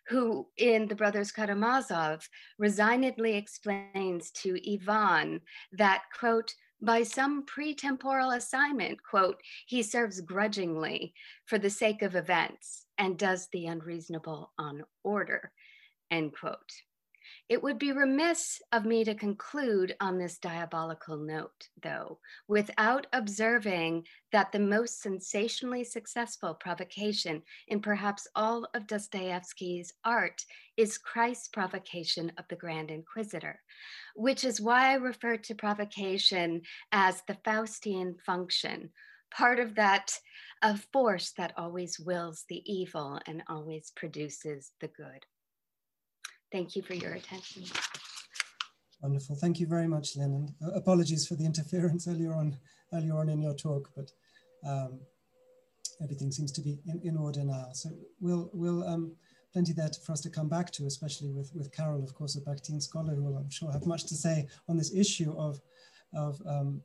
who 0.09 0.49
in 0.57 0.89
The 0.89 0.95
Brothers 0.95 1.33
Karamazov 1.33 2.29
resignedly 2.59 3.37
explains 3.37 4.31
to 4.33 4.59
Ivan 4.73 5.41
that, 5.73 6.05
quote, 6.19 6.55
by 6.83 7.03
some 7.03 7.45
pretemporal 7.45 8.35
assignment, 8.35 9.03
quote, 9.03 9.41
he 9.67 9.83
serves 9.83 10.21
grudgingly 10.21 11.13
for 11.45 11.59
the 11.59 11.69
sake 11.69 12.01
of 12.03 12.17
events 12.17 12.87
and 12.97 13.19
does 13.19 13.49
the 13.53 13.67
unreasonable 13.67 14.53
on 14.59 14.85
order, 15.05 15.53
end 16.11 16.33
quote. 16.33 16.73
It 17.49 17.63
would 17.63 17.79
be 17.79 17.93
remiss 17.93 18.61
of 18.73 18.85
me 18.85 19.05
to 19.05 19.15
conclude 19.15 19.97
on 20.01 20.19
this 20.19 20.39
diabolical 20.39 21.17
note, 21.17 21.69
though, 21.83 22.19
without 22.49 23.07
observing 23.13 24.07
that 24.33 24.53
the 24.53 24.61
most 24.61 25.03
sensationally 25.03 25.85
successful 25.85 26.55
provocation 26.55 27.43
in 27.69 27.81
perhaps 27.81 28.27
all 28.35 28.69
of 28.75 28.87
Dostoevsky's 28.87 29.93
art 30.05 30.45
is 30.77 30.99
Christ's 30.99 31.49
provocation 31.49 32.33
of 32.39 32.47
the 32.49 32.57
Grand 32.57 32.91
Inquisitor, 32.91 33.61
which 34.15 34.45
is 34.45 34.61
why 34.61 34.91
I 34.91 34.95
refer 34.95 35.37
to 35.37 35.55
provocation 35.55 36.63
as 36.93 37.23
the 37.27 37.39
Faustian 37.45 38.21
function, 38.23 38.91
part 39.31 39.59
of 39.59 39.75
that 39.75 40.19
a 40.63 40.77
force 40.77 41.33
that 41.33 41.55
always 41.57 41.99
wills 41.99 42.45
the 42.49 42.63
evil 42.71 43.21
and 43.27 43.43
always 43.49 43.91
produces 43.97 44.73
the 44.81 44.89
good. 44.89 45.27
Thank 46.53 46.75
you 46.75 46.83
for 46.83 46.95
your 46.95 47.13
attention. 47.13 47.65
Wonderful. 49.03 49.37
Thank 49.37 49.61
you 49.61 49.67
very 49.67 49.87
much, 49.87 50.17
Lynn. 50.17 50.35
And 50.35 50.53
uh, 50.63 50.77
apologies 50.77 51.27
for 51.27 51.35
the 51.35 51.47
interference 51.47 52.07
earlier 52.09 52.35
on, 52.35 52.57
earlier 52.93 53.17
on 53.19 53.29
in 53.29 53.41
your 53.41 53.55
talk, 53.55 53.91
but 53.97 54.11
um, 54.67 55.01
everything 56.03 56.31
seems 56.31 56.53
to 56.53 56.61
be 56.61 56.79
in, 56.87 57.01
in 57.05 57.17
order 57.17 57.45
now. 57.45 57.69
So 57.73 57.91
we'll, 58.21 58.51
we'll 58.53 58.85
um, 58.87 59.13
plenty 59.53 59.73
there 59.73 59.91
for 60.05 60.13
us 60.13 60.21
to 60.23 60.31
come 60.31 60.49
back 60.49 60.71
to, 60.73 60.87
especially 60.87 61.31
with, 61.31 61.51
with 61.55 61.73
Caryl, 61.73 62.03
of 62.03 62.15
course, 62.15 62.37
a 62.37 62.41
Bakhtin 62.41 62.83
scholar 62.83 63.15
who 63.15 63.23
will, 63.23 63.37
I'm 63.37 63.51
sure, 63.51 63.73
have 63.73 63.87
much 63.87 64.05
to 64.07 64.15
say 64.15 64.47
on 64.69 64.77
this 64.77 64.95
issue 64.95 65.35
of, 65.39 65.61
of, 66.15 66.41
um, 66.47 66.83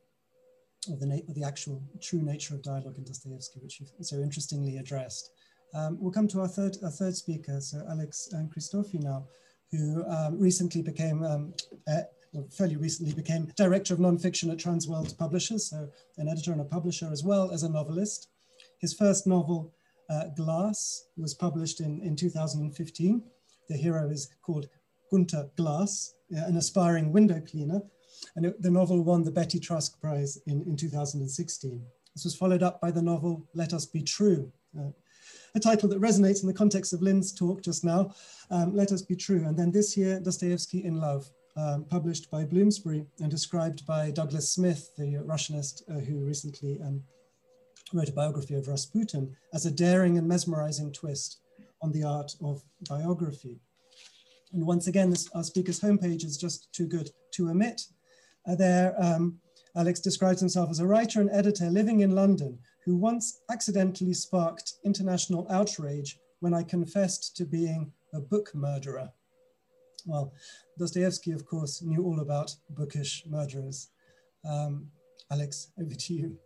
of, 0.91 0.99
the, 0.99 1.21
of 1.27 1.35
the 1.35 1.43
actual 1.43 1.83
true 2.01 2.21
nature 2.21 2.55
of 2.55 2.63
dialogue 2.63 2.97
in 2.97 3.03
Dostoevsky, 3.03 3.59
which 3.61 3.79
you've 3.79 3.91
so 4.05 4.17
interestingly 4.17 4.77
addressed. 4.77 5.31
Um, 5.73 5.97
we'll 5.99 6.11
come 6.11 6.27
to 6.29 6.41
our 6.41 6.47
third, 6.47 6.77
our 6.83 6.91
third 6.91 7.15
speaker, 7.15 7.59
so 7.59 7.85
Alex 7.89 8.29
and 8.31 8.49
Christofi 8.49 9.01
now 9.03 9.25
who 9.75 10.03
um, 10.05 10.39
recently 10.39 10.81
became, 10.81 11.23
um, 11.23 11.53
uh, 11.87 12.01
fairly 12.51 12.75
recently 12.75 13.13
became 13.13 13.51
director 13.55 13.93
of 13.93 13.99
nonfiction 13.99 14.51
at 14.51 14.57
Transworld 14.57 15.17
Publishers, 15.17 15.69
so 15.69 15.89
an 16.17 16.27
editor 16.27 16.51
and 16.51 16.61
a 16.61 16.65
publisher 16.65 17.09
as 17.11 17.23
well 17.23 17.51
as 17.51 17.63
a 17.63 17.69
novelist. 17.69 18.29
His 18.79 18.93
first 18.93 19.25
novel, 19.25 19.73
uh, 20.09 20.25
Glass, 20.35 21.05
was 21.17 21.33
published 21.33 21.79
in, 21.79 22.01
in 22.01 22.15
2015. 22.15 23.23
The 23.69 23.77
hero 23.77 24.09
is 24.09 24.29
called 24.41 24.67
Gunter 25.11 25.49
Glass, 25.55 26.13
uh, 26.35 26.45
an 26.45 26.57
aspiring 26.57 27.11
window 27.11 27.41
cleaner. 27.41 27.81
And 28.35 28.45
it, 28.45 28.61
the 28.61 28.71
novel 28.71 29.03
won 29.03 29.23
the 29.23 29.31
Betty 29.31 29.59
Trask 29.59 29.99
Prize 29.99 30.37
in, 30.47 30.61
in 30.63 30.75
2016. 30.75 31.81
This 32.13 32.23
was 32.23 32.35
followed 32.35 32.63
up 32.63 32.79
by 32.79 32.91
the 32.91 33.01
novel 33.01 33.45
Let 33.53 33.73
Us 33.73 33.85
Be 33.85 34.01
True, 34.01 34.51
uh, 34.79 34.89
a 35.55 35.59
title 35.59 35.87
that 35.89 36.01
resonates 36.01 36.41
in 36.41 36.47
the 36.47 36.53
context 36.53 36.91
of 36.93 37.01
Lynn's 37.01 37.33
talk 37.33 37.61
just 37.61 37.83
now, 37.83 38.13
um, 38.51 38.75
Let 38.75 38.91
Us 38.91 39.01
Be 39.01 39.15
True. 39.15 39.45
And 39.45 39.57
then 39.57 39.71
this 39.71 39.95
year, 39.95 40.19
Dostoevsky 40.19 40.83
in 40.83 40.99
Love, 40.99 41.29
um, 41.55 41.85
published 41.85 42.29
by 42.29 42.43
Bloomsbury 42.43 43.05
and 43.21 43.31
described 43.31 43.85
by 43.85 44.11
Douglas 44.11 44.49
Smith, 44.49 44.91
the 44.97 45.23
Russianist 45.25 45.83
uh, 45.89 45.99
who 45.99 46.19
recently 46.19 46.79
um, 46.81 47.01
wrote 47.93 48.09
a 48.09 48.13
biography 48.13 48.55
of 48.55 48.67
Rasputin, 48.67 49.33
as 49.53 49.65
a 49.65 49.71
daring 49.71 50.17
and 50.17 50.27
mesmerizing 50.27 50.91
twist 50.91 51.39
on 51.81 51.93
the 51.93 52.03
art 52.03 52.35
of 52.43 52.61
biography. 52.89 53.61
And 54.51 54.65
once 54.65 54.87
again, 54.87 55.09
this, 55.09 55.29
our 55.33 55.43
speaker's 55.43 55.79
homepage 55.79 56.25
is 56.25 56.37
just 56.37 56.71
too 56.73 56.87
good 56.87 57.09
to 57.31 57.49
omit. 57.49 57.81
Uh, 58.45 58.55
there, 58.55 58.93
um, 59.01 59.39
Alex 59.77 60.01
describes 60.01 60.39
himself 60.41 60.69
as 60.69 60.79
a 60.79 60.87
writer 60.87 61.21
and 61.21 61.29
editor 61.31 61.69
living 61.69 62.01
in 62.01 62.11
London 62.11 62.59
who 62.85 62.95
once 62.95 63.41
accidentally 63.49 64.13
sparked 64.13 64.73
international 64.85 65.47
outrage 65.49 66.19
when 66.39 66.53
I 66.53 66.61
confessed 66.61 67.35
to 67.37 67.45
being 67.45 67.91
a 68.13 68.19
book 68.19 68.53
murderer. 68.53 69.09
Well, 70.05 70.31
Dostoevsky, 70.77 71.31
of 71.31 71.45
course, 71.47 71.81
knew 71.81 72.03
all 72.03 72.19
about 72.19 72.55
bookish 72.69 73.23
murderers. 73.27 73.89
Um, 74.47 74.87
Alex, 75.31 75.71
over 75.81 75.95
to 75.95 76.13
you. 76.13 76.37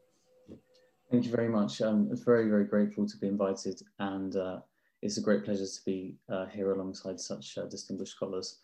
Thank 1.11 1.25
you 1.25 1.31
very 1.31 1.49
much. 1.49 1.81
I'm 1.81 2.15
very, 2.23 2.49
very 2.49 2.65
grateful 2.65 3.05
to 3.05 3.17
be 3.17 3.27
invited, 3.27 3.81
and 3.97 4.35
uh, 4.37 4.59
it's 5.01 5.17
a 5.17 5.21
great 5.21 5.43
pleasure 5.43 5.65
to 5.65 5.81
be 5.85 6.15
uh, 6.31 6.45
here 6.45 6.71
alongside 6.71 7.19
such 7.19 7.57
uh, 7.57 7.65
distinguished 7.65 8.13
scholars. 8.13 8.59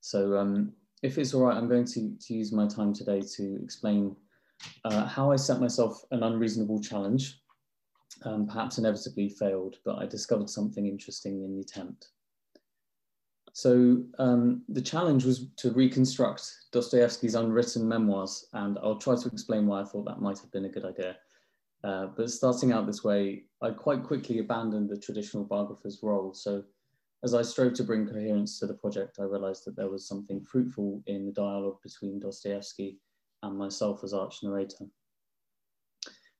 So, 0.00 0.36
um, 0.36 0.72
if 1.02 1.18
it's 1.18 1.34
all 1.34 1.42
right, 1.42 1.56
I'm 1.56 1.68
going 1.68 1.86
to, 1.86 2.14
to 2.14 2.34
use 2.34 2.52
my 2.52 2.68
time 2.68 2.92
today 2.92 3.22
to 3.36 3.58
explain 3.62 4.14
uh, 4.84 5.06
how 5.06 5.30
I 5.30 5.36
set 5.36 5.60
myself 5.60 6.02
an 6.10 6.22
unreasonable 6.22 6.80
challenge, 6.80 7.40
um, 8.24 8.46
perhaps 8.46 8.78
inevitably 8.78 9.28
failed, 9.28 9.76
but 9.84 9.96
I 9.96 10.06
discovered 10.06 10.50
something 10.50 10.86
interesting 10.86 11.42
in 11.42 11.54
the 11.54 11.60
attempt. 11.60 12.08
So 13.52 14.04
um, 14.18 14.62
the 14.68 14.82
challenge 14.82 15.24
was 15.24 15.46
to 15.56 15.70
reconstruct 15.70 16.52
Dostoevsky's 16.72 17.34
unwritten 17.34 17.88
memoirs, 17.88 18.46
and 18.52 18.78
I'll 18.78 18.98
try 18.98 19.16
to 19.16 19.28
explain 19.28 19.66
why 19.66 19.80
I 19.80 19.84
thought 19.84 20.04
that 20.06 20.20
might 20.20 20.38
have 20.38 20.52
been 20.52 20.66
a 20.66 20.70
good 20.70 20.84
idea. 20.84 21.16
Uh, 21.82 22.08
but 22.16 22.30
starting 22.30 22.72
out 22.72 22.86
this 22.86 23.04
way, 23.04 23.44
I 23.62 23.70
quite 23.70 24.02
quickly 24.02 24.40
abandoned 24.40 24.90
the 24.90 24.98
traditional 24.98 25.44
biographer's 25.44 26.00
role. 26.02 26.34
So 26.34 26.64
as 27.24 27.32
I 27.32 27.42
strove 27.42 27.74
to 27.74 27.84
bring 27.84 28.06
coherence 28.06 28.58
to 28.58 28.66
the 28.66 28.74
project, 28.74 29.16
I 29.18 29.22
realized 29.22 29.64
that 29.64 29.76
there 29.76 29.88
was 29.88 30.06
something 30.06 30.40
fruitful 30.42 31.02
in 31.06 31.26
the 31.26 31.32
dialogue 31.32 31.78
between 31.82 32.18
Dostoevsky 32.18 32.98
and 33.42 33.56
myself 33.56 34.02
as 34.04 34.12
arch 34.12 34.42
narrator. 34.42 34.86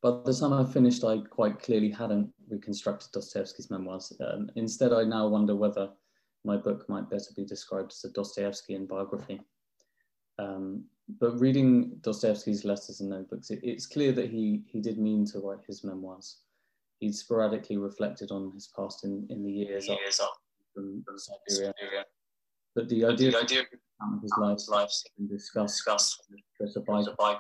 By 0.03 0.20
the 0.24 0.32
time 0.32 0.53
I 0.53 0.64
finished, 0.64 1.05
I 1.05 1.18
quite 1.18 1.61
clearly 1.61 1.90
hadn't 1.90 2.32
reconstructed 2.49 3.11
Dostoevsky's 3.12 3.70
memoirs. 3.70 4.12
Um, 4.20 4.51
instead, 4.57 4.92
I 4.92 5.05
now 5.05 5.26
wonder 5.26 5.57
whether 5.57 5.90
my 6.44 6.57
book 6.57 6.88
might 6.88 7.11
better 7.11 7.32
be 7.34 7.44
described 7.44 7.92
as 7.92 8.05
a 8.05 8.12
Dostoevskian 8.12 8.86
biography. 8.86 9.40
Um, 10.38 10.84
but 11.18 11.40
reading 11.40 11.97
Dostoevsky's 12.03 12.64
letters 12.64 13.01
and 13.01 13.11
notebooks, 13.11 13.51
it, 13.51 13.61
it's 13.62 13.86
clear 13.86 14.12
that 14.12 14.30
he, 14.30 14.62
he 14.66 14.80
did 14.80 14.99
mean 14.99 15.24
to 15.26 15.40
write 15.40 15.64
his 15.66 15.82
memoirs. 15.82 16.38
He'd 16.99 17.14
sporadically 17.14 17.76
reflected 17.76 18.30
on 18.30 18.53
his 18.53 18.68
past 18.76 19.05
in, 19.05 19.26
in 19.30 19.42
the 19.42 19.51
years, 19.51 19.88
years 19.88 20.20
up 20.20 20.36
from, 20.74 21.03
from 21.05 21.18
Siberia. 21.18 21.72
Siberia. 21.78 22.05
But 22.77 22.91
the 22.91 23.07
idea, 23.07 23.31
the 23.31 23.41
idea 23.41 23.61
of 23.62 24.22
his 24.22 24.33
life, 24.39 24.59
life 24.68 24.91
been 25.16 25.27
discussed, 25.27 25.79
discussed 25.79 26.22
with 26.61 26.77
a 26.77 27.14
bike. 27.18 27.39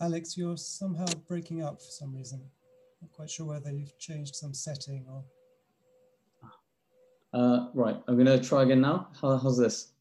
Alex, 0.00 0.36
you're 0.36 0.56
somehow 0.56 1.06
breaking 1.26 1.64
up 1.64 1.82
for 1.82 1.90
some 1.90 2.14
reason. 2.14 2.38
I'm 2.40 3.08
not 3.08 3.12
quite 3.12 3.28
sure 3.28 3.46
whether 3.46 3.72
you've 3.72 3.98
changed 3.98 4.36
some 4.36 4.54
setting 4.54 5.04
or. 5.10 5.24
Uh, 7.34 7.70
right, 7.74 7.96
I'm 8.06 8.14
going 8.14 8.26
to 8.26 8.38
try 8.38 8.62
again 8.62 8.80
now. 8.80 9.08
How, 9.20 9.36
how's 9.38 9.58
this? 9.58 9.92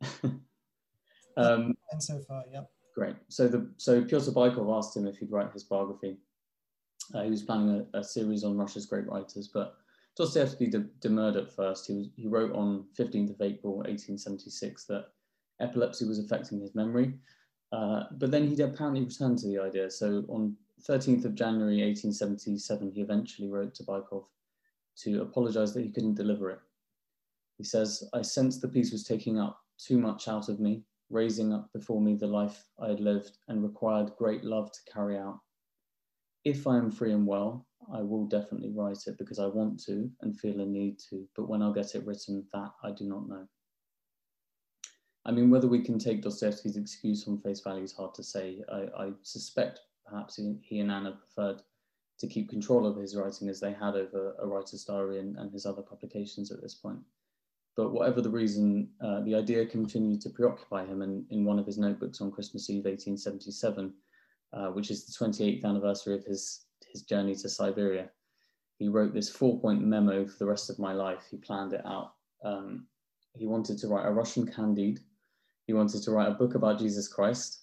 um, 0.24 1.76
and 1.92 2.02
so 2.02 2.18
far, 2.26 2.42
yeah. 2.52 2.62
Great. 2.96 3.14
So 3.28 3.46
the 3.46 3.70
so 3.76 4.02
Pyotr 4.02 4.32
Bykov 4.32 4.76
asked 4.76 4.96
him 4.96 5.06
if 5.06 5.18
he'd 5.18 5.30
write 5.30 5.52
his 5.52 5.62
biography. 5.62 6.18
Uh, 7.14 7.22
he 7.22 7.30
was 7.30 7.42
planning 7.42 7.86
a, 7.94 7.98
a, 7.98 8.04
series 8.04 8.44
on 8.44 8.56
Russia's 8.56 8.86
great 8.86 9.06
writers, 9.06 9.48
but 9.52 9.76
Dostoevsky 10.20 10.66
de- 10.66 10.86
demurred 11.00 11.36
at 11.36 11.50
first. 11.50 11.86
He, 11.86 11.94
was, 11.94 12.08
he 12.14 12.28
wrote 12.28 12.52
on 12.52 12.84
15th 12.98 13.30
of 13.30 13.40
April 13.40 13.76
1876 13.76 14.84
that 14.84 15.06
epilepsy 15.60 16.04
was 16.04 16.18
affecting 16.18 16.60
his 16.60 16.74
memory, 16.74 17.14
uh, 17.72 18.02
but 18.18 18.30
then 18.30 18.46
he 18.46 18.60
apparently 18.60 19.02
returned 19.02 19.38
to 19.38 19.46
the 19.46 19.58
idea. 19.58 19.90
So 19.90 20.26
on 20.28 20.54
13th 20.86 21.24
of 21.24 21.34
January 21.34 21.82
1877, 21.82 22.92
he 22.92 23.00
eventually 23.00 23.48
wrote 23.48 23.74
to 23.76 23.82
Bykov 23.82 24.26
to 25.04 25.22
apologize 25.22 25.72
that 25.72 25.84
he 25.84 25.90
couldn't 25.90 26.16
deliver 26.16 26.50
it. 26.50 26.58
He 27.56 27.64
says, 27.64 28.06
I 28.12 28.20
sensed 28.20 28.60
the 28.60 28.68
piece 28.68 28.92
was 28.92 29.04
taking 29.04 29.38
up 29.38 29.58
too 29.78 29.96
much 29.96 30.28
out 30.28 30.50
of 30.50 30.60
me, 30.60 30.82
raising 31.08 31.54
up 31.54 31.72
before 31.72 32.02
me 32.02 32.14
the 32.14 32.26
life 32.26 32.62
I 32.78 32.88
had 32.88 33.00
lived 33.00 33.38
and 33.48 33.62
required 33.62 34.12
great 34.18 34.44
love 34.44 34.70
to 34.70 34.92
carry 34.92 35.16
out. 35.16 35.38
If 36.44 36.66
I 36.66 36.76
am 36.76 36.90
free 36.90 37.12
and 37.12 37.26
well, 37.26 37.66
I 37.92 38.02
will 38.02 38.26
definitely 38.26 38.70
write 38.70 39.06
it 39.06 39.18
because 39.18 39.38
I 39.38 39.46
want 39.46 39.82
to 39.84 40.10
and 40.20 40.38
feel 40.38 40.60
a 40.60 40.66
need 40.66 40.98
to, 41.10 41.26
but 41.34 41.48
when 41.48 41.62
I'll 41.62 41.72
get 41.72 41.94
it 41.94 42.06
written, 42.06 42.46
that 42.52 42.70
I 42.82 42.90
do 42.90 43.04
not 43.04 43.28
know. 43.28 43.46
I 45.24 45.32
mean, 45.32 45.50
whether 45.50 45.68
we 45.68 45.82
can 45.82 45.98
take 45.98 46.22
Dostoevsky's 46.22 46.76
excuse 46.76 47.26
on 47.28 47.38
face 47.38 47.60
value 47.60 47.82
is 47.82 47.92
hard 47.92 48.14
to 48.14 48.22
say. 48.22 48.62
I, 48.72 48.86
I 48.96 49.12
suspect 49.22 49.80
perhaps 50.06 50.40
he, 50.62 50.80
and 50.80 50.90
Anna 50.90 51.12
preferred 51.12 51.62
to 52.18 52.26
keep 52.26 52.48
control 52.48 52.86
of 52.86 52.96
his 52.96 53.16
writing 53.16 53.48
as 53.48 53.60
they 53.60 53.72
had 53.72 53.96
over 53.96 54.34
a 54.38 54.46
writer's 54.46 54.84
diary 54.84 55.20
and, 55.20 55.36
and 55.36 55.52
his 55.52 55.66
other 55.66 55.82
publications 55.82 56.50
at 56.50 56.60
this 56.60 56.74
point. 56.74 57.00
But 57.76 57.92
whatever 57.92 58.20
the 58.20 58.30
reason, 58.30 58.90
uh, 59.00 59.20
the 59.20 59.34
idea 59.34 59.64
continued 59.64 60.20
to 60.22 60.30
preoccupy 60.30 60.84
him. 60.84 61.02
And 61.02 61.24
in 61.30 61.44
one 61.44 61.58
of 61.58 61.66
his 61.66 61.78
notebooks 61.78 62.20
on 62.20 62.30
Christmas 62.30 62.68
Eve, 62.68 62.84
1877, 62.84 63.94
uh, 64.52 64.66
which 64.68 64.90
is 64.90 65.06
the 65.06 65.24
28th 65.24 65.64
anniversary 65.64 66.14
of 66.14 66.24
his, 66.24 66.66
his 66.90 67.02
journey 67.02 67.34
to 67.36 67.48
Siberia, 67.48 68.10
he 68.78 68.88
wrote 68.88 69.12
this 69.12 69.28
four 69.28 69.60
point 69.60 69.82
memo 69.82 70.26
for 70.26 70.38
the 70.38 70.46
rest 70.46 70.70
of 70.70 70.78
my 70.78 70.92
life. 70.92 71.26
He 71.30 71.36
planned 71.36 71.72
it 71.72 71.84
out. 71.84 72.14
Um, 72.44 72.86
he 73.34 73.46
wanted 73.46 73.78
to 73.78 73.88
write 73.88 74.06
a 74.06 74.12
Russian 74.12 74.46
Candide. 74.46 75.00
He 75.66 75.72
wanted 75.72 76.02
to 76.02 76.10
write 76.10 76.28
a 76.28 76.34
book 76.34 76.54
about 76.54 76.78
Jesus 76.78 77.06
Christ. 77.06 77.60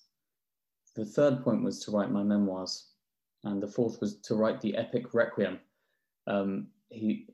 The 0.96 1.06
third 1.06 1.44
point 1.44 1.64
was 1.64 1.84
to 1.86 1.92
write 1.92 2.12
my 2.12 2.24
memoirs. 2.24 2.92
And 3.44 3.62
the 3.62 3.68
fourth 3.68 4.00
was 4.02 4.20
to 4.22 4.36
write 4.36 4.62
the 4.62 4.76
epic 4.78 5.14
Requiem. 5.14 5.60
Um, 6.28 6.68
he, 6.90 7.28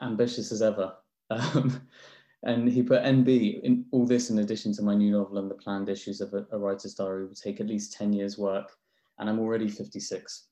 ambitious 0.00 0.52
as 0.52 0.62
ever, 0.62 0.94
um, 1.30 1.80
and 2.42 2.68
he 2.68 2.82
put 2.82 3.02
NB 3.02 3.62
in 3.62 3.84
all 3.92 4.06
this 4.06 4.30
in 4.30 4.38
addition 4.40 4.74
to 4.74 4.82
my 4.82 4.94
new 4.94 5.12
novel 5.12 5.38
and 5.38 5.50
the 5.50 5.54
planned 5.54 5.88
issues 5.88 6.20
of 6.20 6.34
a, 6.34 6.46
a 6.50 6.58
writer's 6.58 6.94
diary 6.94 7.26
would 7.26 7.36
take 7.36 7.60
at 7.60 7.68
least 7.68 7.92
10 7.92 8.12
years 8.12 8.36
work 8.36 8.72
and 9.18 9.28
I'm 9.28 9.38
already 9.38 9.68
56. 9.68 10.48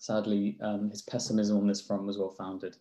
Sadly, 0.00 0.58
um, 0.60 0.90
his 0.90 1.02
pessimism 1.02 1.56
on 1.56 1.66
this 1.66 1.80
front 1.80 2.04
was 2.04 2.18
well 2.18 2.30
founded. 2.30 2.76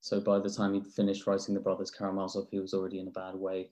So 0.00 0.20
by 0.20 0.38
the 0.38 0.50
time 0.50 0.74
he'd 0.74 0.86
finished 0.86 1.26
writing 1.26 1.54
The 1.54 1.60
Brothers 1.60 1.90
Karamazov, 1.90 2.48
he 2.50 2.60
was 2.60 2.74
already 2.74 2.98
in 2.98 3.08
a 3.08 3.10
bad 3.10 3.34
way, 3.34 3.70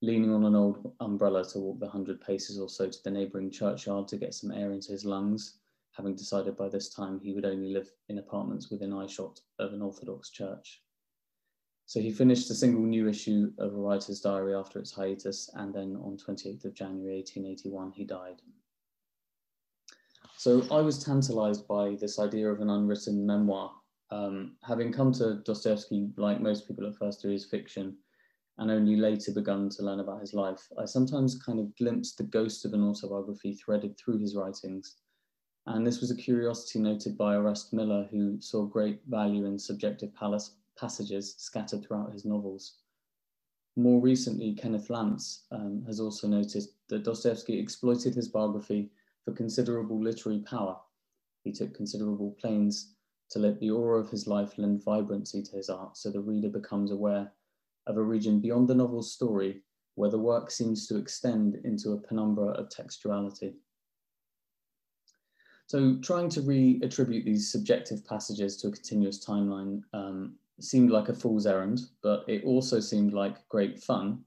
leaning 0.00 0.32
on 0.32 0.44
an 0.44 0.54
old 0.54 0.94
umbrella 1.00 1.44
to 1.46 1.58
walk 1.58 1.80
the 1.80 1.86
100 1.86 2.20
paces 2.20 2.58
or 2.58 2.68
so 2.68 2.88
to 2.88 3.02
the 3.02 3.10
neighbouring 3.10 3.50
churchyard 3.50 4.08
to 4.08 4.16
get 4.16 4.34
some 4.34 4.52
air 4.52 4.72
into 4.72 4.92
his 4.92 5.04
lungs, 5.04 5.58
having 5.92 6.14
decided 6.14 6.56
by 6.56 6.68
this 6.68 6.88
time 6.88 7.18
he 7.18 7.32
would 7.32 7.44
only 7.44 7.72
live 7.72 7.90
in 8.08 8.18
apartments 8.18 8.70
within 8.70 8.92
eyeshot 8.92 9.40
of 9.58 9.72
an 9.72 9.82
Orthodox 9.82 10.30
church. 10.30 10.82
So 11.86 12.00
he 12.00 12.10
finished 12.10 12.50
a 12.50 12.54
single 12.54 12.82
new 12.82 13.08
issue 13.08 13.52
of 13.58 13.72
a 13.72 13.78
writer's 13.78 14.20
diary 14.20 14.54
after 14.54 14.78
its 14.78 14.92
hiatus, 14.92 15.48
and 15.54 15.72
then 15.72 15.96
on 15.96 16.16
28th 16.16 16.64
of 16.64 16.74
January 16.74 17.16
1881, 17.16 17.92
he 17.92 18.04
died. 18.04 18.42
So 20.38 20.62
I 20.70 20.82
was 20.82 21.02
tantalized 21.02 21.66
by 21.66 21.96
this 21.98 22.18
idea 22.18 22.52
of 22.52 22.60
an 22.60 22.68
unwritten 22.68 23.24
memoir. 23.26 23.72
Um, 24.10 24.56
having 24.62 24.92
come 24.92 25.10
to 25.12 25.36
Dostoevsky, 25.44 26.10
like 26.18 26.42
most 26.42 26.68
people 26.68 26.86
at 26.86 26.94
first 26.94 27.22
through 27.22 27.32
his 27.32 27.46
fiction, 27.46 27.96
and 28.58 28.70
only 28.70 28.96
later 28.96 29.32
begun 29.32 29.70
to 29.70 29.82
learn 29.82 30.00
about 30.00 30.20
his 30.20 30.34
life, 30.34 30.68
I 30.78 30.84
sometimes 30.84 31.42
kind 31.42 31.58
of 31.58 31.74
glimpsed 31.76 32.18
the 32.18 32.24
ghost 32.24 32.66
of 32.66 32.74
an 32.74 32.86
autobiography 32.86 33.54
threaded 33.54 33.96
through 33.98 34.18
his 34.18 34.36
writings. 34.36 34.96
And 35.64 35.86
this 35.86 36.02
was 36.02 36.10
a 36.10 36.16
curiosity 36.16 36.80
noted 36.80 37.16
by 37.16 37.34
Orest 37.34 37.72
Miller, 37.72 38.06
who 38.10 38.38
saw 38.40 38.66
great 38.66 39.00
value 39.08 39.46
in 39.46 39.58
subjective 39.58 40.14
palace 40.14 40.56
passages 40.78 41.34
scattered 41.38 41.82
throughout 41.82 42.12
his 42.12 42.26
novels. 42.26 42.74
More 43.74 44.00
recently, 44.02 44.54
Kenneth 44.54 44.88
Lantz 44.88 45.44
um, 45.50 45.82
has 45.86 45.98
also 45.98 46.28
noticed 46.28 46.74
that 46.88 47.04
Dostoevsky 47.04 47.58
exploited 47.58 48.14
his 48.14 48.28
biography 48.28 48.90
for 49.26 49.32
considerable 49.32 50.00
literary 50.00 50.38
power. 50.38 50.78
He 51.42 51.52
took 51.52 51.74
considerable 51.74 52.36
pains 52.42 52.94
to 53.30 53.40
let 53.40 53.58
the 53.58 53.70
aura 53.70 54.00
of 54.00 54.08
his 54.08 54.28
life 54.28 54.56
lend 54.56 54.84
vibrancy 54.84 55.42
to 55.42 55.56
his 55.56 55.68
art 55.68 55.96
so 55.96 56.10
the 56.10 56.20
reader 56.20 56.48
becomes 56.48 56.92
aware 56.92 57.32
of 57.88 57.96
a 57.96 58.02
region 58.02 58.40
beyond 58.40 58.68
the 58.68 58.74
novel's 58.74 59.12
story 59.12 59.62
where 59.96 60.10
the 60.10 60.18
work 60.18 60.50
seems 60.50 60.86
to 60.86 60.96
extend 60.96 61.56
into 61.64 61.92
a 61.92 61.98
penumbra 61.98 62.48
of 62.48 62.68
textuality. 62.68 63.54
So 65.66 65.96
trying 66.02 66.28
to 66.30 66.42
re-attribute 66.42 67.24
these 67.24 67.50
subjective 67.50 68.06
passages 68.06 68.56
to 68.58 68.68
a 68.68 68.72
continuous 68.72 69.24
timeline 69.24 69.82
um, 69.92 70.36
seemed 70.60 70.90
like 70.90 71.08
a 71.08 71.14
fool's 71.14 71.46
errand, 71.46 71.80
but 72.02 72.24
it 72.28 72.44
also 72.44 72.78
seemed 72.78 73.12
like 73.12 73.48
great 73.48 73.82
fun. 73.82 74.22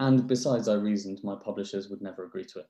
And 0.00 0.26
besides, 0.26 0.68
I 0.68 0.74
reasoned 0.74 1.20
my 1.22 1.36
publishers 1.36 1.88
would 1.88 2.02
never 2.02 2.24
agree 2.24 2.44
to 2.46 2.58
it. 2.58 2.66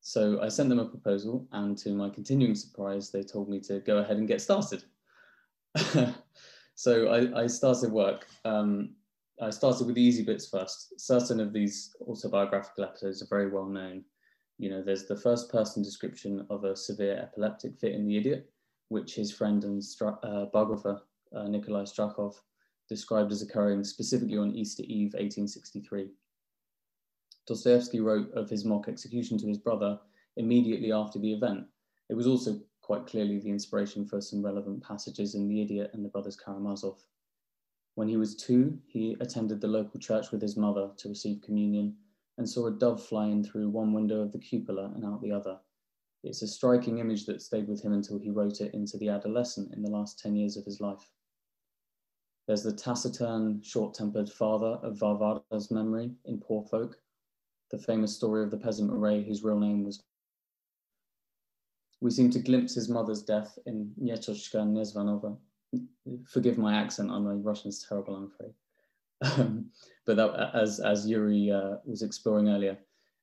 So 0.00 0.40
I 0.40 0.48
sent 0.48 0.68
them 0.68 0.78
a 0.78 0.86
proposal, 0.86 1.46
and 1.52 1.76
to 1.78 1.90
my 1.90 2.08
continuing 2.08 2.54
surprise, 2.54 3.10
they 3.10 3.22
told 3.22 3.48
me 3.48 3.60
to 3.60 3.80
go 3.80 3.98
ahead 3.98 4.16
and 4.16 4.28
get 4.28 4.40
started. 4.40 4.84
so 6.74 7.08
I, 7.08 7.42
I, 7.42 7.46
started 7.46 7.92
work. 7.92 8.26
Um, 8.44 8.94
I 9.40 9.50
started 9.50 9.86
with 9.86 9.96
the 9.96 10.02
easy 10.02 10.24
bits 10.24 10.48
first. 10.48 10.98
Certain 11.00 11.40
of 11.40 11.52
these 11.52 11.94
autobiographical 12.00 12.84
episodes 12.84 13.22
are 13.22 13.28
very 13.28 13.50
well 13.50 13.66
known. 13.66 14.04
You 14.58 14.70
know, 14.70 14.82
there's 14.82 15.06
the 15.06 15.16
first 15.16 15.52
person 15.52 15.82
description 15.82 16.46
of 16.50 16.64
a 16.64 16.74
severe 16.74 17.16
epileptic 17.16 17.78
fit 17.78 17.94
in 17.94 18.06
The 18.06 18.16
Idiot, 18.16 18.50
which 18.88 19.14
his 19.14 19.30
friend 19.30 19.62
and 19.64 19.82
uh, 20.00 20.46
biographer 20.46 21.02
uh, 21.34 21.44
Nikolai 21.44 21.82
Strakhov, 21.82 22.34
described 22.88 23.30
as 23.30 23.42
occurring 23.42 23.84
specifically 23.84 24.38
on 24.38 24.54
Easter 24.54 24.82
Eve 24.84 25.12
1863. 25.12 26.08
Dostoevsky 27.48 28.00
wrote 28.00 28.30
of 28.34 28.50
his 28.50 28.66
mock 28.66 28.88
execution 28.88 29.38
to 29.38 29.48
his 29.48 29.56
brother 29.56 29.98
immediately 30.36 30.92
after 30.92 31.18
the 31.18 31.32
event. 31.32 31.66
It 32.10 32.14
was 32.14 32.26
also 32.26 32.60
quite 32.82 33.06
clearly 33.06 33.38
the 33.38 33.48
inspiration 33.50 34.04
for 34.04 34.20
some 34.20 34.44
relevant 34.44 34.82
passages 34.82 35.34
in 35.34 35.48
The 35.48 35.62
Idiot 35.62 35.90
and 35.94 36.04
the 36.04 36.10
Brothers 36.10 36.36
Karamazov. 36.36 37.00
When 37.94 38.06
he 38.06 38.18
was 38.18 38.36
two, 38.36 38.78
he 38.86 39.16
attended 39.20 39.60
the 39.62 39.66
local 39.66 39.98
church 39.98 40.30
with 40.30 40.42
his 40.42 40.58
mother 40.58 40.90
to 40.98 41.08
receive 41.08 41.40
communion 41.40 41.96
and 42.36 42.48
saw 42.48 42.66
a 42.66 42.70
dove 42.70 43.02
fly 43.02 43.26
in 43.26 43.42
through 43.42 43.70
one 43.70 43.94
window 43.94 44.20
of 44.20 44.30
the 44.30 44.38
cupola 44.38 44.92
and 44.94 45.04
out 45.04 45.22
the 45.22 45.32
other. 45.32 45.58
It's 46.22 46.42
a 46.42 46.46
striking 46.46 46.98
image 46.98 47.24
that 47.26 47.40
stayed 47.40 47.66
with 47.66 47.82
him 47.82 47.94
until 47.94 48.18
he 48.18 48.30
wrote 48.30 48.60
it 48.60 48.74
into 48.74 48.98
the 48.98 49.08
adolescent 49.08 49.72
in 49.74 49.82
the 49.82 49.90
last 49.90 50.18
10 50.18 50.36
years 50.36 50.56
of 50.58 50.64
his 50.64 50.80
life. 50.80 51.10
There's 52.46 52.62
the 52.62 52.72
taciturn, 52.72 53.62
short-tempered 53.62 54.30
father 54.30 54.78
of 54.82 54.98
Varvara's 54.98 55.70
memory 55.70 56.12
in 56.26 56.40
Poor 56.40 56.62
Folk, 56.62 56.98
the 57.70 57.78
famous 57.78 58.14
story 58.14 58.42
of 58.42 58.50
the 58.50 58.56
peasant 58.56 58.92
Marey 58.92 59.24
whose 59.24 59.42
real 59.42 59.58
name 59.58 59.84
was. 59.84 60.02
We 62.00 62.10
seem 62.10 62.30
to 62.30 62.38
glimpse 62.38 62.74
his 62.74 62.88
mother's 62.88 63.22
death 63.22 63.58
in 63.66 63.92
Nyetochka 64.00 64.64
Nyezvanova. 64.64 65.36
Forgive 66.26 66.58
my 66.58 66.74
accent, 66.74 67.10
I 67.10 67.18
know 67.18 67.40
Russian's 67.42 67.84
terrible, 67.86 68.14
I'm 68.16 68.32
afraid. 68.32 68.54
Um, 69.20 69.70
but 70.06 70.16
that, 70.16 70.50
as, 70.54 70.78
as 70.80 71.08
Yuri 71.08 71.50
uh, 71.50 71.76
was 71.84 72.02
exploring 72.02 72.48
earlier, 72.48 72.78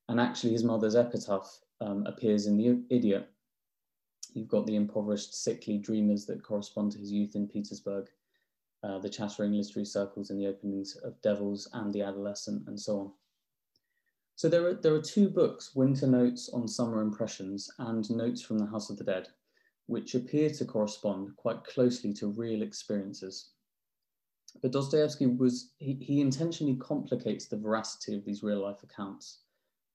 and 0.08 0.20
actually 0.20 0.52
his 0.52 0.62
mother's 0.62 0.94
epitaph 0.94 1.48
um, 1.80 2.04
appears 2.06 2.46
in 2.46 2.56
The 2.56 2.82
Idiot. 2.94 3.28
You've 4.34 4.48
got 4.48 4.66
the 4.66 4.76
impoverished, 4.76 5.42
sickly 5.42 5.78
dreamers 5.78 6.26
that 6.26 6.44
correspond 6.44 6.92
to 6.92 6.98
his 6.98 7.10
youth 7.10 7.34
in 7.34 7.48
Petersburg 7.48 8.08
uh, 8.82 8.98
the 8.98 9.08
chattering 9.08 9.52
literary 9.52 9.84
circles 9.84 10.30
in 10.30 10.38
the 10.38 10.46
openings 10.46 10.96
of 10.96 11.20
Devils 11.22 11.68
and 11.72 11.92
The 11.92 12.02
Adolescent, 12.02 12.68
and 12.68 12.78
so 12.78 13.00
on. 13.00 13.12
So 14.36 14.50
there 14.50 14.66
are, 14.66 14.74
there 14.74 14.94
are 14.94 15.00
two 15.00 15.30
books, 15.30 15.74
Winter 15.74 16.06
Notes 16.06 16.50
on 16.50 16.68
Summer 16.68 17.00
Impressions 17.00 17.70
and 17.78 18.08
Notes 18.10 18.42
from 18.42 18.58
the 18.58 18.66
House 18.66 18.90
of 18.90 18.98
the 18.98 19.04
Dead, 19.04 19.28
which 19.86 20.14
appear 20.14 20.50
to 20.50 20.64
correspond 20.66 21.34
quite 21.36 21.64
closely 21.64 22.12
to 22.14 22.28
real 22.28 22.60
experiences. 22.60 23.52
But 24.60 24.72
Dostoevsky 24.72 25.26
was, 25.26 25.72
he, 25.78 25.94
he 25.94 26.20
intentionally 26.20 26.76
complicates 26.76 27.46
the 27.46 27.56
veracity 27.56 28.14
of 28.14 28.26
these 28.26 28.42
real 28.42 28.60
life 28.60 28.82
accounts. 28.82 29.38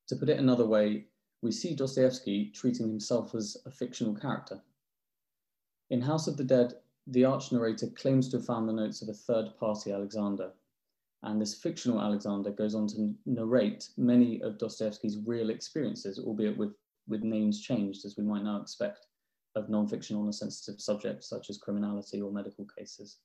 To 0.07 0.15
put 0.15 0.29
it 0.29 0.39
another 0.39 0.65
way, 0.65 1.05
we 1.43 1.51
see 1.51 1.75
Dostoevsky 1.75 2.49
treating 2.49 2.87
himself 2.87 3.35
as 3.35 3.57
a 3.67 3.71
fictional 3.71 4.15
character. 4.15 4.59
In 5.91 6.01
House 6.01 6.27
of 6.27 6.37
the 6.37 6.43
Dead, 6.43 6.73
the 7.05 7.25
arch 7.25 7.51
narrator 7.51 7.87
claims 7.87 8.27
to 8.29 8.37
have 8.37 8.45
found 8.47 8.67
the 8.67 8.73
notes 8.73 9.03
of 9.03 9.09
a 9.09 9.13
third 9.13 9.55
party 9.59 9.91
Alexander. 9.91 10.51
And 11.23 11.39
this 11.39 11.53
fictional 11.53 12.01
Alexander 12.01 12.51
goes 12.51 12.73
on 12.73 12.87
to 12.87 13.13
narrate 13.25 13.89
many 13.97 14.41
of 14.41 14.57
Dostoevsky's 14.57 15.19
real 15.25 15.51
experiences, 15.51 16.17
albeit 16.17 16.57
with, 16.57 16.73
with 17.07 17.21
names 17.23 17.61
changed, 17.61 18.05
as 18.05 18.17
we 18.17 18.23
might 18.23 18.43
now 18.43 18.59
expect 18.59 19.05
of 19.55 19.69
non-fiction 19.69 20.17
on 20.17 20.29
a 20.29 20.33
sensitive 20.33 20.79
subject 20.79 21.23
such 21.23 21.49
as 21.49 21.57
criminality 21.57 22.21
or 22.21 22.31
medical 22.31 22.65
cases. 22.77 23.17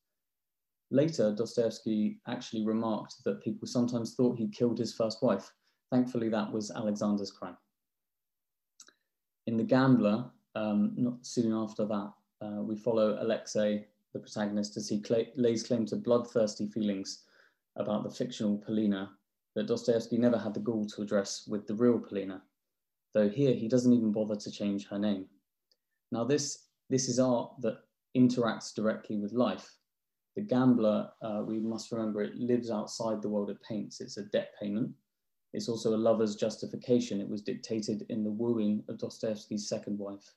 Later, 0.90 1.32
Dostoevsky 1.32 2.20
actually 2.28 2.64
remarked 2.64 3.14
that 3.24 3.42
people 3.42 3.66
sometimes 3.66 4.14
thought 4.14 4.36
he 4.36 4.48
killed 4.48 4.78
his 4.78 4.92
first 4.92 5.22
wife. 5.22 5.52
Thankfully, 5.90 6.28
that 6.28 6.52
was 6.52 6.70
Alexander's 6.70 7.30
crime. 7.30 7.56
In 9.46 9.56
The 9.56 9.64
Gambler, 9.64 10.30
um, 10.54 10.92
not 10.96 11.24
soon 11.24 11.52
after 11.52 11.86
that, 11.86 12.12
uh, 12.42 12.62
we 12.62 12.76
follow 12.76 13.16
Alexei, 13.20 13.86
the 14.12 14.18
protagonist, 14.18 14.76
as 14.76 14.88
he 14.88 15.02
cl 15.02 15.24
lays 15.36 15.62
claim 15.62 15.86
to 15.86 15.96
bloodthirsty 15.96 16.66
feelings 16.68 17.24
about 17.76 18.02
the 18.02 18.10
fictional 18.10 18.58
Polina 18.58 19.10
that 19.54 19.66
Dostoevsky 19.66 20.18
never 20.18 20.38
had 20.38 20.54
the 20.54 20.60
gall 20.60 20.84
to 20.86 21.02
address 21.02 21.46
with 21.48 21.66
the 21.66 21.74
real 21.74 21.98
Polina, 21.98 22.42
though 23.14 23.28
here 23.28 23.54
he 23.54 23.68
doesn't 23.68 23.92
even 23.92 24.12
bother 24.12 24.36
to 24.36 24.50
change 24.50 24.86
her 24.88 24.98
name. 24.98 25.26
Now 26.12 26.24
this, 26.24 26.68
this 26.90 27.08
is 27.08 27.18
art 27.18 27.52
that 27.60 27.78
interacts 28.16 28.74
directly 28.74 29.16
with 29.16 29.32
life. 29.32 29.76
The 30.36 30.42
gambler, 30.42 31.10
uh, 31.22 31.42
we 31.46 31.58
must 31.58 31.92
remember, 31.92 32.22
it 32.22 32.36
lives 32.36 32.70
outside 32.70 33.22
the 33.22 33.28
world 33.28 33.50
it 33.50 33.62
paints. 33.62 34.00
It's 34.00 34.18
a 34.18 34.24
debt 34.24 34.50
payment. 34.60 34.90
It's 35.54 35.68
also 35.68 35.94
a 35.94 35.96
lover's 35.96 36.36
justification. 36.36 37.20
It 37.20 37.28
was 37.28 37.40
dictated 37.40 38.04
in 38.10 38.22
the 38.22 38.30
wooing 38.30 38.84
of 38.88 38.98
Dostoevsky's 38.98 39.68
second 39.68 39.98
wife. 39.98 40.34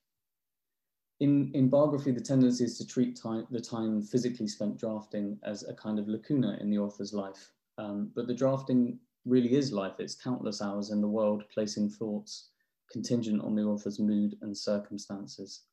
In, 1.20 1.52
in 1.54 1.70
biography, 1.70 2.12
the 2.12 2.22
tendency 2.22 2.64
is 2.64 2.78
to 2.78 2.88
treat 2.88 3.16
time, 3.16 3.46
the 3.52 3.60
time 3.60 4.02
physically 4.02 4.48
spent 4.48 4.78
drafting 4.78 5.38
as 5.44 5.64
a 5.64 5.74
kind 5.74 6.00
of 6.00 6.08
lacuna 6.08 6.58
in 6.62 6.70
the 6.70 6.78
author's 6.78 7.14
life. 7.14 7.52
Um, 7.78 8.12
but 8.16 8.28
the 8.28 8.34
drafting 8.34 9.00
really 9.26 9.56
is 9.56 9.72
life. 9.74 10.00
It's 10.00 10.16
countless 10.16 10.62
hours 10.62 10.92
in 10.92 11.02
the 11.02 11.08
world, 11.08 11.44
placing 11.54 11.90
thoughts 11.90 12.50
contingent 12.90 13.42
on 13.44 13.56
the 13.56 13.64
author's 13.64 14.00
mood 14.00 14.38
and 14.42 14.58
circumstances. 14.58 15.64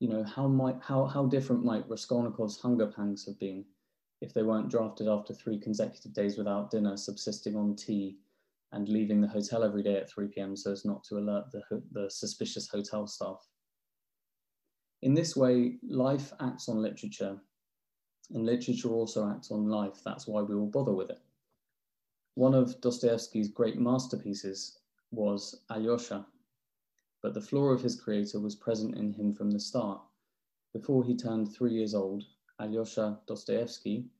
You 0.00 0.08
know, 0.08 0.24
how 0.24 0.46
might 0.48 0.76
how 0.80 1.06
how 1.06 1.26
different 1.26 1.64
might 1.64 1.88
Raskolnikov's 1.88 2.60
hunger 2.60 2.86
pangs 2.86 3.24
have 3.26 3.38
been 3.38 3.64
if 4.20 4.32
they 4.34 4.42
weren't 4.42 4.70
drafted 4.70 5.08
after 5.08 5.34
three 5.34 5.58
consecutive 5.58 6.12
days 6.12 6.38
without 6.38 6.70
dinner, 6.70 6.96
subsisting 6.96 7.56
on 7.56 7.76
tea, 7.76 8.18
and 8.72 8.88
leaving 8.88 9.20
the 9.20 9.28
hotel 9.28 9.62
every 9.62 9.82
day 9.82 9.96
at 9.96 10.10
3 10.10 10.28
p.m. 10.28 10.56
so 10.56 10.72
as 10.72 10.84
not 10.84 11.04
to 11.04 11.18
alert 11.18 11.44
the, 11.52 11.62
the 11.92 12.10
suspicious 12.10 12.68
hotel 12.68 13.06
staff. 13.06 13.46
In 15.02 15.14
this 15.14 15.36
way, 15.36 15.78
life 15.82 16.32
acts 16.40 16.68
on 16.68 16.82
literature, 16.82 17.38
and 18.30 18.46
literature 18.46 18.90
also 18.90 19.28
acts 19.28 19.50
on 19.50 19.68
life. 19.68 20.02
That's 20.04 20.26
why 20.26 20.42
we 20.42 20.54
all 20.54 20.66
bother 20.66 20.94
with 20.94 21.10
it. 21.10 21.20
One 22.34 22.54
of 22.54 22.80
Dostoevsky's 22.80 23.48
great 23.48 23.78
masterpieces 23.78 24.78
was 25.10 25.60
Alyosha, 25.70 26.26
but 27.22 27.34
the 27.34 27.40
flaw 27.40 27.68
of 27.68 27.82
his 27.82 28.00
creator 28.00 28.40
was 28.40 28.56
present 28.56 28.96
in 28.96 29.12
him 29.12 29.32
from 29.32 29.50
the 29.50 29.60
start. 29.60 30.00
Before 30.72 31.04
he 31.04 31.16
turned 31.16 31.52
three 31.52 31.74
years 31.74 31.94
old, 31.94 32.24
Alyosha 32.58 33.20
Dostoevsky 33.26 34.10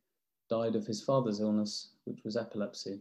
died 0.48 0.76
of 0.76 0.86
his 0.86 1.02
father's 1.02 1.40
illness, 1.40 1.90
which 2.04 2.22
was 2.24 2.36
epilepsy. 2.36 3.00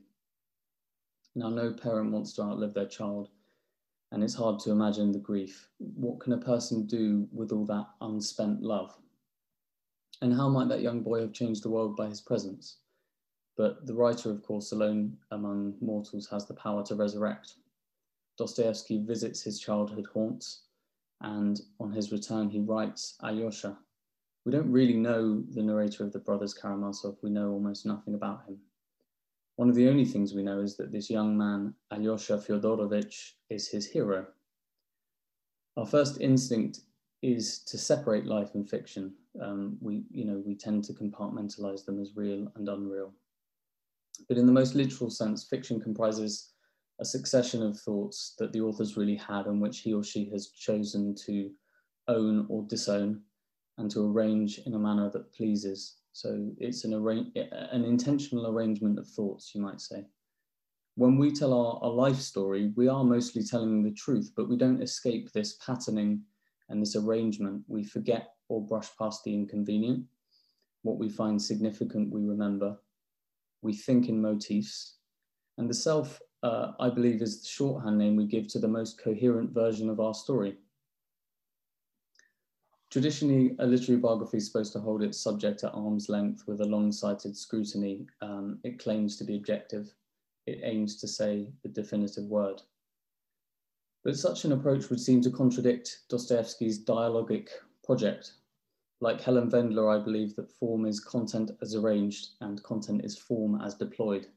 Now, 1.35 1.49
no 1.49 1.71
parent 1.73 2.11
wants 2.11 2.33
to 2.33 2.43
outlive 2.43 2.73
their 2.73 2.87
child, 2.87 3.29
and 4.11 4.23
it's 4.23 4.35
hard 4.35 4.59
to 4.59 4.71
imagine 4.71 5.11
the 5.11 5.19
grief. 5.19 5.67
What 5.77 6.19
can 6.19 6.33
a 6.33 6.37
person 6.37 6.85
do 6.85 7.27
with 7.31 7.51
all 7.51 7.65
that 7.65 7.87
unspent 8.01 8.61
love? 8.61 8.95
And 10.21 10.33
how 10.33 10.47
might 10.49 10.69
that 10.69 10.81
young 10.81 11.01
boy 11.01 11.21
have 11.21 11.33
changed 11.33 11.63
the 11.63 11.69
world 11.69 11.95
by 11.95 12.07
his 12.07 12.21
presence? 12.21 12.77
But 13.57 13.85
the 13.85 13.93
writer, 13.93 14.31
of 14.31 14.43
course, 14.43 14.71
alone 14.71 15.17
among 15.31 15.75
mortals 15.81 16.27
has 16.29 16.45
the 16.45 16.53
power 16.53 16.83
to 16.85 16.95
resurrect. 16.95 17.55
Dostoevsky 18.37 18.97
visits 18.97 19.41
his 19.41 19.59
childhood 19.59 20.07
haunts, 20.13 20.63
and 21.21 21.61
on 21.79 21.91
his 21.91 22.11
return, 22.11 22.49
he 22.49 22.59
writes 22.59 23.15
Alyosha. 23.23 23.77
We 24.45 24.51
don't 24.51 24.71
really 24.71 24.97
know 24.97 25.41
the 25.51 25.63
narrator 25.63 26.03
of 26.03 26.11
the 26.11 26.19
Brothers 26.19 26.53
Karamazov, 26.53 27.17
we 27.23 27.29
know 27.29 27.51
almost 27.51 27.85
nothing 27.85 28.13
about 28.13 28.45
him. 28.45 28.59
One 29.55 29.69
of 29.69 29.75
the 29.75 29.87
only 29.87 30.05
things 30.05 30.33
we 30.33 30.43
know 30.43 30.59
is 30.59 30.75
that 30.77 30.91
this 30.91 31.09
young 31.09 31.37
man, 31.37 31.73
Alyosha 31.91 32.37
Fyodorovich, 32.37 33.33
is 33.49 33.67
his 33.67 33.87
hero. 33.87 34.27
Our 35.77 35.85
first 35.85 36.19
instinct 36.19 36.81
is 37.21 37.59
to 37.65 37.77
separate 37.77 38.25
life 38.25 38.53
and 38.53 38.69
fiction. 38.69 39.13
Um, 39.41 39.77
we, 39.81 40.03
you 40.11 40.25
know, 40.25 40.41
we 40.45 40.55
tend 40.55 40.83
to 40.85 40.93
compartmentalize 40.93 41.85
them 41.85 42.01
as 42.01 42.15
real 42.15 42.51
and 42.55 42.67
unreal. 42.67 43.13
But 44.27 44.37
in 44.37 44.45
the 44.45 44.51
most 44.51 44.75
literal 44.75 45.09
sense, 45.09 45.45
fiction 45.45 45.79
comprises 45.79 46.51
a 46.99 47.05
succession 47.05 47.61
of 47.61 47.79
thoughts 47.79 48.35
that 48.39 48.53
the 48.53 48.61
author's 48.61 48.95
really 48.95 49.15
had 49.15 49.47
and 49.47 49.61
which 49.61 49.79
he 49.79 49.93
or 49.93 50.03
she 50.03 50.29
has 50.29 50.47
chosen 50.49 51.15
to 51.25 51.51
own 52.07 52.45
or 52.49 52.63
disown 52.63 53.21
and 53.77 53.91
to 53.91 54.09
arrange 54.09 54.59
in 54.65 54.73
a 54.73 54.79
manner 54.79 55.09
that 55.09 55.33
pleases. 55.33 55.95
So 56.15 56.49
it's 56.59 56.85
an, 56.85 56.93
an 56.93 57.83
intentional 57.83 58.47
arrangement 58.47 58.97
of 58.97 59.05
thoughts, 59.05 59.53
you 59.53 59.59
might 59.59 59.81
say. 59.81 60.05
When 60.95 61.17
we 61.17 61.29
tell 61.29 61.51
our, 61.51 61.77
our 61.83 61.93
life 61.93 62.15
story, 62.15 62.71
we 62.77 62.87
are 62.87 63.03
mostly 63.03 63.43
telling 63.43 63.83
the 63.83 63.91
truth, 63.91 64.31
but 64.33 64.47
we 64.47 64.55
don't 64.55 64.81
escape 64.81 65.33
this 65.33 65.57
patterning 65.57 66.21
and 66.69 66.81
this 66.81 66.95
arrangement. 66.95 67.63
We 67.67 67.83
forget 67.83 68.29
or 68.47 68.65
brush 68.65 68.87
past 68.97 69.25
the 69.25 69.33
inconvenient. 69.33 70.05
What 70.83 70.99
we 70.99 71.09
find 71.09 71.41
significant, 71.41 72.13
we 72.13 72.21
remember 72.21 72.77
we 73.61 73.73
think 73.73 74.07
in 74.07 74.21
motifs. 74.21 74.95
And 75.57 75.69
the 75.69 75.73
self, 75.73 76.21
uh, 76.43 76.71
I 76.79 76.91
believe, 76.91 77.21
is 77.21 77.41
the 77.41 77.47
shorthand 77.49 77.97
name 77.97 78.15
we 78.15 78.25
give 78.25 78.47
to 78.53 78.59
the 78.59 78.69
most 78.69 79.03
coherent 79.03 79.51
version 79.51 79.89
of 79.89 79.99
our 79.99 80.13
story. 80.13 80.55
Traditionally, 82.95 83.57
a 83.59 83.67
literary 83.67 83.99
biography 83.99 84.37
is 84.37 84.47
supposed 84.47 84.71
to 84.71 84.79
hold 84.79 85.03
its 85.03 85.19
subject 85.19 85.65
at 85.65 85.73
arm's 85.73 86.07
length 86.07 86.47
with 86.47 86.61
a 86.61 86.65
long-sighted 86.65 87.35
scrutiny. 87.35 88.07
Um, 88.21 88.57
it 88.63 88.79
claims 88.79 89.17
to 89.17 89.25
be 89.25 89.35
objective. 89.35 89.93
It 90.47 90.61
aims 90.63 90.95
to 91.01 91.07
say 91.09 91.51
the 91.61 91.67
definitive 91.67 92.23
word. 92.23 92.61
But 94.05 94.15
such 94.15 94.45
an 94.45 94.53
approach 94.53 94.89
would 94.89 95.01
seem 95.01 95.19
to 95.23 95.29
contradict 95.29 96.03
Dostoevsky's 96.07 96.85
dialogic 96.85 97.49
project, 97.83 98.31
like 99.01 99.19
Helen 99.19 99.51
Vendler, 99.51 99.93
I 99.93 100.01
believe 100.01 100.33
that 100.37 100.49
form 100.49 100.85
is 100.85 101.01
content 101.01 101.51
as 101.61 101.75
arranged 101.75 102.29
and 102.39 102.63
content 102.63 103.03
is 103.03 103.17
form 103.17 103.59
as 103.61 103.75
deployed. 103.75 104.27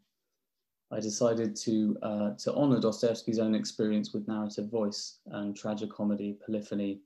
I 0.90 0.98
decided 0.98 1.54
to, 1.54 1.96
uh, 2.02 2.30
to 2.38 2.54
honor 2.54 2.80
Dostoevsky's 2.80 3.38
own 3.38 3.54
experience 3.54 4.12
with 4.12 4.26
narrative 4.26 4.68
voice 4.68 5.20
and 5.26 5.54
tragicomedy, 5.54 6.40
polyphony. 6.44 7.02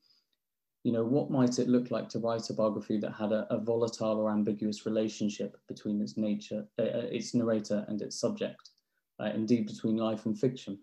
You 0.84 0.92
know, 0.92 1.04
what 1.04 1.30
might 1.30 1.58
it 1.58 1.68
look 1.68 1.90
like 1.90 2.08
to 2.10 2.18
write 2.18 2.50
a 2.50 2.54
biography 2.54 2.98
that 2.98 3.12
had 3.12 3.30
a, 3.30 3.46
a 3.50 3.58
volatile 3.58 4.18
or 4.18 4.30
ambiguous 4.30 4.84
relationship 4.84 5.56
between 5.68 6.00
its 6.00 6.16
nature, 6.16 6.66
uh, 6.78 6.82
uh 6.82 7.08
its 7.10 7.34
narrator 7.34 7.84
and 7.88 8.02
its 8.02 8.18
subject, 8.18 8.70
uh, 9.20 9.30
indeed 9.34 9.66
between 9.66 9.96
life 9.96 10.26
and 10.26 10.38
fiction. 10.38 10.78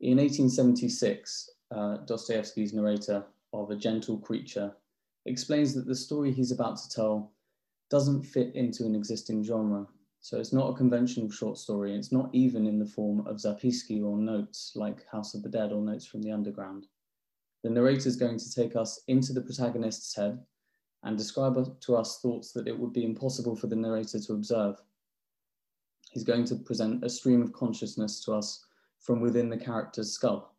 In 0.00 0.18
1876, 0.18 1.50
uh, 1.70 1.96
Dostoevsky's 2.04 2.72
narrator 2.72 3.24
of 3.52 3.70
A 3.70 3.76
Gentle 3.76 4.18
Creature 4.18 4.72
explains 5.26 5.74
that 5.74 5.86
the 5.86 5.94
story 5.94 6.30
he's 6.30 6.52
about 6.52 6.76
to 6.76 6.88
tell 6.88 7.32
doesn't 7.90 8.22
fit 8.22 8.54
into 8.54 8.84
an 8.84 8.94
existing 8.94 9.42
genre. 9.42 9.86
So 10.20 10.38
it's 10.38 10.52
not 10.52 10.70
a 10.70 10.74
conventional 10.74 11.30
short 11.30 11.58
story. 11.58 11.94
It's 11.94 12.12
not 12.12 12.30
even 12.32 12.66
in 12.66 12.78
the 12.78 12.86
form 12.86 13.26
of 13.26 13.36
zapiski 13.36 14.04
or 14.04 14.18
notes 14.18 14.72
like 14.74 15.06
House 15.08 15.34
of 15.34 15.42
the 15.42 15.48
Dead 15.48 15.72
or 15.72 15.82
Notes 15.82 16.06
from 16.06 16.22
the 16.22 16.32
Underground. 16.32 16.86
The 17.64 17.70
narrator 17.70 18.10
is 18.10 18.16
going 18.16 18.38
to 18.38 18.54
take 18.54 18.76
us 18.76 19.00
into 19.08 19.32
the 19.32 19.40
protagonist's 19.40 20.14
head 20.14 20.38
and 21.02 21.16
describe 21.16 21.80
to 21.80 21.96
us 21.96 22.20
thoughts 22.20 22.52
that 22.52 22.68
it 22.68 22.78
would 22.78 22.92
be 22.92 23.04
impossible 23.04 23.56
for 23.56 23.68
the 23.68 23.76
narrator 23.76 24.20
to 24.20 24.34
observe. 24.34 24.76
He's 26.10 26.24
going 26.24 26.44
to 26.44 26.56
present 26.56 27.02
a 27.02 27.08
stream 27.08 27.40
of 27.40 27.54
consciousness 27.54 28.22
to 28.26 28.34
us 28.34 28.66
from 29.00 29.22
within 29.22 29.48
the 29.48 29.56
character's 29.56 30.12
skull. 30.12 30.54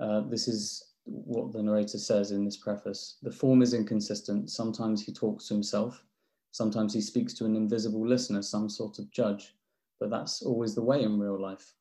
Uh, 0.00 0.22
this 0.22 0.48
is 0.48 0.94
what 1.04 1.52
the 1.52 1.62
narrator 1.62 1.98
says 1.98 2.30
in 2.30 2.46
this 2.46 2.56
preface. 2.56 3.18
The 3.22 3.30
form 3.30 3.60
is 3.60 3.74
inconsistent. 3.74 4.50
Sometimes 4.50 5.04
he 5.04 5.12
talks 5.12 5.48
to 5.48 5.54
himself. 5.54 6.02
Sometimes 6.50 6.94
he 6.94 7.02
speaks 7.02 7.34
to 7.34 7.44
an 7.44 7.56
invisible 7.56 8.08
listener, 8.08 8.40
some 8.40 8.70
sort 8.70 8.98
of 8.98 9.10
judge, 9.10 9.54
but 10.00 10.08
that's 10.08 10.40
always 10.40 10.74
the 10.74 10.82
way 10.82 11.02
in 11.02 11.20
real 11.20 11.38
life. 11.38 11.75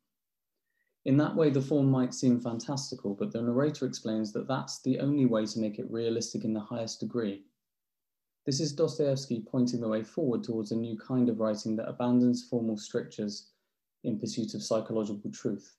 In 1.06 1.18
that 1.18 1.36
way, 1.36 1.50
the 1.50 1.62
form 1.62 1.90
might 1.90 2.14
seem 2.14 2.40
fantastical, 2.40 3.14
but 3.14 3.32
the 3.32 3.42
narrator 3.42 3.86
explains 3.86 4.34
that 4.34 4.48
that's 4.48 4.82
the 4.82 5.00
only 5.00 5.26
way 5.26 5.46
to 5.46 5.60
make 5.60 5.78
it 5.78 5.90
realistic 5.90 6.44
in 6.44 6.54
the 6.54 6.60
highest 6.60 7.00
degree. 7.00 7.44
This 8.46 8.60
is 8.60 8.74
Dostoevsky 8.74 9.42
pointing 9.48 9.82
the 9.82 9.88
way 9.88 10.04
forward 10.04 10.44
towards 10.44 10.72
a 10.72 10.76
new 10.76 10.98
kind 10.98 11.30
of 11.30 11.40
writing 11.40 11.76
that 11.76 11.88
abandons 11.88 12.44
formal 12.44 12.78
strictures 12.78 13.52
in 14.04 14.20
pursuit 14.20 14.54
of 14.54 14.64
psychological 14.64 15.32
truth 15.32 15.78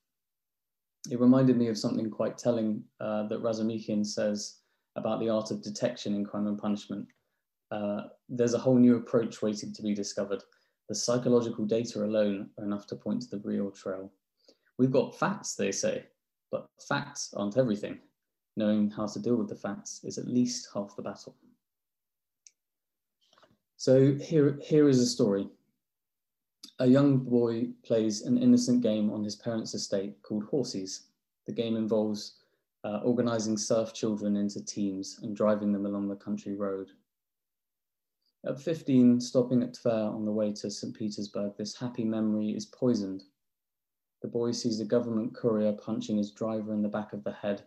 it 1.10 1.20
reminded 1.20 1.56
me 1.56 1.68
of 1.68 1.78
something 1.78 2.10
quite 2.10 2.38
telling 2.38 2.82
uh, 3.00 3.26
that 3.28 3.42
Razumikhin 3.42 4.04
says 4.04 4.58
about 4.96 5.20
the 5.20 5.28
art 5.28 5.50
of 5.50 5.62
detection 5.62 6.14
in 6.14 6.24
crime 6.24 6.46
and 6.46 6.58
punishment. 6.58 7.06
Uh, 7.70 8.02
there's 8.28 8.54
a 8.54 8.58
whole 8.58 8.76
new 8.76 8.96
approach 8.96 9.42
waiting 9.42 9.72
to 9.72 9.82
be 9.82 9.94
discovered. 9.94 10.42
The 10.88 10.94
psychological 10.94 11.64
data 11.64 12.04
alone 12.04 12.50
are 12.58 12.64
enough 12.64 12.86
to 12.88 12.96
point 12.96 13.22
to 13.22 13.30
the 13.30 13.42
real 13.42 13.70
trail. 13.70 14.10
We've 14.78 14.92
got 14.92 15.18
facts, 15.18 15.54
they 15.54 15.72
say, 15.72 16.04
but 16.50 16.68
facts 16.88 17.32
aren't 17.36 17.56
everything. 17.56 17.98
Knowing 18.56 18.90
how 18.90 19.06
to 19.06 19.18
deal 19.18 19.36
with 19.36 19.48
the 19.48 19.54
facts 19.54 20.00
is 20.04 20.18
at 20.18 20.28
least 20.28 20.68
half 20.72 20.96
the 20.96 21.02
battle. 21.02 21.36
So 23.76 24.14
here, 24.14 24.58
here 24.62 24.88
is 24.88 25.00
a 25.00 25.06
story 25.06 25.48
a 26.78 26.86
young 26.86 27.18
boy 27.18 27.68
plays 27.84 28.22
an 28.22 28.36
innocent 28.36 28.82
game 28.82 29.10
on 29.10 29.24
his 29.24 29.36
parents' 29.36 29.74
estate 29.74 30.20
called 30.22 30.50
Horsies. 30.50 31.04
The 31.46 31.52
game 31.52 31.76
involves 31.76 32.34
uh, 32.84 33.00
organizing 33.02 33.56
serf 33.56 33.94
children 33.94 34.36
into 34.36 34.64
teams 34.64 35.18
and 35.22 35.34
driving 35.34 35.72
them 35.72 35.86
along 35.86 36.08
the 36.08 36.16
country 36.16 36.54
road. 36.54 36.90
At 38.44 38.60
15, 38.60 39.20
stopping 39.20 39.62
at 39.62 39.74
Tver 39.74 40.14
on 40.14 40.24
the 40.24 40.32
way 40.32 40.52
to 40.52 40.70
St. 40.70 40.94
Petersburg, 40.94 41.56
this 41.56 41.76
happy 41.76 42.04
memory 42.04 42.50
is 42.50 42.66
poisoned. 42.66 43.24
The 44.22 44.28
boy 44.28 44.52
sees 44.52 44.80
a 44.80 44.84
government 44.84 45.34
courier 45.34 45.72
punching 45.72 46.16
his 46.16 46.30
driver 46.30 46.72
in 46.72 46.82
the 46.82 46.88
back 46.88 47.12
of 47.12 47.24
the 47.24 47.32
head 47.32 47.62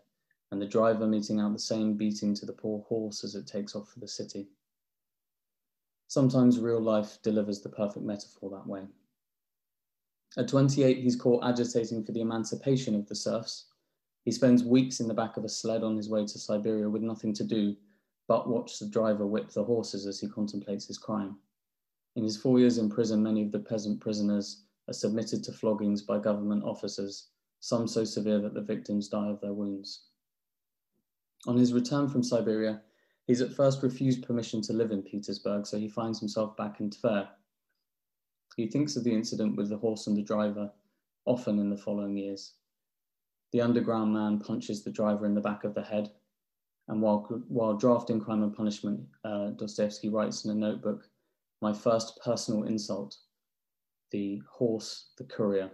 and 0.52 0.62
the 0.62 0.66
driver 0.66 1.06
meting 1.06 1.40
out 1.40 1.54
the 1.54 1.60
same 1.60 1.96
beating 1.96 2.34
to 2.36 2.46
the 2.46 2.54
poor 2.54 2.82
horse 2.84 3.24
as 3.24 3.36
it 3.36 3.46
takes 3.46 3.76
off 3.76 3.90
for 3.90 4.00
the 4.00 4.08
city. 4.08 4.50
Sometimes 6.08 6.60
real 6.60 6.82
life 6.82 7.20
delivers 7.22 7.62
the 7.62 7.70
perfect 7.70 8.04
metaphor 8.04 8.50
that 8.50 8.68
way. 8.68 8.88
At 10.38 10.48
28, 10.48 10.98
he's 10.98 11.16
caught 11.16 11.44
agitating 11.44 12.04
for 12.04 12.12
the 12.12 12.22
emancipation 12.22 12.96
of 12.96 13.08
the 13.08 13.16
serfs. 13.16 13.66
He 14.26 14.32
spends 14.32 14.64
weeks 14.64 15.00
in 15.00 15.08
the 15.08 15.14
back 15.14 15.38
of 15.38 15.44
a 15.44 15.50
sled 15.50 15.84
on 15.84 15.96
his 15.96 16.10
way 16.10 16.26
to 16.26 16.40
Siberia 16.40 16.90
with 16.90 17.04
nothing 17.04 17.34
to 17.34 17.44
do 17.44 17.76
but 18.28 18.48
watch 18.48 18.78
the 18.78 18.86
driver 18.86 19.26
whip 19.26 19.50
the 19.50 19.64
horses 19.64 20.06
as 20.06 20.20
he 20.20 20.28
contemplates 20.28 20.86
his 20.86 21.00
crime. 21.00 21.40
In 22.16 22.24
his 22.24 22.38
four 22.38 22.60
years 22.60 22.78
in 22.78 22.88
prison, 22.88 23.24
many 23.24 23.42
of 23.42 23.52
the 23.52 23.60
peasant 23.60 24.00
prisoners 24.00 24.66
are 24.90 24.94
submitted 24.94 25.44
to 25.44 25.52
floggings 25.52 26.02
by 26.02 26.18
government 26.18 26.64
officers, 26.64 27.28
some 27.60 27.88
so 27.88 28.04
severe 28.04 28.40
that 28.40 28.56
the 28.56 28.62
victims 28.62 29.08
die 29.08 29.30
of 29.30 29.40
their 29.40 29.54
wounds. 29.54 30.06
On 31.46 31.56
his 31.56 31.74
return 31.74 32.10
from 32.10 32.24
Siberia, 32.24 32.82
he's 33.28 33.42
at 33.42 33.54
first 33.54 33.84
refused 33.84 34.26
permission 34.26 34.62
to 34.64 34.74
live 34.74 34.92
in 34.92 35.04
Petersburg, 35.04 35.68
so 35.68 35.78
he 35.78 35.88
finds 35.88 36.20
himself 36.20 36.58
back 36.58 36.80
in 36.80 36.90
Tver. 36.90 37.30
He 38.58 38.68
thinks 38.68 38.96
of 38.96 39.04
the 39.04 39.14
incident 39.14 39.56
with 39.56 39.70
the 39.70 39.78
horse 39.78 40.08
and 40.08 40.18
the 40.18 40.24
driver 40.24 40.72
often 41.26 41.60
in 41.60 41.70
the 41.70 41.78
following 41.78 42.18
years. 42.18 42.56
The 43.52 43.62
underground 43.62 44.14
man 44.14 44.40
punches 44.40 44.84
the 44.84 44.92
driver 44.92 45.26
in 45.26 45.36
the 45.36 45.42
back 45.42 45.64
of 45.64 45.76
the 45.76 45.84
head, 45.84 46.12
and 46.88 47.02
while, 47.02 47.20
while 47.48 47.76
drafting 47.76 48.20
Crime 48.20 48.42
and 48.42 48.56
Punishment, 48.56 49.02
uh, 49.24 49.50
Dostoevsky 49.52 50.10
writes 50.10 50.46
in 50.46 50.52
a 50.52 50.56
notebook, 50.56 51.08
my 51.62 51.74
first 51.74 52.20
personal 52.24 52.64
insult, 52.64 53.16
the 54.12 54.42
horse, 54.50 55.12
the 55.18 55.24
courier. 55.24 55.72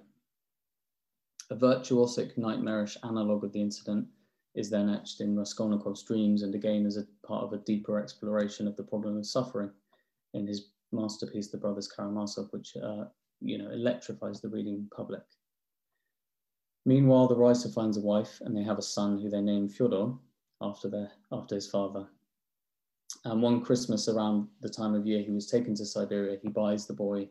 A 1.50 1.56
virtuosic, 1.56 2.38
nightmarish 2.38 2.98
analogue 3.04 3.44
of 3.44 3.54
the 3.54 3.62
incident 3.62 4.08
is 4.56 4.70
then 4.70 4.90
etched 4.90 5.22
in 5.22 5.36
Raskolnikov's 5.36 6.04
dreams 6.04 6.42
and 6.42 6.56
again 6.56 6.86
as 6.86 6.98
a 6.98 7.06
part 7.26 7.44
of 7.44 7.54
a 7.54 7.64
deeper 7.64 8.00
exploration 8.00 8.68
of 8.68 8.76
the 8.76 8.84
problem 8.84 9.18
of 9.18 9.26
suffering 9.26 9.72
in 10.34 10.48
his 10.48 10.70
masterpiece, 10.92 11.50
The 11.50 11.58
Brothers 11.58 11.88
Karamazov, 11.88 12.52
which 12.52 12.76
uh, 12.78 13.06
you 13.42 13.58
know 13.58 13.70
electrifies 13.70 14.42
the 14.42 14.50
reading 14.50 14.88
public. 14.96 15.24
Meanwhile, 16.86 17.28
the 17.28 17.36
writer 17.36 17.70
finds 17.70 17.98
a 17.98 18.02
wife 18.02 18.42
and 18.42 18.56
they 18.56 18.64
have 18.64 18.78
a 18.78 18.84
son 18.84 19.20
who 19.20 19.30
they 19.30 19.42
name 19.42 19.68
Fyodor 19.68 20.14
after, 20.62 20.88
their, 20.88 21.12
after 21.32 21.56
his 21.56 21.68
father. 21.68 22.08
And 23.24 23.42
one 23.42 23.62
Christmas 23.62 24.08
around 24.08 24.48
the 24.62 24.70
time 24.70 24.94
of 24.94 25.08
year 25.08 25.24
he 25.24 25.32
was 25.32 25.48
taken 25.48 25.74
to 25.76 25.86
Siberia, 25.86 26.38
he 26.42 26.50
buys 26.50 26.86
the 26.86 26.94
boy 26.94 27.28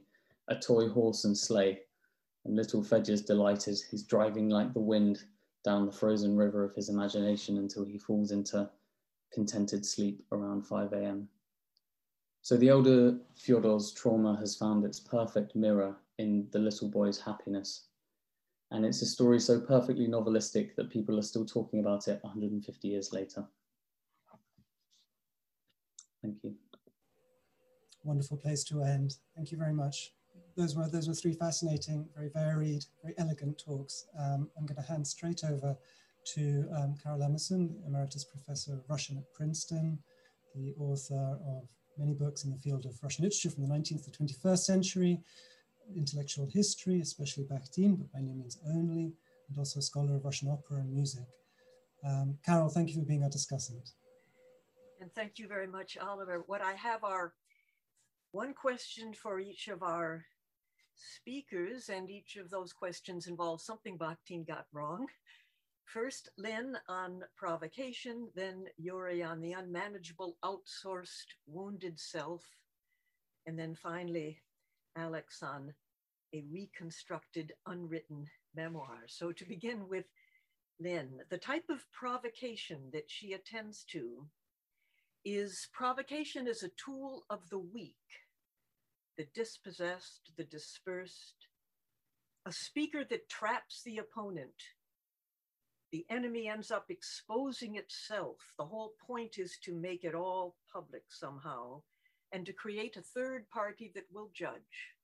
a 0.48 0.56
toy 0.56 0.88
horse 0.88 1.24
and 1.24 1.36
sleigh. 1.36 1.80
And 2.44 2.56
little 2.56 2.82
Fedya's 2.82 3.22
delighted. 3.22 3.78
He's 3.90 4.02
driving 4.02 4.48
like 4.48 4.74
the 4.74 4.80
wind 4.80 5.24
down 5.64 5.86
the 5.86 5.92
frozen 5.92 6.36
river 6.36 6.62
of 6.62 6.74
his 6.74 6.90
imagination 6.90 7.56
until 7.58 7.84
he 7.84 7.98
falls 7.98 8.30
into 8.30 8.68
contented 9.32 9.84
sleep 9.84 10.24
around 10.30 10.66
5 10.66 10.92
a.m. 10.92 11.28
So 12.42 12.58
the 12.58 12.68
elder 12.68 13.16
Fyodor's 13.34 13.92
trauma 13.92 14.36
has 14.36 14.54
found 14.54 14.84
its 14.84 15.00
perfect 15.00 15.56
mirror 15.56 15.96
in 16.18 16.46
the 16.52 16.58
little 16.58 16.88
boy's 16.88 17.18
happiness. 17.18 17.86
And 18.70 18.84
it's 18.84 19.02
a 19.02 19.06
story 19.06 19.40
so 19.40 19.60
perfectly 19.60 20.06
novelistic 20.06 20.74
that 20.76 20.90
people 20.90 21.18
are 21.18 21.22
still 21.22 21.46
talking 21.46 21.80
about 21.80 22.06
it 22.08 22.18
150 22.22 22.88
years 22.88 23.12
later. 23.12 23.46
Thank 26.20 26.42
you. 26.42 26.54
Wonderful 28.02 28.36
place 28.36 28.64
to 28.64 28.82
end. 28.82 29.16
Thank 29.34 29.50
you 29.50 29.58
very 29.58 29.72
much. 29.72 30.12
Those 30.56 30.76
were, 30.76 30.88
those 30.88 31.08
were 31.08 31.14
three 31.14 31.34
fascinating, 31.34 32.08
very 32.14 32.28
varied, 32.28 32.84
very 33.02 33.14
elegant 33.18 33.58
talks. 33.64 34.06
Um, 34.18 34.48
I'm 34.56 34.66
going 34.66 34.76
to 34.76 34.88
hand 34.88 35.06
straight 35.06 35.42
over 35.44 35.76
to 36.34 36.66
um, 36.76 36.94
Caryl 37.02 37.22
Emerson, 37.22 37.76
Emeritus 37.86 38.24
Professor 38.24 38.74
of 38.74 38.84
Russian 38.88 39.18
at 39.18 39.32
Princeton, 39.34 39.98
the 40.54 40.74
author 40.78 41.38
of 41.46 41.68
many 41.98 42.14
books 42.14 42.44
in 42.44 42.50
the 42.50 42.58
field 42.58 42.86
of 42.86 42.98
Russian 43.02 43.24
literature 43.24 43.50
from 43.50 43.66
the 43.66 43.74
19th 43.74 44.04
to 44.04 44.10
21st 44.10 44.58
century, 44.58 45.20
intellectual 45.96 46.48
history, 46.50 47.00
especially 47.00 47.44
Bakhtin, 47.44 47.98
but 47.98 48.12
by 48.12 48.20
no 48.20 48.32
means 48.32 48.58
only, 48.68 49.12
and 49.48 49.58
also 49.58 49.80
a 49.80 49.82
scholar 49.82 50.16
of 50.16 50.24
Russian 50.24 50.48
opera 50.48 50.78
and 50.78 50.92
music. 50.92 51.26
Um, 52.06 52.38
Caryl, 52.46 52.68
thank 52.68 52.90
you 52.90 52.96
for 52.96 53.06
being 53.06 53.22
our 53.22 53.30
discussant. 53.30 53.92
And 55.00 55.12
thank 55.14 55.38
you 55.38 55.48
very 55.48 55.66
much, 55.66 55.98
Oliver. 55.98 56.44
What 56.46 56.62
I 56.62 56.74
have 56.74 57.04
are 57.04 57.34
one 58.32 58.54
question 58.54 59.12
for 59.14 59.38
each 59.38 59.68
of 59.68 59.82
our 59.82 60.24
speakers, 60.96 61.88
and 61.88 62.10
each 62.10 62.36
of 62.36 62.50
those 62.50 62.72
questions 62.72 63.26
involves 63.26 63.64
something 63.64 63.98
Bakhtin 63.98 64.46
got 64.46 64.66
wrong. 64.72 65.06
First, 65.84 66.30
Lynn 66.38 66.76
on 66.88 67.22
provocation, 67.36 68.28
then 68.34 68.66
Yuri 68.76 69.22
on 69.22 69.40
the 69.40 69.52
unmanageable, 69.52 70.36
outsourced, 70.42 71.34
wounded 71.46 72.00
self, 72.00 72.42
and 73.46 73.58
then 73.58 73.74
finally, 73.74 74.40
Alex 74.96 75.42
on 75.42 75.74
a 76.32 76.42
reconstructed, 76.50 77.52
unwritten 77.66 78.26
memoir. 78.54 79.02
So 79.06 79.30
to 79.32 79.44
begin 79.44 79.88
with, 79.88 80.06
Lynn, 80.80 81.20
the 81.30 81.38
type 81.38 81.68
of 81.70 81.90
provocation 81.92 82.90
that 82.92 83.08
she 83.08 83.32
attends 83.32 83.84
to 83.92 84.26
is 85.24 85.68
provocation 85.72 86.48
as 86.48 86.62
a 86.62 86.70
tool 86.70 87.24
of 87.30 87.48
the 87.50 87.58
weak, 87.58 87.94
the 89.16 89.26
dispossessed, 89.34 90.30
the 90.36 90.44
dispersed, 90.44 91.48
a 92.46 92.52
speaker 92.52 93.04
that 93.08 93.28
traps 93.28 93.82
the 93.84 93.98
opponent. 93.98 94.54
The 95.92 96.04
enemy 96.10 96.48
ends 96.48 96.70
up 96.70 96.86
exposing 96.90 97.76
itself. 97.76 98.36
The 98.58 98.64
whole 98.64 98.94
point 99.06 99.38
is 99.38 99.58
to 99.64 99.74
make 99.74 100.04
it 100.04 100.14
all 100.14 100.56
public 100.72 101.04
somehow 101.08 101.82
and 102.32 102.44
to 102.46 102.52
create 102.52 102.96
a 102.96 103.02
third 103.02 103.48
party 103.50 103.92
that 103.94 104.04
will 104.12 104.30
judge. 104.34 104.94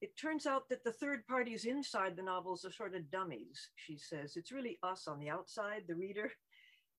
It 0.00 0.16
turns 0.16 0.46
out 0.46 0.68
that 0.68 0.82
the 0.82 0.92
third 0.92 1.24
parties 1.28 1.64
inside 1.64 2.16
the 2.16 2.24
novels 2.24 2.64
are 2.64 2.72
sort 2.72 2.96
of 2.96 3.08
dummies, 3.12 3.68
she 3.76 3.96
says. 3.96 4.36
It's 4.36 4.50
really 4.50 4.80
us 4.82 5.06
on 5.06 5.20
the 5.20 5.30
outside, 5.30 5.84
the 5.86 5.94
reader. 5.94 6.32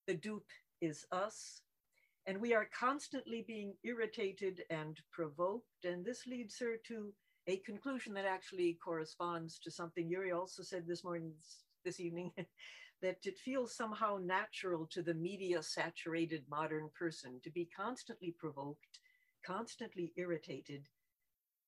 The 0.08 0.14
dupe 0.14 0.48
is 0.80 1.06
us. 1.12 1.62
And 2.26 2.40
we 2.40 2.54
are 2.54 2.70
constantly 2.78 3.44
being 3.46 3.74
irritated 3.84 4.64
and 4.70 5.00
provoked. 5.12 5.84
And 5.84 6.06
this 6.06 6.26
leads 6.26 6.58
her 6.60 6.78
to 6.88 7.14
a 7.48 7.58
conclusion 7.58 8.14
that 8.14 8.26
actually 8.26 8.78
corresponds 8.84 9.60
to 9.60 9.72
something 9.72 10.08
Yuri 10.08 10.32
also 10.32 10.64
said 10.64 10.88
this 10.88 11.04
morning, 11.04 11.34
this 11.84 12.00
evening, 12.00 12.32
that 13.02 13.18
it 13.26 13.38
feels 13.38 13.76
somehow 13.76 14.18
natural 14.18 14.88
to 14.92 15.02
the 15.02 15.14
media 15.14 15.62
saturated 15.62 16.46
modern 16.50 16.90
person 16.98 17.42
to 17.44 17.50
be 17.50 17.68
constantly 17.76 18.34
provoked, 18.40 19.00
constantly 19.46 20.14
irritated, 20.16 20.88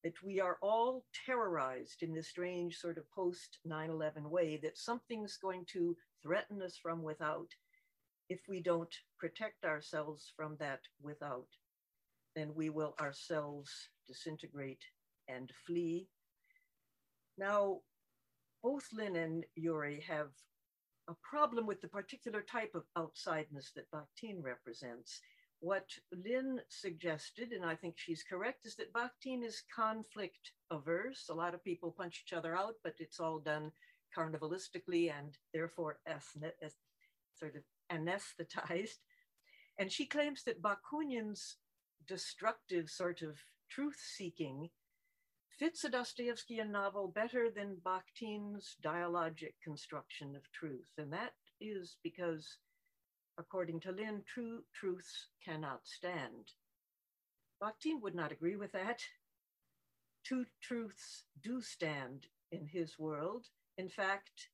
that 0.06 0.24
we 0.24 0.40
are 0.40 0.58
all 0.62 1.04
terrorized 1.26 2.02
in 2.02 2.14
this 2.14 2.30
strange 2.30 2.78
sort 2.78 2.98
of 2.98 3.12
post 3.12 3.60
9 3.66 3.90
11 3.90 4.30
way, 4.30 4.56
that 4.56 4.78
something's 4.78 5.36
going 5.36 5.66
to 5.74 5.98
threaten 6.24 6.62
us 6.62 6.78
from 6.82 7.04
without 7.04 7.50
if 8.30 8.42
we 8.48 8.62
don't 8.62 8.94
protect 9.20 9.66
ourselves 9.66 10.32
from 10.36 10.58
that 10.60 10.82
without, 11.02 11.48
then 12.36 12.54
we 12.56 12.70
will 12.70 12.96
ourselves 13.00 13.72
disintegrate 14.08 14.84
and 15.28 15.52
flee. 15.66 16.08
Now, 17.38 17.80
both 18.64 18.88
Lynn 18.94 19.16
and 19.16 19.46
Yuri 19.56 20.04
have 20.08 20.30
a 21.08 21.16
problem 21.30 21.68
with 21.68 21.82
the 21.82 21.88
particular 21.88 22.42
type 22.42 22.74
of 22.74 22.84
outsideness 22.98 23.72
that 23.76 23.92
Bakhtin 23.92 24.42
represents. 24.42 25.22
What 25.60 25.88
Lynn 26.12 26.60
suggested, 26.70 27.52
and 27.52 27.64
I 27.64 27.76
think 27.76 27.96
she's 27.98 28.24
correct, 28.24 28.66
is 28.66 28.76
that 28.76 28.94
Bakhtin 28.94 29.44
is 29.44 29.64
conflict 29.74 30.52
averse. 30.72 31.28
A 31.30 31.34
lot 31.34 31.54
of 31.54 31.64
people 31.64 31.96
punch 31.98 32.24
each 32.26 32.34
other 32.34 32.56
out, 32.56 32.76
but 32.84 32.96
it's 33.00 33.20
all 33.20 33.40
done 33.40 33.72
carnivalistically 34.18 35.12
and 35.12 35.38
therefore 35.54 36.00
ethnic, 36.08 36.56
sort 37.38 37.56
of 37.56 37.64
anesthetized. 37.92 39.00
And 39.78 39.92
she 39.92 40.06
claims 40.06 40.44
that 40.44 40.62
Bakunin's 40.62 41.58
destructive 42.08 42.90
sort 42.90 43.22
of 43.22 43.38
truth 43.70 44.00
seeking 44.16 44.70
fits 45.58 45.84
a 45.84 45.90
Dostoevskian 45.90 46.70
novel 46.70 47.08
better 47.08 47.50
than 47.50 47.78
Bakhtin's 47.86 48.76
dialogic 48.84 49.54
construction 49.64 50.36
of 50.36 50.52
truth. 50.52 50.90
And 50.98 51.12
that 51.14 51.34
is 51.62 51.98
because, 52.04 52.58
according 53.38 53.80
to 53.82 53.92
Lynn, 53.92 54.24
true 54.26 54.64
truths 54.74 55.28
cannot 55.44 55.82
stand. 55.84 56.52
Bakhtin 57.62 58.02
would 58.02 58.16
not 58.16 58.32
agree 58.32 58.58
with 58.58 58.72
that. 58.74 59.00
Two 60.26 60.46
truths 60.62 61.24
do 61.42 61.62
stand 61.62 62.28
in 62.52 62.68
his 62.68 63.00
world. 63.00 63.46
In 63.78 63.90
fact, 63.90 64.50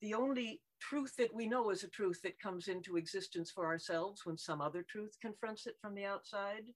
the 0.00 0.14
only 0.14 0.60
truth 0.88 1.14
that 1.18 1.34
we 1.34 1.46
know 1.46 1.70
is 1.70 1.84
a 1.84 1.88
truth 1.88 2.20
that 2.22 2.40
comes 2.40 2.68
into 2.68 2.96
existence 2.98 3.50
for 3.50 3.66
ourselves 3.66 4.26
when 4.26 4.36
some 4.38 4.60
other 4.60 4.82
truth 4.82 5.16
confronts 5.22 5.66
it 5.66 5.76
from 5.80 5.94
the 5.94 6.04
outside. 6.04 6.74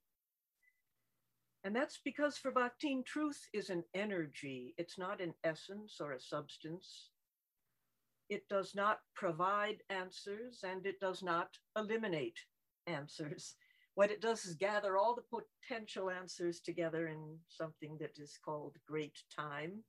And 1.65 1.77
that's 1.77 2.01
because 2.03 2.39
for 2.39 2.51
Bakhtin, 2.51 3.05
truth 3.05 3.49
is 3.53 3.69
an 3.69 3.85
energy. 3.95 4.75
It's 4.79 4.97
not 4.99 5.21
an 5.21 5.35
essence 5.45 6.01
or 6.01 6.13
a 6.13 6.21
substance. 6.21 7.11
it 8.29 8.49
does 8.49 8.75
not 8.75 9.01
provide 9.15 9.83
answers, 9.91 10.63
and 10.65 10.87
it 10.87 11.01
does 11.01 11.23
not 11.23 11.59
eliminate 11.77 12.39
answers. 12.87 13.57
What 13.95 14.11
it 14.11 14.21
does 14.21 14.45
is 14.45 14.55
gather 14.57 14.97
all 14.97 15.15
the 15.15 15.23
potential 15.69 16.11
answers 16.11 16.61
together 16.61 17.09
in 17.09 17.39
something 17.49 17.97
that 18.01 18.19
is 18.19 18.39
called 18.45 18.77
great 18.87 19.19
time. 19.35 19.85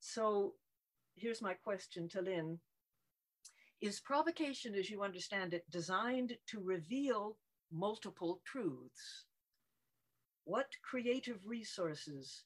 So 0.00 0.54
here's 1.14 1.42
my 1.42 1.54
question 1.54 2.08
to 2.10 2.22
Lynn. 2.22 2.60
Is 3.80 3.98
provocation, 3.98 4.74
as 4.74 4.90
you 4.90 5.02
understand 5.02 5.54
it, 5.54 5.64
designed 5.70 6.36
to 6.48 6.60
reveal 6.60 7.38
multiple 7.72 8.42
truths? 8.44 9.24
What 10.44 10.68
creative 10.82 11.46
resources 11.46 12.44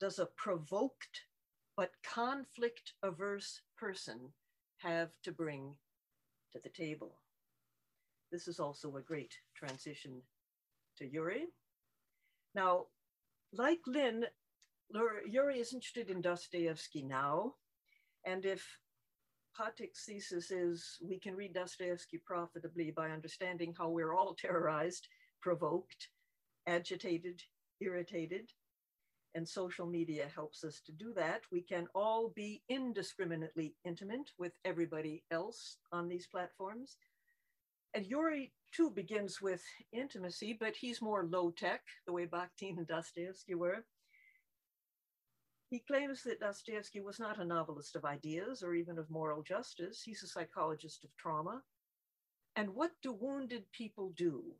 does 0.00 0.20
a 0.20 0.26
provoked 0.36 1.22
but 1.76 1.90
conflict 2.04 2.92
averse 3.02 3.60
person 3.76 4.32
have 4.78 5.10
to 5.24 5.32
bring 5.32 5.74
to 6.52 6.60
the 6.62 6.68
table? 6.68 7.18
This 8.30 8.46
is 8.46 8.60
also 8.60 8.96
a 8.96 9.02
great 9.02 9.34
transition 9.56 10.22
to 10.98 11.06
Yuri. 11.06 11.46
Now, 12.54 12.86
like 13.52 13.80
Lynn, 13.86 14.26
Yuri 15.26 15.58
is 15.58 15.72
interested 15.72 16.08
in 16.08 16.20
Dostoevsky 16.20 17.02
now. 17.02 17.54
And 18.24 18.44
if 18.44 18.78
Patyk's 19.58 20.04
thesis 20.04 20.52
is 20.52 20.98
we 21.02 21.18
can 21.18 21.34
read 21.34 21.54
Dostoevsky 21.54 22.18
profitably 22.18 22.92
by 22.92 23.10
understanding 23.10 23.74
how 23.76 23.88
we're 23.88 24.14
all 24.14 24.34
terrorized, 24.34 25.08
provoked, 25.40 26.08
agitated, 26.68 27.42
irritated, 27.80 28.50
and 29.34 29.48
social 29.48 29.86
media 29.86 30.26
helps 30.32 30.62
us 30.62 30.80
to 30.86 30.92
do 30.92 31.12
that. 31.14 31.42
We 31.50 31.62
can 31.62 31.88
all 31.94 32.32
be 32.34 32.62
indiscriminately 32.68 33.74
intimate 33.84 34.30
with 34.38 34.52
everybody 34.64 35.24
else 35.32 35.78
on 35.92 36.08
these 36.08 36.28
platforms. 36.28 36.96
And 37.94 38.06
Yuri 38.06 38.52
too 38.72 38.90
begins 38.90 39.40
with 39.42 39.62
intimacy, 39.92 40.56
but 40.58 40.76
he's 40.76 41.02
more 41.02 41.24
low 41.24 41.50
tech, 41.50 41.80
the 42.06 42.12
way 42.12 42.26
Bakhtin 42.26 42.78
and 42.78 42.86
Dostoevsky 42.86 43.54
were. 43.54 43.84
He 45.70 45.80
claims 45.80 46.22
that 46.22 46.40
Dostoevsky 46.40 47.00
was 47.00 47.20
not 47.20 47.38
a 47.38 47.44
novelist 47.44 47.94
of 47.94 48.06
ideas 48.06 48.62
or 48.62 48.74
even 48.74 48.98
of 48.98 49.10
moral 49.10 49.42
justice. 49.42 50.02
He's 50.02 50.22
a 50.22 50.26
psychologist 50.26 51.04
of 51.04 51.14
trauma. 51.16 51.62
And 52.56 52.74
what 52.74 52.92
do 53.02 53.12
wounded 53.12 53.70
people 53.72 54.10
do? 54.16 54.56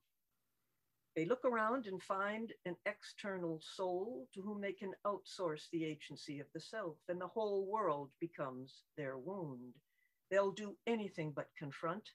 They 1.16 1.24
look 1.24 1.44
around 1.44 1.86
and 1.86 2.02
find 2.02 2.52
an 2.66 2.76
external 2.84 3.60
soul 3.60 4.28
to 4.34 4.42
whom 4.42 4.60
they 4.60 4.72
can 4.72 4.92
outsource 5.04 5.68
the 5.70 5.84
agency 5.84 6.40
of 6.40 6.46
the 6.52 6.60
self, 6.60 6.98
and 7.08 7.20
the 7.20 7.26
whole 7.26 7.66
world 7.66 8.10
becomes 8.20 8.84
their 8.96 9.16
wound. 9.18 9.74
They'll 10.30 10.52
do 10.52 10.76
anything 10.86 11.32
but 11.32 11.48
confront 11.56 12.10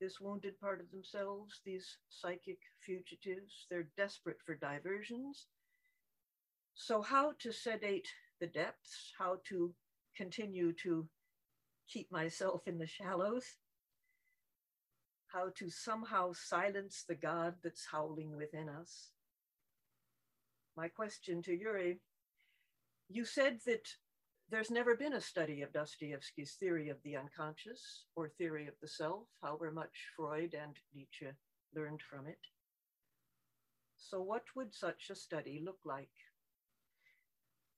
this 0.00 0.20
wounded 0.20 0.58
part 0.60 0.80
of 0.80 0.90
themselves, 0.90 1.60
these 1.64 1.98
psychic 2.08 2.58
fugitives. 2.80 3.66
They're 3.70 3.88
desperate 3.96 4.38
for 4.44 4.54
diversions. 4.56 5.46
So, 6.82 7.02
how 7.02 7.34
to 7.40 7.52
sedate 7.52 8.08
the 8.40 8.46
depths, 8.46 9.12
how 9.18 9.36
to 9.50 9.74
continue 10.16 10.72
to 10.82 11.06
keep 11.86 12.10
myself 12.10 12.62
in 12.66 12.78
the 12.78 12.86
shallows, 12.86 13.44
how 15.26 15.50
to 15.56 15.68
somehow 15.68 16.32
silence 16.32 17.04
the 17.06 17.14
God 17.14 17.56
that's 17.62 17.84
howling 17.92 18.34
within 18.34 18.70
us. 18.70 19.10
My 20.74 20.88
question 20.88 21.42
to 21.42 21.52
Yuri 21.52 22.00
you 23.10 23.26
said 23.26 23.58
that 23.66 23.86
there's 24.48 24.70
never 24.70 24.96
been 24.96 25.12
a 25.12 25.20
study 25.20 25.60
of 25.60 25.74
Dostoevsky's 25.74 26.54
theory 26.58 26.88
of 26.88 26.96
the 27.04 27.14
unconscious 27.14 28.06
or 28.16 28.30
theory 28.30 28.68
of 28.68 28.74
the 28.80 28.88
self, 28.88 29.26
however 29.42 29.70
much 29.70 30.08
Freud 30.16 30.54
and 30.54 30.76
Nietzsche 30.94 31.28
learned 31.76 32.00
from 32.00 32.26
it. 32.26 32.40
So, 33.98 34.22
what 34.22 34.44
would 34.56 34.72
such 34.72 35.10
a 35.10 35.14
study 35.14 35.60
look 35.62 35.80
like? 35.84 36.08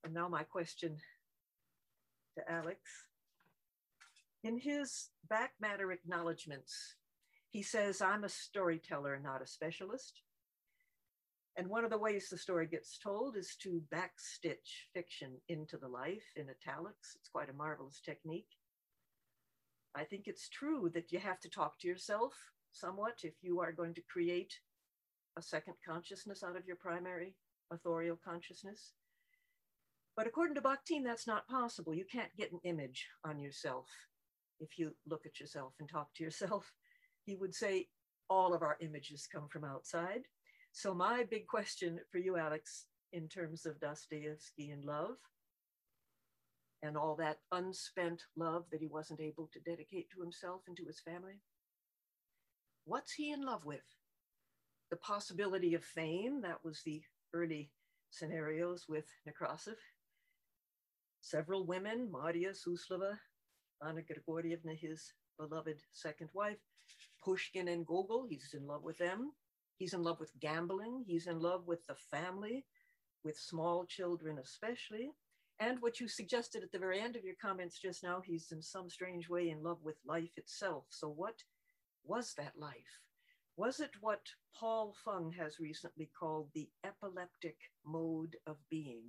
And 0.05 0.15
now, 0.15 0.29
my 0.29 0.43
question 0.43 0.97
to 2.37 2.51
Alex. 2.51 2.79
In 4.45 4.59
his 4.59 5.11
back 5.29 5.53
matter 5.61 5.93
acknowledgments, 5.93 6.97
he 7.51 7.63
says, 7.63 8.01
I'm 8.01 8.25
a 8.25 8.29
storyteller, 8.29 9.21
not 9.23 9.43
a 9.43 9.47
specialist. 9.47 10.23
And 11.57 11.69
one 11.69 11.85
of 11.85 11.91
the 11.91 11.99
ways 11.99 12.29
the 12.29 12.39
story 12.39 12.67
gets 12.67 12.99
told 12.99 13.37
is 13.37 13.57
to 13.63 13.83
backstitch 13.95 14.89
fiction 14.95 15.33
into 15.49 15.77
the 15.77 15.89
life 15.89 16.25
in 16.35 16.47
italics. 16.49 17.15
It's 17.15 17.29
quite 17.29 17.51
a 17.51 17.53
marvelous 17.53 18.01
technique. 18.01 18.49
I 19.95 20.05
think 20.05 20.25
it's 20.27 20.49
true 20.49 20.91
that 20.95 21.13
you 21.13 21.19
have 21.19 21.39
to 21.41 21.51
talk 21.51 21.79
to 21.81 21.89
yourself 21.89 22.33
somewhat 22.73 23.21
if 23.23 23.35
you 23.43 23.61
are 23.61 23.73
going 23.73 23.93
to 23.95 24.03
create 24.11 24.55
a 25.39 25.43
second 25.43 25.75
consciousness 25.87 26.43
out 26.43 26.57
of 26.57 26.67
your 26.67 26.77
primary 26.77 27.35
authorial 27.71 28.19
consciousness. 28.25 28.93
But 30.17 30.27
according 30.27 30.55
to 30.57 30.61
Bakhtin, 30.61 31.05
that's 31.05 31.27
not 31.27 31.49
possible. 31.49 31.95
You 31.95 32.05
can't 32.05 32.37
get 32.37 32.53
an 32.53 32.61
image 32.65 33.07
on 33.25 33.39
yourself 33.39 33.89
if 34.61 34.79
you 34.79 34.93
look 35.07 35.25
at 35.27 35.41
yourself 35.41 35.73
and 35.81 35.89
talk 35.89 36.09
to 36.15 36.25
yourself. 36.25 36.73
He 37.25 37.37
would 37.37 37.55
say 37.55 37.87
all 38.29 38.53
of 38.53 38.63
our 38.63 38.77
images 38.81 39.29
come 39.33 39.47
from 39.47 39.63
outside. 39.63 40.23
So, 40.73 40.93
my 40.93 41.23
big 41.31 41.47
question 41.47 42.01
for 42.11 42.19
you, 42.19 42.37
Alex, 42.37 42.87
in 43.13 43.29
terms 43.29 43.65
of 43.65 43.79
Dostoevsky 43.79 44.71
and 44.71 44.85
love, 44.85 45.19
and 46.83 46.97
all 46.97 47.15
that 47.17 47.39
unspent 47.53 48.23
love 48.37 48.65
that 48.73 48.81
he 48.81 48.89
wasn't 48.89 49.21
able 49.21 49.49
to 49.53 49.61
dedicate 49.61 50.11
to 50.11 50.21
himself 50.21 50.63
and 50.67 50.77
to 50.77 50.85
his 50.85 50.99
family, 50.99 51.41
what's 52.85 53.13
he 53.13 53.31
in 53.31 53.43
love 53.43 53.65
with? 53.65 53.85
The 54.91 54.97
possibility 54.97 55.75
of 55.75 55.85
fame, 55.85 56.41
that 56.43 56.65
was 56.65 56.83
the 56.85 57.03
early 57.33 57.71
scenarios 58.11 58.87
with 58.89 59.07
Nekrasov. 59.29 59.77
Several 61.23 61.65
women, 61.65 62.11
Maria 62.11 62.51
Suslova, 62.51 63.17
Anna 63.81 64.03
Grigorievna, 64.03 64.77
his 64.77 65.15
beloved 65.39 65.81
second 65.93 66.29
wife, 66.35 66.59
Pushkin 67.25 67.69
and 67.69 67.87
Gogol, 67.87 68.27
he's 68.29 68.55
in 68.55 68.67
love 68.67 68.83
with 68.83 68.99
them. 68.99 69.33
He's 69.79 69.95
in 69.95 70.03
love 70.03 70.19
with 70.19 70.39
gambling. 70.41 71.05
He's 71.07 71.29
in 71.29 71.39
love 71.39 71.69
with 71.69 71.87
the 71.87 71.95
family, 71.95 72.67
with 73.23 73.39
small 73.39 73.87
children 73.87 74.39
especially. 74.39 75.13
And 75.61 75.81
what 75.81 76.01
you 76.01 76.09
suggested 76.09 76.65
at 76.65 76.73
the 76.73 76.79
very 76.81 77.01
end 77.01 77.15
of 77.15 77.25
your 77.25 77.37
comments 77.41 77.79
just 77.79 78.03
now, 78.03 78.21
he's 78.21 78.51
in 78.51 78.61
some 78.61 78.91
strange 78.91 79.29
way 79.29 79.51
in 79.51 79.63
love 79.63 79.79
with 79.85 79.97
life 80.05 80.37
itself. 80.37 80.87
So, 80.91 81.09
what 81.09 81.45
was 82.05 82.35
that 82.35 82.59
life? 82.59 83.01
Was 83.57 83.79
it 83.79 83.93
what 84.01 84.27
Paul 84.59 84.93
Fung 85.05 85.33
has 85.39 85.61
recently 85.61 86.11
called 86.19 86.49
the 86.53 86.69
epileptic 86.85 87.57
mode 87.87 88.37
of 88.45 88.57
being? 88.69 89.05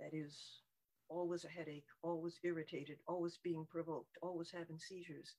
That 0.00 0.10
is, 0.12 0.60
always 1.08 1.44
a 1.44 1.48
headache, 1.48 1.86
always 2.02 2.38
irritated, 2.42 2.98
always 3.06 3.38
being 3.42 3.66
provoked, 3.70 4.16
always 4.22 4.50
having 4.50 4.78
seizures, 4.78 5.34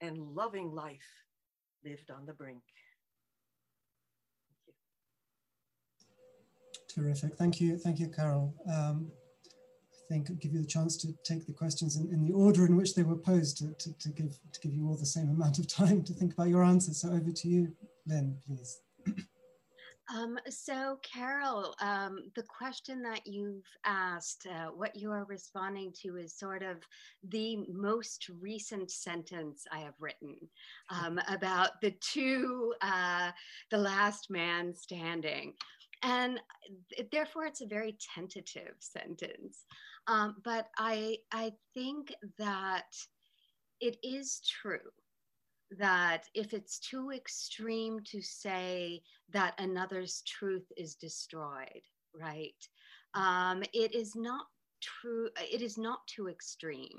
and 0.00 0.18
loving 0.18 0.72
life 0.72 0.98
lived 1.84 2.10
on 2.10 2.26
the 2.26 2.32
brink. 2.32 2.62
Terrific. 6.92 7.36
Thank 7.36 7.60
you. 7.60 7.78
Thank 7.78 7.98
you, 7.98 8.08
Caryl. 8.08 8.54
Um, 8.66 9.10
I 9.92 10.14
think 10.14 10.30
I'll 10.30 10.36
give 10.36 10.54
you 10.54 10.62
the 10.62 10.66
chance 10.66 10.96
to 10.98 11.08
take 11.22 11.46
the 11.46 11.52
questions 11.52 11.96
in, 11.96 12.08
in 12.10 12.24
the 12.24 12.32
order 12.32 12.64
in 12.64 12.76
which 12.76 12.94
they 12.94 13.02
were 13.02 13.16
posed 13.16 13.58
to, 13.58 13.74
to, 13.78 13.98
to, 13.98 14.08
give, 14.08 14.38
to 14.52 14.60
give 14.60 14.72
you 14.72 14.88
all 14.88 14.96
the 14.96 15.06
same 15.06 15.28
amount 15.28 15.58
of 15.58 15.68
time 15.68 16.02
to 16.04 16.14
think 16.14 16.32
about 16.32 16.48
your 16.48 16.64
answers. 16.64 17.02
So 17.02 17.10
over 17.10 17.30
to 17.30 17.48
you, 17.48 17.76
Lynn, 18.06 18.38
please. 18.46 18.80
Um, 20.14 20.38
so, 20.48 20.98
Caryl, 21.02 21.74
um, 21.80 22.30
the 22.34 22.42
question 22.44 23.02
that 23.02 23.26
you've 23.26 23.66
asked, 23.84 24.46
uh, 24.46 24.68
what 24.68 24.96
you 24.96 25.10
are 25.12 25.24
responding 25.24 25.92
to 26.02 26.16
is 26.16 26.34
sort 26.34 26.62
of 26.62 26.78
the 27.28 27.58
most 27.68 28.30
recent 28.40 28.90
sentence 28.90 29.64
I 29.70 29.80
have 29.80 29.94
written 30.00 30.36
um, 30.88 31.20
about 31.28 31.80
the 31.82 31.90
two, 32.00 32.74
uh, 32.80 33.32
the 33.70 33.78
last 33.78 34.30
man 34.30 34.74
standing. 34.74 35.52
And 36.02 36.40
therefore, 37.12 37.44
it's 37.44 37.60
a 37.60 37.66
very 37.66 37.98
tentative 38.14 38.76
sentence. 38.78 39.64
Um, 40.06 40.36
but 40.42 40.68
I, 40.78 41.18
I 41.32 41.52
think 41.74 42.14
that 42.38 42.94
it 43.80 43.98
is 44.02 44.40
true 44.40 44.78
that 45.76 46.24
if 46.34 46.54
it's 46.54 46.78
too 46.78 47.10
extreme 47.10 48.00
to 48.04 48.22
say 48.22 49.02
that 49.32 49.54
another's 49.58 50.22
truth 50.26 50.66
is 50.76 50.94
destroyed, 50.94 51.82
right? 52.18 52.54
Um, 53.14 53.62
it 53.74 53.94
is 53.94 54.16
not 54.16 54.46
true, 54.80 55.28
it 55.36 55.62
is 55.62 55.76
not 55.76 56.06
too 56.06 56.28
extreme 56.28 56.98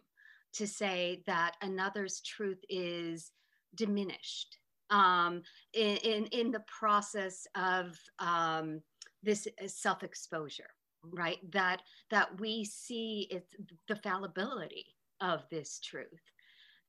to 0.54 0.68
say 0.68 1.22
that 1.26 1.56
another's 1.62 2.22
truth 2.22 2.60
is 2.70 3.32
diminished 3.76 4.58
um, 4.90 5.44
in, 5.74 5.98
in, 5.98 6.26
in, 6.28 6.52
the 6.52 6.64
process 6.80 7.46
of 7.56 7.96
um, 8.18 8.82
this 9.22 9.48
uh, 9.48 9.68
self-exposure, 9.68 10.70
right? 11.04 11.38
That, 11.52 11.82
that 12.10 12.40
we 12.40 12.66
see 12.66 13.28
it's 13.30 13.56
the 13.88 13.96
fallibility 13.98 14.86
of 15.22 15.44
this 15.52 15.80
truth. 15.80 16.08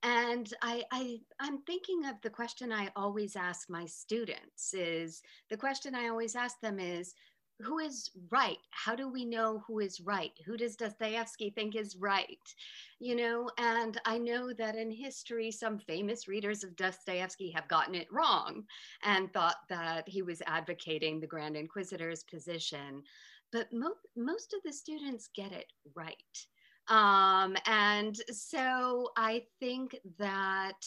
And 0.03 0.53
I, 0.63 0.83
I, 0.93 1.19
I'm 1.41 1.63
thinking 1.63 2.07
of 2.07 2.17
the 2.23 2.31
question 2.31 2.73
I 2.73 2.89
always 2.97 3.37
ask 3.37 3.69
my 3.69 3.85
students 3.85 4.73
is 4.73 5.21
the 5.51 5.57
question 5.57 5.95
I 5.95 6.09
always 6.09 6.35
ask 6.35 6.59
them 6.61 6.81
is, 6.81 7.15
who 7.63 7.79
is 7.79 8.11
right? 8.31 8.57
How 8.71 8.95
do 8.95 9.09
we 9.09 9.25
know 9.25 9.63
who 9.67 9.81
is 9.81 10.01
right? 10.01 10.33
Who 10.47 10.57
does 10.57 10.77
Dostoevsky 10.77 11.51
think 11.51 11.77
is 11.77 11.97
right? 11.97 12.39
You 12.99 13.17
know, 13.17 13.51
and 13.59 14.01
I 14.07 14.17
know 14.17 14.53
that 14.55 14.77
in 14.77 14.91
history, 14.91 15.51
some 15.51 15.79
famous 15.79 16.27
readers 16.27 16.65
of 16.65 16.77
Dostoevsky 16.77 17.51
have 17.51 17.69
gotten 17.69 17.95
it 17.95 18.09
wrong 18.11 18.65
and 19.03 19.31
thought 19.33 19.57
that 19.69 20.09
he 20.09 20.23
was 20.23 20.43
advocating 20.47 21.21
the 21.21 21.27
Grand 21.27 21.57
Inquisitor's 21.57 22.25
position. 22.25 23.03
But 23.53 23.73
mo- 23.73 23.95
most 24.17 24.55
of 24.55 24.61
the 24.65 24.73
students 24.73 25.29
get 25.35 25.53
it 25.53 25.67
right. 25.95 26.17
Um, 26.91 27.57
and 27.67 28.17
so 28.31 29.11
I 29.17 29.45
think 29.61 29.97
that 30.19 30.81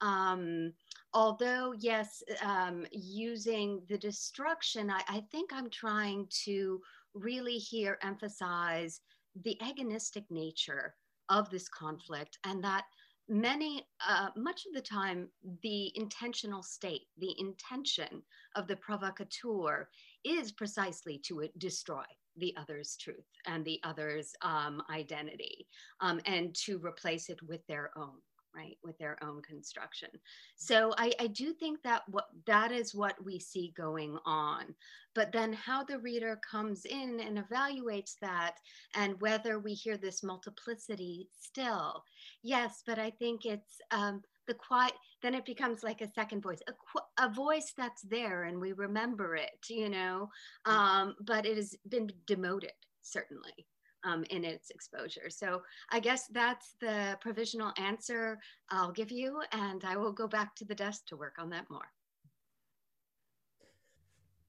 um, 0.00 0.72
although, 1.14 1.72
yes, 1.78 2.22
um, 2.42 2.86
using 2.92 3.82
the 3.88 3.98
destruction, 3.98 4.90
I, 4.90 5.00
I 5.08 5.24
think 5.32 5.50
I'm 5.52 5.70
trying 5.70 6.28
to 6.44 6.80
really 7.14 7.56
here 7.56 7.98
emphasize 8.02 9.00
the 9.44 9.58
agonistic 9.62 10.24
nature 10.30 10.94
of 11.30 11.50
this 11.50 11.68
conflict 11.68 12.38
and 12.44 12.62
that 12.64 12.84
many 13.28 13.86
uh, 14.06 14.28
much 14.36 14.64
of 14.66 14.72
the 14.72 14.80
time 14.80 15.28
the 15.62 15.92
intentional 15.94 16.62
state 16.62 17.02
the 17.18 17.34
intention 17.38 18.22
of 18.56 18.66
the 18.66 18.76
provocateur 18.76 19.88
is 20.24 20.50
precisely 20.50 21.18
to 21.18 21.46
destroy 21.58 22.04
the 22.38 22.54
other's 22.56 22.96
truth 22.96 23.26
and 23.46 23.64
the 23.64 23.80
other's 23.84 24.32
um, 24.42 24.82
identity 24.90 25.66
um, 26.00 26.20
and 26.26 26.54
to 26.54 26.78
replace 26.78 27.28
it 27.28 27.38
with 27.42 27.66
their 27.66 27.90
own 27.96 28.14
right 28.56 28.78
with 28.82 28.96
their 28.98 29.22
own 29.22 29.42
construction. 29.42 30.08
So 30.56 30.94
I, 30.96 31.12
I 31.20 31.26
do 31.26 31.52
think 31.52 31.82
that 31.82 32.02
what 32.08 32.28
that 32.46 32.72
is 32.72 32.94
what 32.94 33.22
we 33.22 33.38
see 33.38 33.74
going 33.76 34.16
on. 34.24 34.74
But 35.14 35.32
then 35.32 35.52
how 35.52 35.84
the 35.84 35.98
reader 35.98 36.40
comes 36.50 36.84
in 36.86 37.20
and 37.20 37.38
evaluates 37.38 38.14
that 38.22 38.54
and 38.94 39.20
whether 39.20 39.58
we 39.58 39.74
hear 39.74 39.96
this 39.96 40.22
multiplicity 40.22 41.28
still 41.36 42.04
yes 42.42 42.82
but 42.86 42.98
i 42.98 43.10
think 43.10 43.44
it's 43.44 43.80
um, 43.90 44.22
the 44.48 44.54
quiet 44.54 44.94
then 45.22 45.34
it 45.34 45.44
becomes 45.44 45.84
like 45.84 46.00
a 46.00 46.10
second 46.10 46.42
voice 46.42 46.58
a, 46.68 47.24
a 47.24 47.28
voice 47.28 47.72
that's 47.76 48.02
there 48.02 48.44
and 48.44 48.60
we 48.60 48.72
remember 48.72 49.36
it 49.36 49.50
you 49.68 49.88
know? 49.88 50.28
Um, 50.64 51.14
but 51.20 51.46
it 51.46 51.56
has 51.56 51.76
been 51.88 52.10
demoted 52.26 52.72
certainly 53.02 53.66
um, 54.04 54.24
in 54.30 54.44
its 54.44 54.70
exposure. 54.70 55.28
So 55.28 55.62
i 55.90 56.00
guess 56.00 56.26
that's 56.32 56.74
the 56.80 57.16
provisional 57.20 57.72
answer 57.76 58.38
i'll 58.70 58.92
give 58.92 59.10
you 59.10 59.40
and 59.52 59.84
i 59.84 59.96
will 59.96 60.12
go 60.12 60.26
back 60.26 60.54
to 60.56 60.64
the 60.64 60.74
desk 60.74 61.06
to 61.06 61.16
work 61.16 61.36
on 61.38 61.50
that 61.50 61.70
more. 61.70 61.90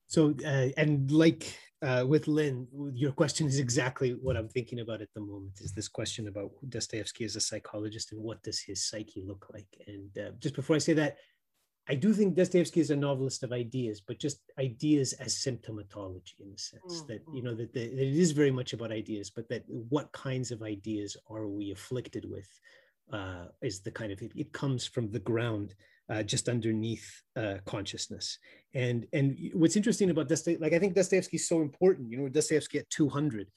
So 0.07 0.33
uh, 0.43 0.69
and 0.75 1.11
like 1.11 1.55
uh, 1.81 2.05
with 2.07 2.27
Lynn, 2.27 2.67
your 2.93 3.11
question 3.11 3.47
is 3.47 3.59
exactly 3.59 4.11
what 4.11 4.35
I'm 4.35 4.49
thinking 4.49 4.81
about 4.81 5.01
at 5.01 5.13
the 5.13 5.21
moment. 5.21 5.61
Is 5.61 5.71
this 5.71 5.87
question 5.87 6.27
about 6.27 6.51
Dostoevsky 6.67 7.23
as 7.23 7.35
a 7.35 7.41
psychologist 7.41 8.11
and 8.11 8.21
what 8.21 8.43
does 8.43 8.59
his 8.59 8.87
psyche 8.87 9.23
look 9.25 9.47
like? 9.53 9.67
And 9.87 10.17
uh, 10.17 10.31
just 10.39 10.55
before 10.55 10.75
I 10.75 10.79
say 10.79 10.93
that, 10.93 11.17
I 11.87 11.95
do 11.95 12.13
think 12.13 12.35
Dostoevsky 12.35 12.81
is 12.81 12.91
a 12.91 12.95
novelist 12.95 13.43
of 13.43 13.51
ideas, 13.51 13.99
but 13.99 14.19
just 14.19 14.41
ideas 14.59 15.13
as 15.13 15.33
symptomatology 15.33 16.39
in 16.39 16.51
the 16.51 16.57
sense 16.57 17.01
mm-hmm. 17.01 17.07
that 17.07 17.21
you 17.33 17.41
know 17.41 17.55
that, 17.55 17.73
the, 17.73 17.87
that 17.87 18.07
it 18.07 18.15
is 18.15 18.31
very 18.31 18.51
much 18.51 18.73
about 18.73 18.91
ideas, 18.91 19.31
but 19.31 19.49
that 19.49 19.63
what 19.67 20.11
kinds 20.11 20.51
of 20.51 20.61
ideas 20.61 21.17
are 21.27 21.47
we 21.47 21.71
afflicted 21.71 22.25
with 22.29 22.47
uh, 23.11 23.45
is 23.63 23.79
the 23.81 23.89
kind 23.89 24.11
of 24.11 24.21
it, 24.21 24.31
it 24.35 24.53
comes 24.53 24.85
from 24.85 25.09
the 25.11 25.19
ground 25.19 25.73
uh, 26.09 26.21
just 26.21 26.49
underneath 26.49 27.23
uh, 27.35 27.55
consciousness. 27.65 28.37
And 28.73 29.07
and 29.13 29.37
what's 29.53 29.75
interesting 29.75 30.09
about 30.09 30.27
Dostoevsky, 30.27 30.61
like 30.61 30.73
I 30.73 30.79
think 30.79 30.93
Dostoevsky 30.93 31.37
is 31.37 31.47
so 31.47 31.61
important. 31.61 32.11
You 32.11 32.17
know, 32.17 32.29
Dostoevsky 32.29 32.79
at 32.79 32.89
200, 32.89 33.47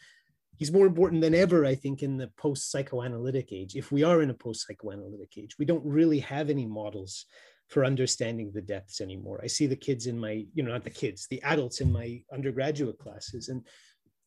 he's 0.57 0.73
more 0.73 0.87
important 0.87 1.21
than 1.21 1.35
ever. 1.35 1.67
I 1.67 1.75
think 1.75 2.03
in 2.03 2.17
the 2.17 2.29
post 2.39 2.71
psychoanalytic 2.71 3.53
age, 3.53 3.77
if 3.77 3.93
we 3.93 4.05
are 4.05 4.23
in 4.23 4.31
a 4.31 4.35
post 4.35 4.67
psychoanalytic 4.67 5.37
age, 5.37 5.57
we 5.59 5.67
don't 5.67 5.85
really 5.85 6.21
have 6.21 6.49
any 6.49 6.67
models 6.67 7.27
for 7.69 7.85
understanding 7.85 8.51
the 8.53 8.63
depths 8.63 9.01
anymore. 9.01 9.41
I 9.43 9.47
see 9.47 9.67
the 9.67 9.77
kids 9.77 10.07
in 10.07 10.19
my, 10.19 10.45
you 10.55 10.63
know, 10.63 10.73
not 10.73 10.85
the 10.85 10.91
kids, 10.91 11.27
the 11.31 11.43
adults 11.43 11.81
in 11.81 11.93
my 11.93 12.23
undergraduate 12.33 12.99
classes, 12.99 13.49
and 13.49 13.67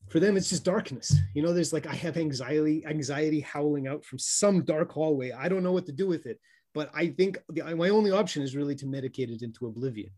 for 0.10 0.20
them 0.20 0.38
it's 0.38 0.52
just 0.52 0.64
darkness 0.64 1.16
you 1.34 1.42
know 1.42 1.52
there's 1.52 1.74
like 1.74 1.88
i 1.88 1.96
have 1.96 2.16
anxiety 2.16 2.86
anxiety 2.86 3.40
howling 3.40 3.88
out 3.88 4.06
from 4.06 4.20
some 4.20 4.62
dark 4.62 4.92
hallway 4.92 5.32
i 5.32 5.50
don't 5.50 5.64
know 5.64 5.72
what 5.72 5.88
to 5.88 5.92
do 5.92 6.06
with 6.06 6.28
it 6.28 6.40
but 6.76 6.92
I 6.94 7.08
think 7.08 7.40
the, 7.50 7.64
my 7.76 7.90
only 7.90 8.12
option 8.12 8.44
is 8.44 8.56
really 8.56 8.76
to 8.76 8.86
medicate 8.86 9.34
it 9.34 9.42
into 9.42 9.66
oblivion. 9.66 10.12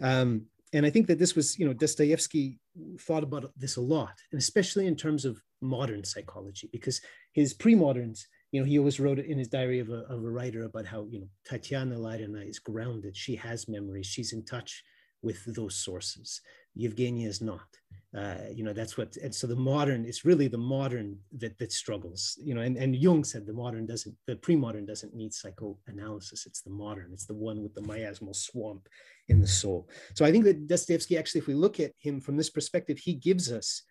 Um, 0.00 0.46
and 0.72 0.84
I 0.84 0.90
think 0.90 1.06
that 1.06 1.18
this 1.18 1.34
was, 1.34 1.58
you 1.58 1.66
know, 1.66 1.72
Dostoevsky 1.72 2.58
thought 3.00 3.22
about 3.22 3.52
this 3.56 3.76
a 3.76 3.80
lot, 3.80 4.14
and 4.32 4.38
especially 4.38 4.86
in 4.86 4.96
terms 4.96 5.24
of 5.24 5.40
modern 5.60 6.04
psychology, 6.04 6.68
because 6.72 7.00
his 7.32 7.54
pre-moderns, 7.54 8.26
you 8.52 8.60
know, 8.60 8.66
he 8.66 8.78
always 8.78 9.00
wrote 9.00 9.18
in 9.18 9.38
his 9.38 9.48
diary 9.48 9.80
of 9.80 9.88
a, 9.88 10.04
of 10.08 10.24
a 10.24 10.30
writer 10.30 10.64
about 10.64 10.86
how, 10.86 11.06
you 11.10 11.20
know, 11.20 11.28
Tatiana 11.44 11.96
Larina 11.96 12.48
is 12.48 12.58
grounded. 12.58 13.16
She 13.16 13.34
has 13.36 13.68
memories. 13.68 14.06
She's 14.06 14.32
in 14.32 14.44
touch 14.44 14.82
with 15.22 15.42
those 15.54 15.76
sources. 15.76 16.40
Yevgenia 16.78 17.26
is 17.26 17.40
not. 17.40 17.68
Uh, 18.16 18.36
you 18.50 18.64
know, 18.64 18.72
that's 18.72 18.96
what, 18.96 19.18
and 19.18 19.34
so 19.34 19.46
the 19.46 19.54
modern, 19.54 20.06
it's 20.06 20.24
really 20.24 20.48
the 20.48 20.56
modern 20.56 21.18
that 21.36 21.58
that 21.58 21.70
struggles, 21.70 22.38
you 22.42 22.54
know, 22.54 22.62
and, 22.62 22.78
and 22.78 22.96
Jung 22.96 23.22
said 23.22 23.44
the 23.44 23.52
modern 23.52 23.84
doesn't, 23.84 24.16
the 24.26 24.36
pre-modern 24.36 24.86
doesn't 24.86 25.14
need 25.14 25.34
psychoanalysis. 25.34 26.46
It's 26.46 26.62
the 26.62 26.70
modern, 26.70 27.10
it's 27.12 27.26
the 27.26 27.34
one 27.34 27.62
with 27.62 27.74
the 27.74 27.82
miasmal 27.82 28.34
swamp 28.34 28.88
in 29.28 29.42
the 29.42 29.46
soul. 29.46 29.90
So 30.14 30.24
I 30.24 30.32
think 30.32 30.44
that 30.44 30.66
Dostoevsky, 30.68 31.18
actually, 31.18 31.40
if 31.40 31.48
we 31.48 31.54
look 31.54 31.80
at 31.80 31.92
him 31.98 32.18
from 32.18 32.38
this 32.38 32.48
perspective, 32.48 32.98
he 32.98 33.12
gives 33.12 33.52
us 33.52 33.82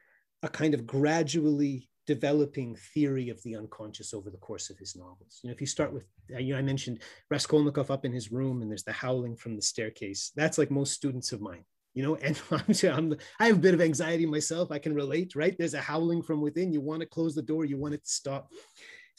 a 0.42 0.50
kind 0.50 0.74
of 0.74 0.88
gradually 0.88 1.88
developing 2.08 2.76
theory 2.96 3.30
of 3.30 3.40
the 3.44 3.56
unconscious 3.56 4.16
over 4.16 4.32
the 4.32 4.38
course 4.38 4.72
of 4.72 4.80
his 4.80 4.96
novels. 4.96 5.42
You 5.44 5.50
know, 5.50 5.54
if 5.54 5.62
you 5.62 5.68
start 5.68 5.94
with, 5.94 6.06
uh, 6.34 6.40
you 6.40 6.54
know, 6.54 6.60
I 6.60 6.64
mentioned 6.64 7.04
Raskolnikov 7.30 7.92
up 7.92 8.04
in 8.04 8.14
his 8.14 8.32
room 8.32 8.64
and 8.64 8.72
there's 8.72 8.84
the 8.84 8.94
howling 8.94 9.36
from 9.36 9.56
the 9.56 9.62
staircase. 9.62 10.32
That's 10.36 10.58
like 10.58 10.72
most 10.72 10.94
students 10.94 11.34
of 11.34 11.42
mine 11.42 11.66
you 11.98 12.04
know 12.04 12.16
and 12.22 12.40
I'm, 12.52 12.64
I'm, 12.94 13.18
i 13.40 13.48
have 13.48 13.58
a 13.58 13.66
bit 13.68 13.74
of 13.74 13.82
anxiety 13.82 14.28
myself 14.28 14.72
i 14.72 14.78
can 14.78 14.94
relate 14.94 15.36
right? 15.36 15.56
There's 15.58 15.74
a 15.74 15.82
howling 15.82 16.22
from 16.22 16.42
within 16.42 16.72
you 16.72 16.80
want 16.80 17.02
to 17.02 17.08
close 17.08 17.34
the 17.34 17.42
door 17.42 17.66
you 17.66 17.78
want 17.78 17.96
it 17.96 18.04
to 18.04 18.10
stop. 18.10 18.52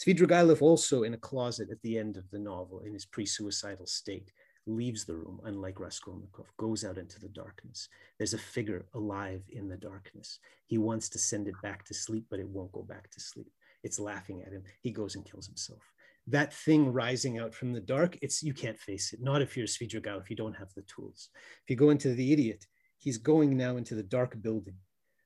Svidrigailov 0.01 0.62
also 0.62 1.03
in 1.03 1.14
a 1.14 1.24
closet 1.31 1.70
at 1.72 1.83
the 1.83 1.99
end 1.99 2.16
of 2.16 2.31
the 2.31 2.39
novel 2.39 2.83
in 2.87 2.93
his 2.93 3.05
pre-suicidal 3.05 3.87
state 3.87 4.31
leaves 4.66 5.05
the 5.05 5.14
room 5.14 5.41
unlike 5.45 5.81
raskolnikov 5.81 6.47
goes 6.57 6.85
out 6.85 6.99
into 6.99 7.18
the 7.18 7.29
darkness. 7.29 7.89
There's 8.16 8.35
a 8.35 8.39
figure 8.39 8.87
alive 8.95 9.43
in 9.51 9.68
the 9.68 9.76
darkness. 9.76 10.39
He 10.66 10.79
wants 10.79 11.09
to 11.11 11.18
send 11.18 11.49
it 11.49 11.61
back 11.62 11.85
to 11.87 11.95
sleep 11.95 12.26
but 12.31 12.39
it 12.39 12.49
won't 12.49 12.72
go 12.72 12.83
back 12.83 13.11
to 13.11 13.20
sleep. 13.20 13.53
It's 13.83 13.99
laughing 13.99 14.43
at 14.47 14.53
him. 14.53 14.62
He 14.83 14.93
goes 14.93 15.16
and 15.16 15.24
kills 15.24 15.47
himself 15.47 15.83
that 16.31 16.53
thing 16.53 16.93
rising 16.93 17.39
out 17.39 17.55
from 17.55 17.72
the 17.72 17.81
dark, 17.81 18.18
it's 18.22 18.43
you 18.43 18.55
can't 18.55 18.79
face 18.79 19.12
it. 19.12 19.20
Not 19.22 19.43
if 19.43 19.57
you're 19.57 19.66
Svidrigailov, 19.66 20.22
if 20.22 20.31
you 20.31 20.37
don't 20.37 20.57
have 20.57 20.72
the 20.74 20.83
tools. 20.83 21.31
If 21.64 21.70
you 21.70 21.76
go 21.76 21.91
into 21.91 22.14
the 22.14 22.33
idiot, 22.33 22.66
he's 22.99 23.18
going 23.18 23.57
now 23.57 23.76
into 23.76 23.95
the 23.95 24.03
dark 24.03 24.41
building. 24.43 24.74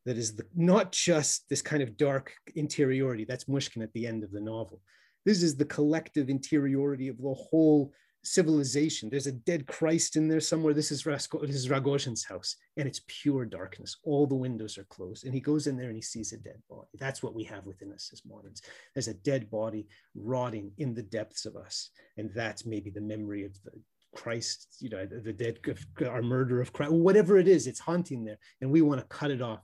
That 0.05 0.19
is 0.19 0.35
the, 0.35 0.45
not 0.55 0.93
just 0.93 1.49
this 1.49 1.63
kind 1.63 1.83
of 1.83 1.97
dark 1.97 2.33
interiority. 2.57 3.25
That's 3.25 3.45
Myshkin 3.45 3.83
at 3.83 3.93
the 3.93 4.07
end 4.07 4.25
of 4.25 4.33
the 4.33 4.41
novel. 4.41 4.81
This 5.25 5.43
is 5.43 5.57
the 5.57 5.65
collective 5.65 6.29
interiority 6.29 7.09
of 7.09 7.19
the 7.19 7.35
whole 7.35 7.93
civilization. 8.25 9.11
There's 9.11 9.27
a 9.27 9.33
dead 9.33 9.67
Christ 9.67 10.17
in 10.17 10.29
there 10.29 10.41
somewhere. 10.41 10.75
This 10.75 10.93
is, 10.93 11.05
Rasko, 11.05 11.41
this 11.47 11.57
is 11.57 11.69
Rogozhin's 11.69 12.25
house, 12.25 12.57
and 12.77 12.87
it's 12.87 13.03
pure 13.07 13.45
darkness. 13.45 13.97
All 14.05 14.27
the 14.27 14.35
windows 14.35 14.79
are 14.79 14.85
closed, 14.85 15.25
and 15.25 15.35
he 15.35 15.41
goes 15.41 15.67
in 15.67 15.77
there 15.77 15.89
and 15.89 15.97
he 15.97 16.03
sees 16.03 16.33
a 16.33 16.39
dead 16.39 16.63
body. 16.71 16.89
That's 16.99 17.23
what 17.23 17.35
we 17.35 17.45
have 17.45 17.67
within 17.67 17.93
us 17.93 18.11
as 18.13 18.23
moderns. 18.25 18.63
There's 18.95 19.09
a 19.09 19.15
dead 19.15 19.51
body 19.51 19.87
rotting 20.15 20.73
in 20.79 20.95
the 20.95 21.03
depths 21.03 21.47
of 21.47 21.57
us, 21.57 21.91
and 22.17 22.31
that's 22.35 22.65
maybe 22.65 22.91
the 22.91 23.01
memory 23.01 23.45
of 23.45 23.53
the 23.65 23.73
Christ, 24.15 24.77
you 24.81 24.91
know, 24.91 25.07
the 25.07 25.33
dead, 25.33 25.59
our 26.07 26.23
murder 26.23 26.61
of 26.61 26.73
Christ, 26.73 26.93
whatever 26.93 27.39
it 27.39 27.49
is, 27.49 27.67
it's 27.67 27.81
haunting 27.81 28.25
there, 28.25 28.39
and 28.61 28.71
we 28.71 28.83
want 28.83 29.01
to 29.01 29.07
cut 29.07 29.31
it 29.31 29.41
off 29.41 29.61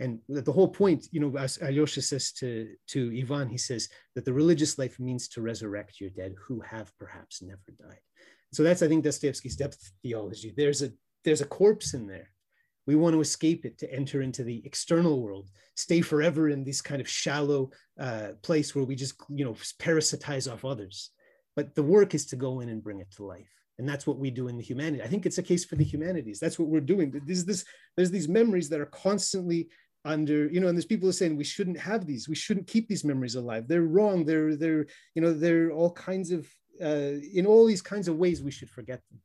and 0.00 0.18
the 0.28 0.52
whole 0.52 0.68
point, 0.68 1.06
you 1.12 1.20
know, 1.20 1.36
as 1.38 1.58
Alyosha 1.62 2.02
says 2.02 2.32
to, 2.32 2.68
to 2.88 3.16
Ivan, 3.16 3.48
he 3.48 3.58
says 3.58 3.88
that 4.14 4.24
the 4.24 4.32
religious 4.32 4.76
life 4.76 4.98
means 4.98 5.28
to 5.28 5.40
resurrect 5.40 6.00
your 6.00 6.10
dead 6.10 6.34
who 6.46 6.60
have 6.60 6.92
perhaps 6.98 7.42
never 7.42 7.60
died. 7.80 8.00
So 8.52 8.62
that's, 8.62 8.82
I 8.82 8.88
think, 8.88 9.04
Dostoevsky's 9.04 9.56
depth 9.56 9.92
theology. 10.02 10.52
There's 10.56 10.82
a 10.82 10.90
there's 11.24 11.40
a 11.40 11.46
corpse 11.46 11.94
in 11.94 12.06
there. 12.06 12.30
We 12.86 12.96
want 12.96 13.14
to 13.14 13.20
escape 13.20 13.64
it 13.64 13.78
to 13.78 13.90
enter 13.90 14.20
into 14.20 14.44
the 14.44 14.62
external 14.66 15.22
world, 15.22 15.48
stay 15.74 16.02
forever 16.02 16.50
in 16.50 16.64
this 16.64 16.82
kind 16.82 17.00
of 17.00 17.08
shallow 17.08 17.70
uh, 17.98 18.32
place 18.42 18.74
where 18.74 18.84
we 18.84 18.94
just, 18.94 19.14
you 19.30 19.44
know, 19.44 19.54
parasitize 19.80 20.52
off 20.52 20.66
others. 20.66 21.10
But 21.56 21.74
the 21.74 21.82
work 21.82 22.14
is 22.14 22.26
to 22.26 22.36
go 22.36 22.60
in 22.60 22.68
and 22.68 22.84
bring 22.84 23.00
it 23.00 23.10
to 23.12 23.24
life 23.24 23.48
and 23.78 23.88
that's 23.88 24.06
what 24.06 24.18
we 24.18 24.30
do 24.30 24.48
in 24.48 24.56
the 24.56 24.62
humanity 24.62 25.02
i 25.02 25.06
think 25.06 25.26
it's 25.26 25.38
a 25.38 25.42
case 25.42 25.64
for 25.64 25.76
the 25.76 25.84
humanities 25.84 26.38
that's 26.38 26.58
what 26.58 26.68
we're 26.68 26.80
doing 26.80 27.12
there's 27.26 27.44
this 27.44 27.64
there's 27.96 28.10
these 28.10 28.28
memories 28.28 28.68
that 28.68 28.80
are 28.80 28.86
constantly 28.86 29.68
under 30.04 30.46
you 30.48 30.60
know 30.60 30.68
and 30.68 30.76
there's 30.76 30.84
people 30.84 31.10
saying 31.12 31.36
we 31.36 31.44
shouldn't 31.44 31.78
have 31.78 32.06
these 32.06 32.28
we 32.28 32.34
shouldn't 32.34 32.66
keep 32.66 32.88
these 32.88 33.04
memories 33.04 33.36
alive 33.36 33.66
they're 33.66 33.82
wrong 33.82 34.24
they're 34.24 34.54
they're 34.54 34.86
you 35.14 35.22
know 35.22 35.32
they're 35.32 35.70
all 35.70 35.92
kinds 35.92 36.30
of 36.30 36.46
uh, 36.82 37.14
in 37.32 37.46
all 37.46 37.64
these 37.64 37.82
kinds 37.82 38.08
of 38.08 38.16
ways 38.16 38.42
we 38.42 38.50
should 38.50 38.68
forget 38.68 39.00
them 39.10 39.20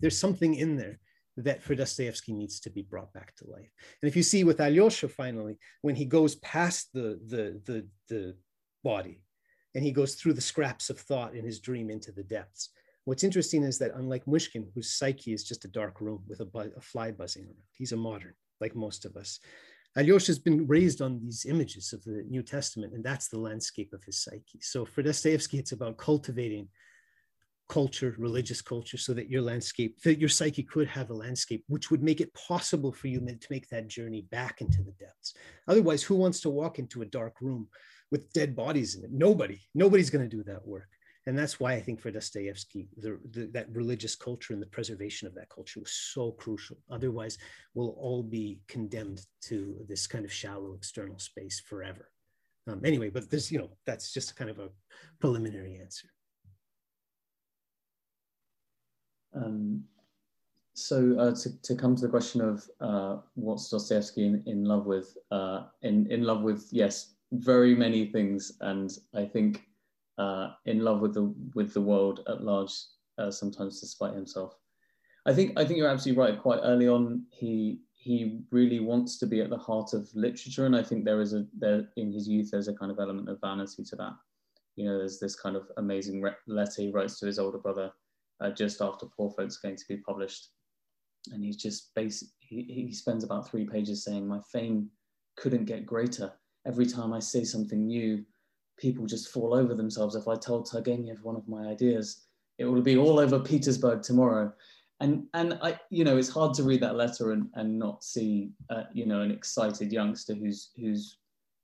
there's 0.00 0.18
something 0.18 0.54
in 0.54 0.76
there 0.76 0.98
that 1.38 1.62
for 1.62 1.74
Dostoevsky 1.74 2.32
needs 2.32 2.58
to 2.60 2.70
be 2.70 2.82
brought 2.82 3.12
back 3.12 3.34
to 3.36 3.48
life. 3.48 3.70
And 4.02 4.08
if 4.08 4.16
you 4.16 4.22
see 4.22 4.42
with 4.42 4.60
Alyosha 4.60 5.08
finally, 5.08 5.58
when 5.82 5.94
he 5.94 6.04
goes 6.04 6.34
past 6.36 6.88
the, 6.92 7.20
the, 7.26 7.60
the, 7.64 7.86
the 8.08 8.36
body 8.82 9.22
and 9.74 9.84
he 9.84 9.92
goes 9.92 10.16
through 10.16 10.32
the 10.32 10.40
scraps 10.40 10.90
of 10.90 10.98
thought 10.98 11.34
in 11.34 11.44
his 11.44 11.60
dream 11.60 11.90
into 11.90 12.10
the 12.10 12.24
depths, 12.24 12.70
what's 13.04 13.22
interesting 13.22 13.62
is 13.62 13.78
that 13.78 13.94
unlike 13.94 14.24
Myshkin, 14.26 14.66
whose 14.74 14.90
psyche 14.90 15.32
is 15.32 15.44
just 15.44 15.64
a 15.64 15.68
dark 15.68 16.00
room 16.00 16.24
with 16.26 16.40
a, 16.40 16.44
bu- 16.44 16.72
a 16.76 16.80
fly 16.80 17.12
buzzing 17.12 17.44
around, 17.44 17.62
he's 17.70 17.92
a 17.92 17.96
modern, 17.96 18.34
like 18.60 18.74
most 18.74 19.04
of 19.04 19.16
us. 19.16 19.38
Alyosha's 19.98 20.38
been 20.38 20.64
raised 20.68 21.02
on 21.02 21.20
these 21.20 21.44
images 21.44 21.92
of 21.92 22.04
the 22.04 22.24
New 22.28 22.42
Testament, 22.42 22.94
and 22.94 23.02
that's 23.02 23.28
the 23.28 23.38
landscape 23.38 23.92
of 23.92 24.04
his 24.04 24.22
psyche. 24.22 24.60
So 24.60 24.84
for 24.84 25.02
Dostoevsky, 25.02 25.58
it's 25.58 25.72
about 25.72 25.98
cultivating 25.98 26.68
culture, 27.68 28.14
religious 28.16 28.62
culture, 28.62 28.96
so 28.96 29.12
that 29.14 29.28
your 29.28 29.42
landscape, 29.42 30.00
that 30.02 30.20
your 30.20 30.28
psyche 30.28 30.62
could 30.62 30.86
have 30.86 31.10
a 31.10 31.14
landscape 31.14 31.64
which 31.66 31.90
would 31.90 32.02
make 32.02 32.20
it 32.20 32.32
possible 32.34 32.92
for 32.92 33.08
you 33.08 33.18
to 33.18 33.46
make 33.50 33.68
that 33.70 33.88
journey 33.88 34.22
back 34.30 34.60
into 34.60 34.84
the 34.84 34.92
depths. 34.92 35.34
Otherwise, 35.66 36.04
who 36.04 36.14
wants 36.14 36.40
to 36.40 36.48
walk 36.48 36.78
into 36.78 37.02
a 37.02 37.06
dark 37.06 37.40
room 37.40 37.66
with 38.12 38.32
dead 38.32 38.54
bodies 38.54 38.94
in 38.94 39.04
it? 39.04 39.10
Nobody. 39.12 39.60
Nobody's 39.74 40.10
going 40.10 40.28
to 40.28 40.36
do 40.36 40.44
that 40.44 40.64
work. 40.64 40.88
And 41.28 41.38
that's 41.38 41.60
why 41.60 41.74
I 41.74 41.80
think 41.82 42.00
for 42.00 42.10
Dostoevsky, 42.10 42.88
the, 42.96 43.18
the, 43.32 43.50
that 43.52 43.66
religious 43.70 44.16
culture 44.16 44.54
and 44.54 44.62
the 44.62 44.66
preservation 44.66 45.28
of 45.28 45.34
that 45.34 45.50
culture 45.50 45.78
was 45.78 45.92
so 45.92 46.30
crucial. 46.32 46.78
Otherwise, 46.90 47.36
we'll 47.74 47.94
all 48.00 48.22
be 48.22 48.60
condemned 48.66 49.20
to 49.42 49.76
this 49.86 50.06
kind 50.06 50.24
of 50.24 50.32
shallow 50.32 50.72
external 50.72 51.18
space 51.18 51.60
forever. 51.60 52.08
Um, 52.66 52.80
anyway, 52.82 53.10
but 53.10 53.28
this, 53.28 53.52
you 53.52 53.58
know, 53.58 53.68
that's 53.84 54.10
just 54.10 54.36
kind 54.36 54.48
of 54.48 54.58
a 54.58 54.70
preliminary 55.20 55.78
answer. 55.78 56.08
Um, 59.34 59.84
so 60.72 61.14
uh, 61.18 61.34
to, 61.34 61.60
to 61.60 61.74
come 61.74 61.94
to 61.96 62.02
the 62.06 62.08
question 62.08 62.40
of 62.40 62.64
uh, 62.80 63.16
what's 63.34 63.68
Dostoevsky 63.68 64.24
in, 64.24 64.42
in 64.46 64.64
love 64.64 64.86
with, 64.86 65.14
uh, 65.30 65.64
in, 65.82 66.10
in 66.10 66.22
love 66.22 66.40
with, 66.40 66.68
yes, 66.70 67.16
very 67.32 67.74
many 67.74 68.06
things. 68.06 68.52
And 68.62 68.90
I 69.14 69.26
think 69.26 69.67
uh, 70.18 70.50
in 70.66 70.84
love 70.84 71.00
with 71.00 71.14
the, 71.14 71.34
with 71.54 71.72
the 71.72 71.80
world 71.80 72.24
at 72.28 72.42
large, 72.42 72.72
uh, 73.18 73.30
sometimes 73.30 73.80
despite 73.80 74.14
himself. 74.14 74.54
I 75.26 75.32
think, 75.32 75.58
I 75.58 75.64
think 75.64 75.78
you're 75.78 75.88
absolutely 75.88 76.22
right. 76.22 76.40
Quite 76.40 76.60
early 76.62 76.88
on, 76.88 77.24
he, 77.30 77.80
he 77.92 78.40
really 78.50 78.80
wants 78.80 79.18
to 79.18 79.26
be 79.26 79.40
at 79.40 79.50
the 79.50 79.58
heart 79.58 79.92
of 79.92 80.08
literature. 80.14 80.66
And 80.66 80.74
I 80.74 80.82
think 80.82 81.04
there 81.04 81.20
is 81.20 81.34
a, 81.34 81.46
there 81.58 81.88
in 81.96 82.12
his 82.12 82.28
youth, 82.28 82.50
there's 82.50 82.68
a 82.68 82.74
kind 82.74 82.90
of 82.90 82.98
element 82.98 83.28
of 83.28 83.40
vanity 83.40 83.84
to 83.84 83.96
that. 83.96 84.12
You 84.76 84.86
know, 84.86 84.96
there's 84.96 85.18
this 85.18 85.34
kind 85.34 85.56
of 85.56 85.64
amazing 85.76 86.24
letter 86.46 86.82
he 86.82 86.90
writes 86.90 87.18
to 87.18 87.26
his 87.26 87.38
older 87.38 87.58
brother, 87.58 87.90
uh, 88.40 88.50
just 88.50 88.80
after 88.80 89.06
Poor 89.06 89.30
Folks 89.30 89.56
going 89.56 89.76
to 89.76 89.84
be 89.88 89.96
published. 89.98 90.50
And 91.32 91.44
he's 91.44 91.56
just 91.56 91.94
basic, 91.94 92.28
he, 92.38 92.62
he 92.62 92.92
spends 92.92 93.24
about 93.24 93.48
three 93.48 93.66
pages 93.66 94.04
saying, 94.04 94.26
My 94.26 94.40
fame 94.52 94.88
couldn't 95.36 95.64
get 95.64 95.84
greater. 95.84 96.32
Every 96.66 96.86
time 96.86 97.12
I 97.12 97.18
say 97.18 97.44
something 97.44 97.86
new, 97.86 98.24
people 98.78 99.06
just 99.06 99.28
fall 99.28 99.54
over 99.54 99.74
themselves. 99.74 100.14
If 100.14 100.28
I 100.28 100.36
told 100.36 100.66
Turgenev 100.66 101.22
one 101.22 101.36
of 101.36 101.48
my 101.48 101.66
ideas, 101.66 102.24
it 102.58 102.64
will 102.64 102.82
be 102.82 102.96
all 102.96 103.18
over 103.18 103.38
Petersburg 103.38 104.02
tomorrow. 104.02 104.52
And, 105.00 105.26
and 105.34 105.58
I, 105.62 105.78
you 105.90 106.04
know, 106.04 106.16
it's 106.16 106.28
hard 106.28 106.54
to 106.54 106.64
read 106.64 106.80
that 106.80 106.96
letter 106.96 107.32
and, 107.32 107.48
and 107.54 107.78
not 107.78 108.02
see, 108.02 108.50
uh, 108.70 108.84
you 108.92 109.06
know, 109.06 109.20
an 109.20 109.30
excited 109.30 109.92
youngster 109.92 110.34
who's, 110.34 110.70
who's 110.76 111.18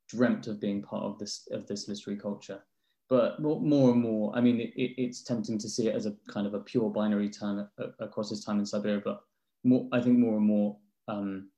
dreamt 0.09 0.47
of 0.47 0.61
being 0.61 0.83
part 0.83 1.03
of 1.03 1.19
this, 1.19 1.49
of 1.51 1.67
this 1.67 1.89
literary 1.89 2.19
culture 2.19 2.61
but 3.09 3.41
more 3.41 3.93
and 3.93 4.01
more, 4.01 4.35
I 4.35 4.41
mean, 4.41 4.61
it, 4.61 4.73
it's 4.77 5.23
tempting 5.23 5.59
to 5.59 5.69
see 5.69 5.89
it 5.89 5.95
as 5.95 6.07
a 6.07 6.15
kind 6.29 6.47
of 6.47 6.55
a 6.55 6.61
pure 6.61 6.91
binary 6.91 7.29
turn 7.29 7.69
across 8.01 8.31
his 8.31 8.45
time 8.45 8.59
in 8.59 8.67
Siberia, 8.67 9.03
but 9.05 9.21
more, 9.63 9.87
I 9.93 10.01
think 10.01 10.19
more 10.19 10.37
and 10.37 10.47
more 10.47 10.77
um, 11.09 11.49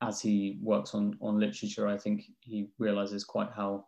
as 0.00 0.20
he 0.20 0.58
works 0.62 0.94
on, 0.94 1.18
on 1.20 1.40
literature, 1.40 1.88
I 1.88 1.98
think 1.98 2.22
he 2.40 2.70
realizes 2.78 3.24
quite 3.24 3.50
how 3.54 3.86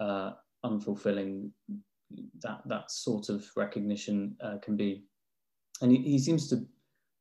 uh, 0.00 0.32
unfulfilling 0.64 1.50
that, 2.40 2.60
that 2.66 2.90
sort 2.90 3.28
of 3.28 3.46
recognition 3.56 4.36
uh, 4.42 4.56
can 4.62 4.76
be. 4.76 5.04
And 5.80 5.92
he, 5.92 5.98
he 5.98 6.18
seems 6.18 6.48
to, 6.48 6.66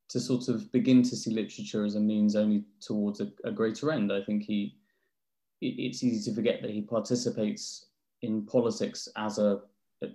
to 0.10 0.20
sort 0.20 0.48
of 0.48 0.72
begin 0.72 1.04
to 1.04 1.16
see 1.16 1.32
literature 1.32 1.86
as 1.86 1.96
a 1.96 2.00
means 2.00 2.36
only 2.36 2.64
towards 2.82 3.22
a, 3.22 3.28
a 3.44 3.52
greater 3.52 3.92
end. 3.92 4.12
I 4.12 4.22
think 4.22 4.44
he, 4.44 4.78
it, 5.62 5.76
it's 5.78 6.04
easy 6.04 6.30
to 6.30 6.36
forget 6.36 6.62
that 6.62 6.72
he 6.72 6.82
participates 6.82 7.88
in 8.22 8.46
politics 8.46 9.08
as 9.16 9.38
a 9.38 9.62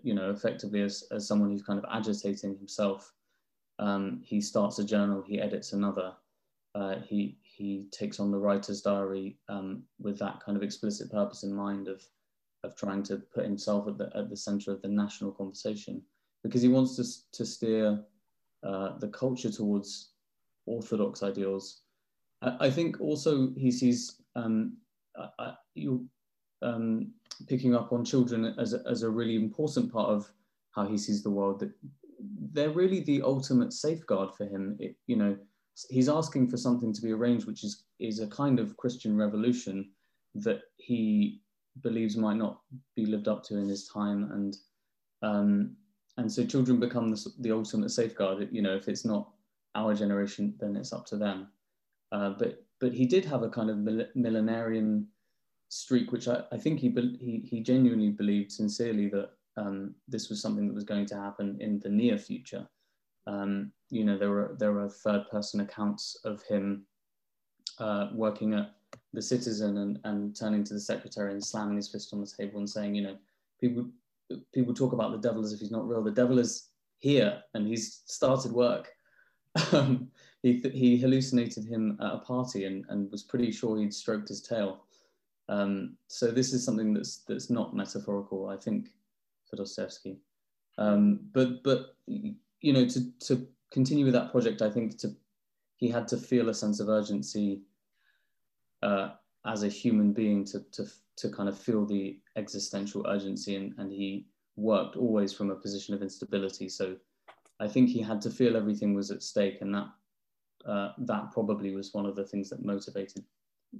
you 0.02 0.14
know 0.14 0.30
effectively 0.30 0.82
as, 0.82 1.04
as 1.10 1.26
someone 1.26 1.50
who's 1.50 1.62
kind 1.62 1.78
of 1.78 1.84
agitating 1.90 2.56
himself 2.56 3.12
um, 3.78 4.20
he 4.24 4.40
starts 4.40 4.78
a 4.78 4.84
journal 4.84 5.22
he 5.26 5.40
edits 5.40 5.72
another 5.72 6.12
uh, 6.74 6.96
he 7.04 7.36
he 7.42 7.86
takes 7.90 8.18
on 8.18 8.30
the 8.30 8.38
writer's 8.38 8.80
diary 8.80 9.36
um, 9.48 9.82
with 10.00 10.18
that 10.18 10.40
kind 10.44 10.56
of 10.56 10.62
explicit 10.62 11.10
purpose 11.10 11.42
in 11.42 11.52
mind 11.52 11.88
of 11.88 12.02
of 12.64 12.76
trying 12.76 13.02
to 13.04 13.16
put 13.34 13.44
himself 13.44 13.88
at 13.88 13.98
the 13.98 14.10
at 14.14 14.30
the 14.30 14.36
center 14.36 14.70
of 14.72 14.82
the 14.82 14.88
national 14.88 15.32
conversation 15.32 16.02
because 16.42 16.62
he 16.62 16.68
wants 16.68 16.96
to 16.96 17.04
to 17.32 17.46
steer 17.46 18.00
uh, 18.62 18.98
the 18.98 19.08
culture 19.08 19.50
towards 19.50 20.12
orthodox 20.66 21.22
ideals. 21.22 21.82
I, 22.40 22.66
I 22.66 22.70
think 22.70 23.00
also 23.00 23.50
he 23.56 23.70
sees 23.70 24.22
um, 24.36 24.76
I, 25.38 25.54
you 25.74 26.06
um, 26.62 27.12
picking 27.48 27.74
up 27.74 27.92
on 27.92 28.04
children 28.04 28.54
as 28.58 28.72
a, 28.72 28.82
as 28.86 29.02
a 29.02 29.10
really 29.10 29.36
important 29.36 29.92
part 29.92 30.10
of 30.10 30.30
how 30.70 30.86
he 30.86 30.96
sees 30.96 31.22
the 31.22 31.30
world 31.30 31.60
that 31.60 31.72
they're 32.52 32.70
really 32.70 33.00
the 33.00 33.22
ultimate 33.22 33.72
safeguard 33.72 34.32
for 34.34 34.44
him 34.44 34.76
it, 34.78 34.96
you 35.06 35.16
know 35.16 35.36
he's 35.88 36.08
asking 36.08 36.48
for 36.48 36.56
something 36.56 36.92
to 36.92 37.02
be 37.02 37.10
arranged 37.10 37.46
which 37.46 37.64
is 37.64 37.84
is 37.98 38.20
a 38.20 38.26
kind 38.28 38.60
of 38.60 38.76
christian 38.76 39.16
revolution 39.16 39.90
that 40.34 40.60
he 40.76 41.40
believes 41.80 42.16
might 42.16 42.36
not 42.36 42.60
be 42.94 43.06
lived 43.06 43.28
up 43.28 43.42
to 43.44 43.56
in 43.56 43.68
his 43.68 43.88
time. 43.88 44.30
And 44.32 44.56
um, 45.22 45.76
and 46.18 46.30
so 46.30 46.44
children 46.44 46.78
become 46.78 47.10
the, 47.10 47.32
the 47.40 47.52
ultimate 47.52 47.90
safeguard. 47.90 48.48
You 48.52 48.62
know 48.62 48.76
if 48.76 48.88
it's 48.88 49.04
not 49.04 49.28
our 49.74 49.94
generation 49.94 50.54
then 50.60 50.76
it's 50.76 50.92
up 50.92 51.06
to 51.06 51.16
them. 51.16 51.48
Uh, 52.10 52.30
but 52.38 52.64
but 52.78 52.92
he 52.92 53.06
did 53.06 53.24
have 53.24 53.42
a 53.42 53.48
kind 53.48 53.70
of 53.70 53.76
millenarian 54.16 55.06
streak, 55.68 56.12
which 56.12 56.28
I, 56.28 56.42
I 56.52 56.58
think 56.58 56.80
he, 56.80 56.90
he, 57.18 57.48
he 57.48 57.60
genuinely 57.60 58.10
believed 58.10 58.52
sincerely 58.52 59.08
that 59.08 59.30
um, 59.56 59.94
this 60.06 60.28
was 60.28 60.42
something 60.42 60.66
that 60.66 60.74
was 60.74 60.84
going 60.84 61.06
to 61.06 61.14
happen 61.16 61.56
in 61.60 61.78
the 61.78 61.88
near 61.88 62.18
future. 62.18 62.66
Um, 63.26 63.72
you 63.88 64.04
know, 64.04 64.18
there 64.18 64.30
were 64.30 64.56
there 64.58 64.72
were 64.72 64.88
third 64.88 65.28
person 65.30 65.60
accounts 65.60 66.16
of 66.24 66.42
him 66.42 66.84
uh, 67.78 68.08
working 68.12 68.54
at 68.54 68.74
the 69.12 69.22
Citizen 69.22 69.78
and, 69.78 69.98
and 70.04 70.34
turning 70.34 70.64
to 70.64 70.74
the 70.74 70.80
secretary 70.80 71.32
and 71.32 71.44
slamming 71.44 71.76
his 71.76 71.88
fist 71.88 72.12
on 72.12 72.20
the 72.20 72.26
table 72.26 72.58
and 72.58 72.68
saying, 72.68 72.94
you 72.94 73.02
know, 73.02 73.16
people 73.60 73.88
people 74.54 74.72
talk 74.72 74.92
about 74.92 75.12
the 75.12 75.28
devil 75.28 75.44
as 75.44 75.52
if 75.52 75.60
he's 75.60 75.70
not 75.70 75.86
real. 75.86 76.02
The 76.02 76.10
devil 76.10 76.38
is 76.38 76.68
here 76.98 77.42
and 77.54 77.66
he's 77.66 78.02
started 78.06 78.52
work. 78.52 78.88
Um, 79.72 80.08
he, 80.42 80.62
he 80.72 80.96
hallucinated 80.96 81.66
him 81.66 81.98
at 82.00 82.14
a 82.14 82.18
party 82.18 82.64
and, 82.64 82.86
and 82.88 83.10
was 83.12 83.22
pretty 83.22 83.52
sure 83.52 83.76
he'd 83.76 83.92
stroked 83.92 84.28
his 84.28 84.40
tail. 84.40 84.84
Um, 85.48 85.98
so 86.06 86.28
this 86.28 86.54
is 86.54 86.64
something 86.64 86.94
that's 86.94 87.18
that's 87.28 87.50
not 87.50 87.76
metaphorical, 87.76 88.48
I 88.48 88.56
think, 88.56 88.88
for 89.48 89.56
Dostoevsky. 89.56 90.16
Um, 90.78 91.20
but 91.32 91.62
but 91.62 91.96
you 92.06 92.72
know, 92.72 92.86
to 92.86 93.10
to 93.26 93.46
continue 93.70 94.06
with 94.06 94.14
that 94.14 94.32
project, 94.32 94.62
I 94.62 94.70
think 94.70 94.98
to 95.00 95.14
he 95.76 95.88
had 95.88 96.08
to 96.08 96.16
feel 96.16 96.48
a 96.48 96.54
sense 96.54 96.80
of 96.80 96.88
urgency 96.88 97.60
uh, 98.82 99.10
as 99.46 99.62
a 99.62 99.68
human 99.68 100.12
being 100.12 100.44
to 100.46 100.60
to 100.72 100.86
to 101.16 101.28
kind 101.28 101.48
of 101.48 101.58
feel 101.58 101.84
the 101.84 102.18
existential 102.36 103.06
urgency, 103.06 103.56
and 103.56 103.74
and 103.78 103.92
he 103.92 104.26
worked 104.56 104.96
always 104.96 105.32
from 105.32 105.50
a 105.50 105.56
position 105.56 105.94
of 105.94 106.02
instability. 106.02 106.68
So 106.68 106.96
I 107.60 107.68
think 107.68 107.88
he 107.88 108.02
had 108.02 108.20
to 108.22 108.30
feel 108.30 108.56
everything 108.56 108.94
was 108.94 109.10
at 109.10 109.22
stake, 109.22 109.60
and 109.60 109.74
that 109.74 109.88
uh, 110.66 110.92
that 110.98 111.32
probably 111.32 111.74
was 111.74 111.92
one 111.92 112.06
of 112.06 112.16
the 112.16 112.24
things 112.24 112.50
that 112.50 112.64
motivated, 112.64 113.24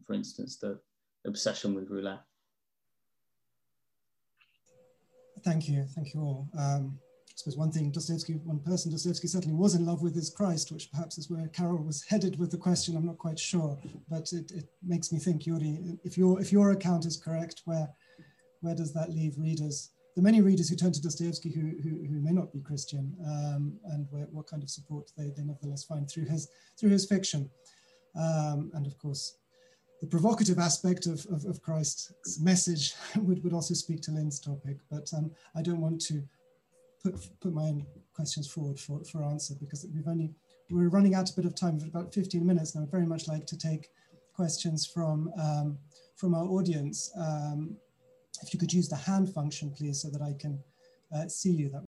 for 0.07 0.15
instance, 0.15 0.57
the 0.57 0.79
obsession 1.27 1.75
with 1.75 1.91
roulette. 1.91 2.23
Thank 5.45 5.69
you, 5.69 5.85
thank 5.95 6.15
you 6.15 6.21
all. 6.21 6.49
Um, 6.57 6.99
suppose 7.35 7.57
one 7.57 7.73
thing 7.73 7.91
Dostoevsky, 7.91 8.35
one 8.45 8.61
person 8.61 8.91
Dostoevsky 8.91 9.29
certainly 9.29 9.57
was 9.57 9.75
in 9.75 9.87
love 9.87 10.03
with 10.03 10.17
is 10.17 10.31
Christ, 10.31 10.73
which 10.73 10.91
perhaps 10.91 11.19
is 11.19 11.31
where 11.31 11.49
Caryl 11.49 11.83
was 11.83 12.05
headed 12.05 12.39
with 12.39 12.51
the 12.51 12.57
question. 12.57 12.97
I'm 12.97 13.07
not 13.07 13.19
quite 13.19 13.39
sure, 13.39 13.79
but 14.09 14.33
it, 14.33 14.51
it 14.53 14.69
makes 14.83 15.13
me 15.13 15.19
think, 15.19 15.47
Yuri, 15.47 15.99
if 16.05 16.17
your 16.19 16.41
if 16.41 16.53
your 16.53 16.73
account 16.73 17.07
is 17.07 17.17
correct, 17.17 17.63
where 17.65 17.89
where 18.61 18.75
does 18.75 18.93
that 18.95 19.11
leave 19.11 19.39
readers? 19.39 19.91
The 20.15 20.23
many 20.23 20.43
readers 20.43 20.69
who 20.69 20.77
turn 20.77 20.93
to 20.93 21.01
Dostoevsky 21.01 21.51
who, 21.51 21.73
who, 21.83 22.07
who 22.07 22.21
may 22.21 22.33
not 22.33 22.53
be 22.53 22.61
Christian, 22.61 23.17
um, 23.25 23.79
and 23.93 24.07
where, 24.11 24.27
what 24.31 24.47
kind 24.47 24.63
of 24.63 24.69
support 24.69 25.11
they, 25.17 25.31
they 25.31 25.43
nevertheless 25.43 25.85
find 25.85 26.11
through 26.11 26.27
his 26.27 26.49
through 26.79 26.91
his 26.91 27.07
fiction, 27.07 27.51
um, 28.15 28.71
and 28.75 28.87
of 28.87 28.99
course 28.99 29.37
the 30.03 30.09
provocative 30.09 30.59
aspect 30.59 31.07
of, 31.07 31.25
of, 31.31 31.45
of, 31.45 31.63
Christ's 31.63 32.41
message 32.41 32.93
would, 33.17 33.43
would 33.45 33.53
also 33.53 33.73
speak 33.73 34.01
to 34.03 34.11
Lynn's 34.11 34.41
topic, 34.41 34.79
but 34.91 35.09
um, 35.17 35.31
I 35.55 35.63
don't 35.63 35.81
want 35.81 36.01
to 36.07 36.25
put, 37.03 37.15
put 37.41 37.53
my 37.53 37.65
own 37.65 37.87
questions 38.15 38.49
forward 38.51 38.79
for, 38.79 39.03
for 39.05 39.25
answer 39.25 39.55
because 39.59 39.87
we've 39.95 40.09
only, 40.09 40.31
we're 40.71 40.89
running 40.89 41.15
out 41.15 41.31
a 41.31 41.35
bit 41.35 41.45
of 41.45 41.55
time 41.55 41.79
for 41.79 41.87
about 41.87 42.13
15 42.15 42.45
minutes 42.45 42.75
and 42.75 42.85
I'd 42.85 42.91
very 42.91 43.07
much 43.07 43.29
like 43.29 43.47
to 43.47 43.59
take 43.59 43.89
questions 44.35 44.87
from, 44.87 45.33
um, 45.41 45.79
from 46.17 46.35
our 46.35 46.45
audience. 46.45 47.11
Um, 47.17 47.77
if 48.43 48.53
you 48.53 48.61
could 48.61 48.73
use 48.73 48.89
the 48.89 48.97
hand 48.97 49.33
function, 49.33 49.71
please, 49.71 50.01
so 50.03 50.11
that 50.11 50.23
I 50.23 50.35
can 50.39 50.59
uh, 51.15 51.29
see 51.29 51.51
you. 51.51 51.69
That 51.69 51.81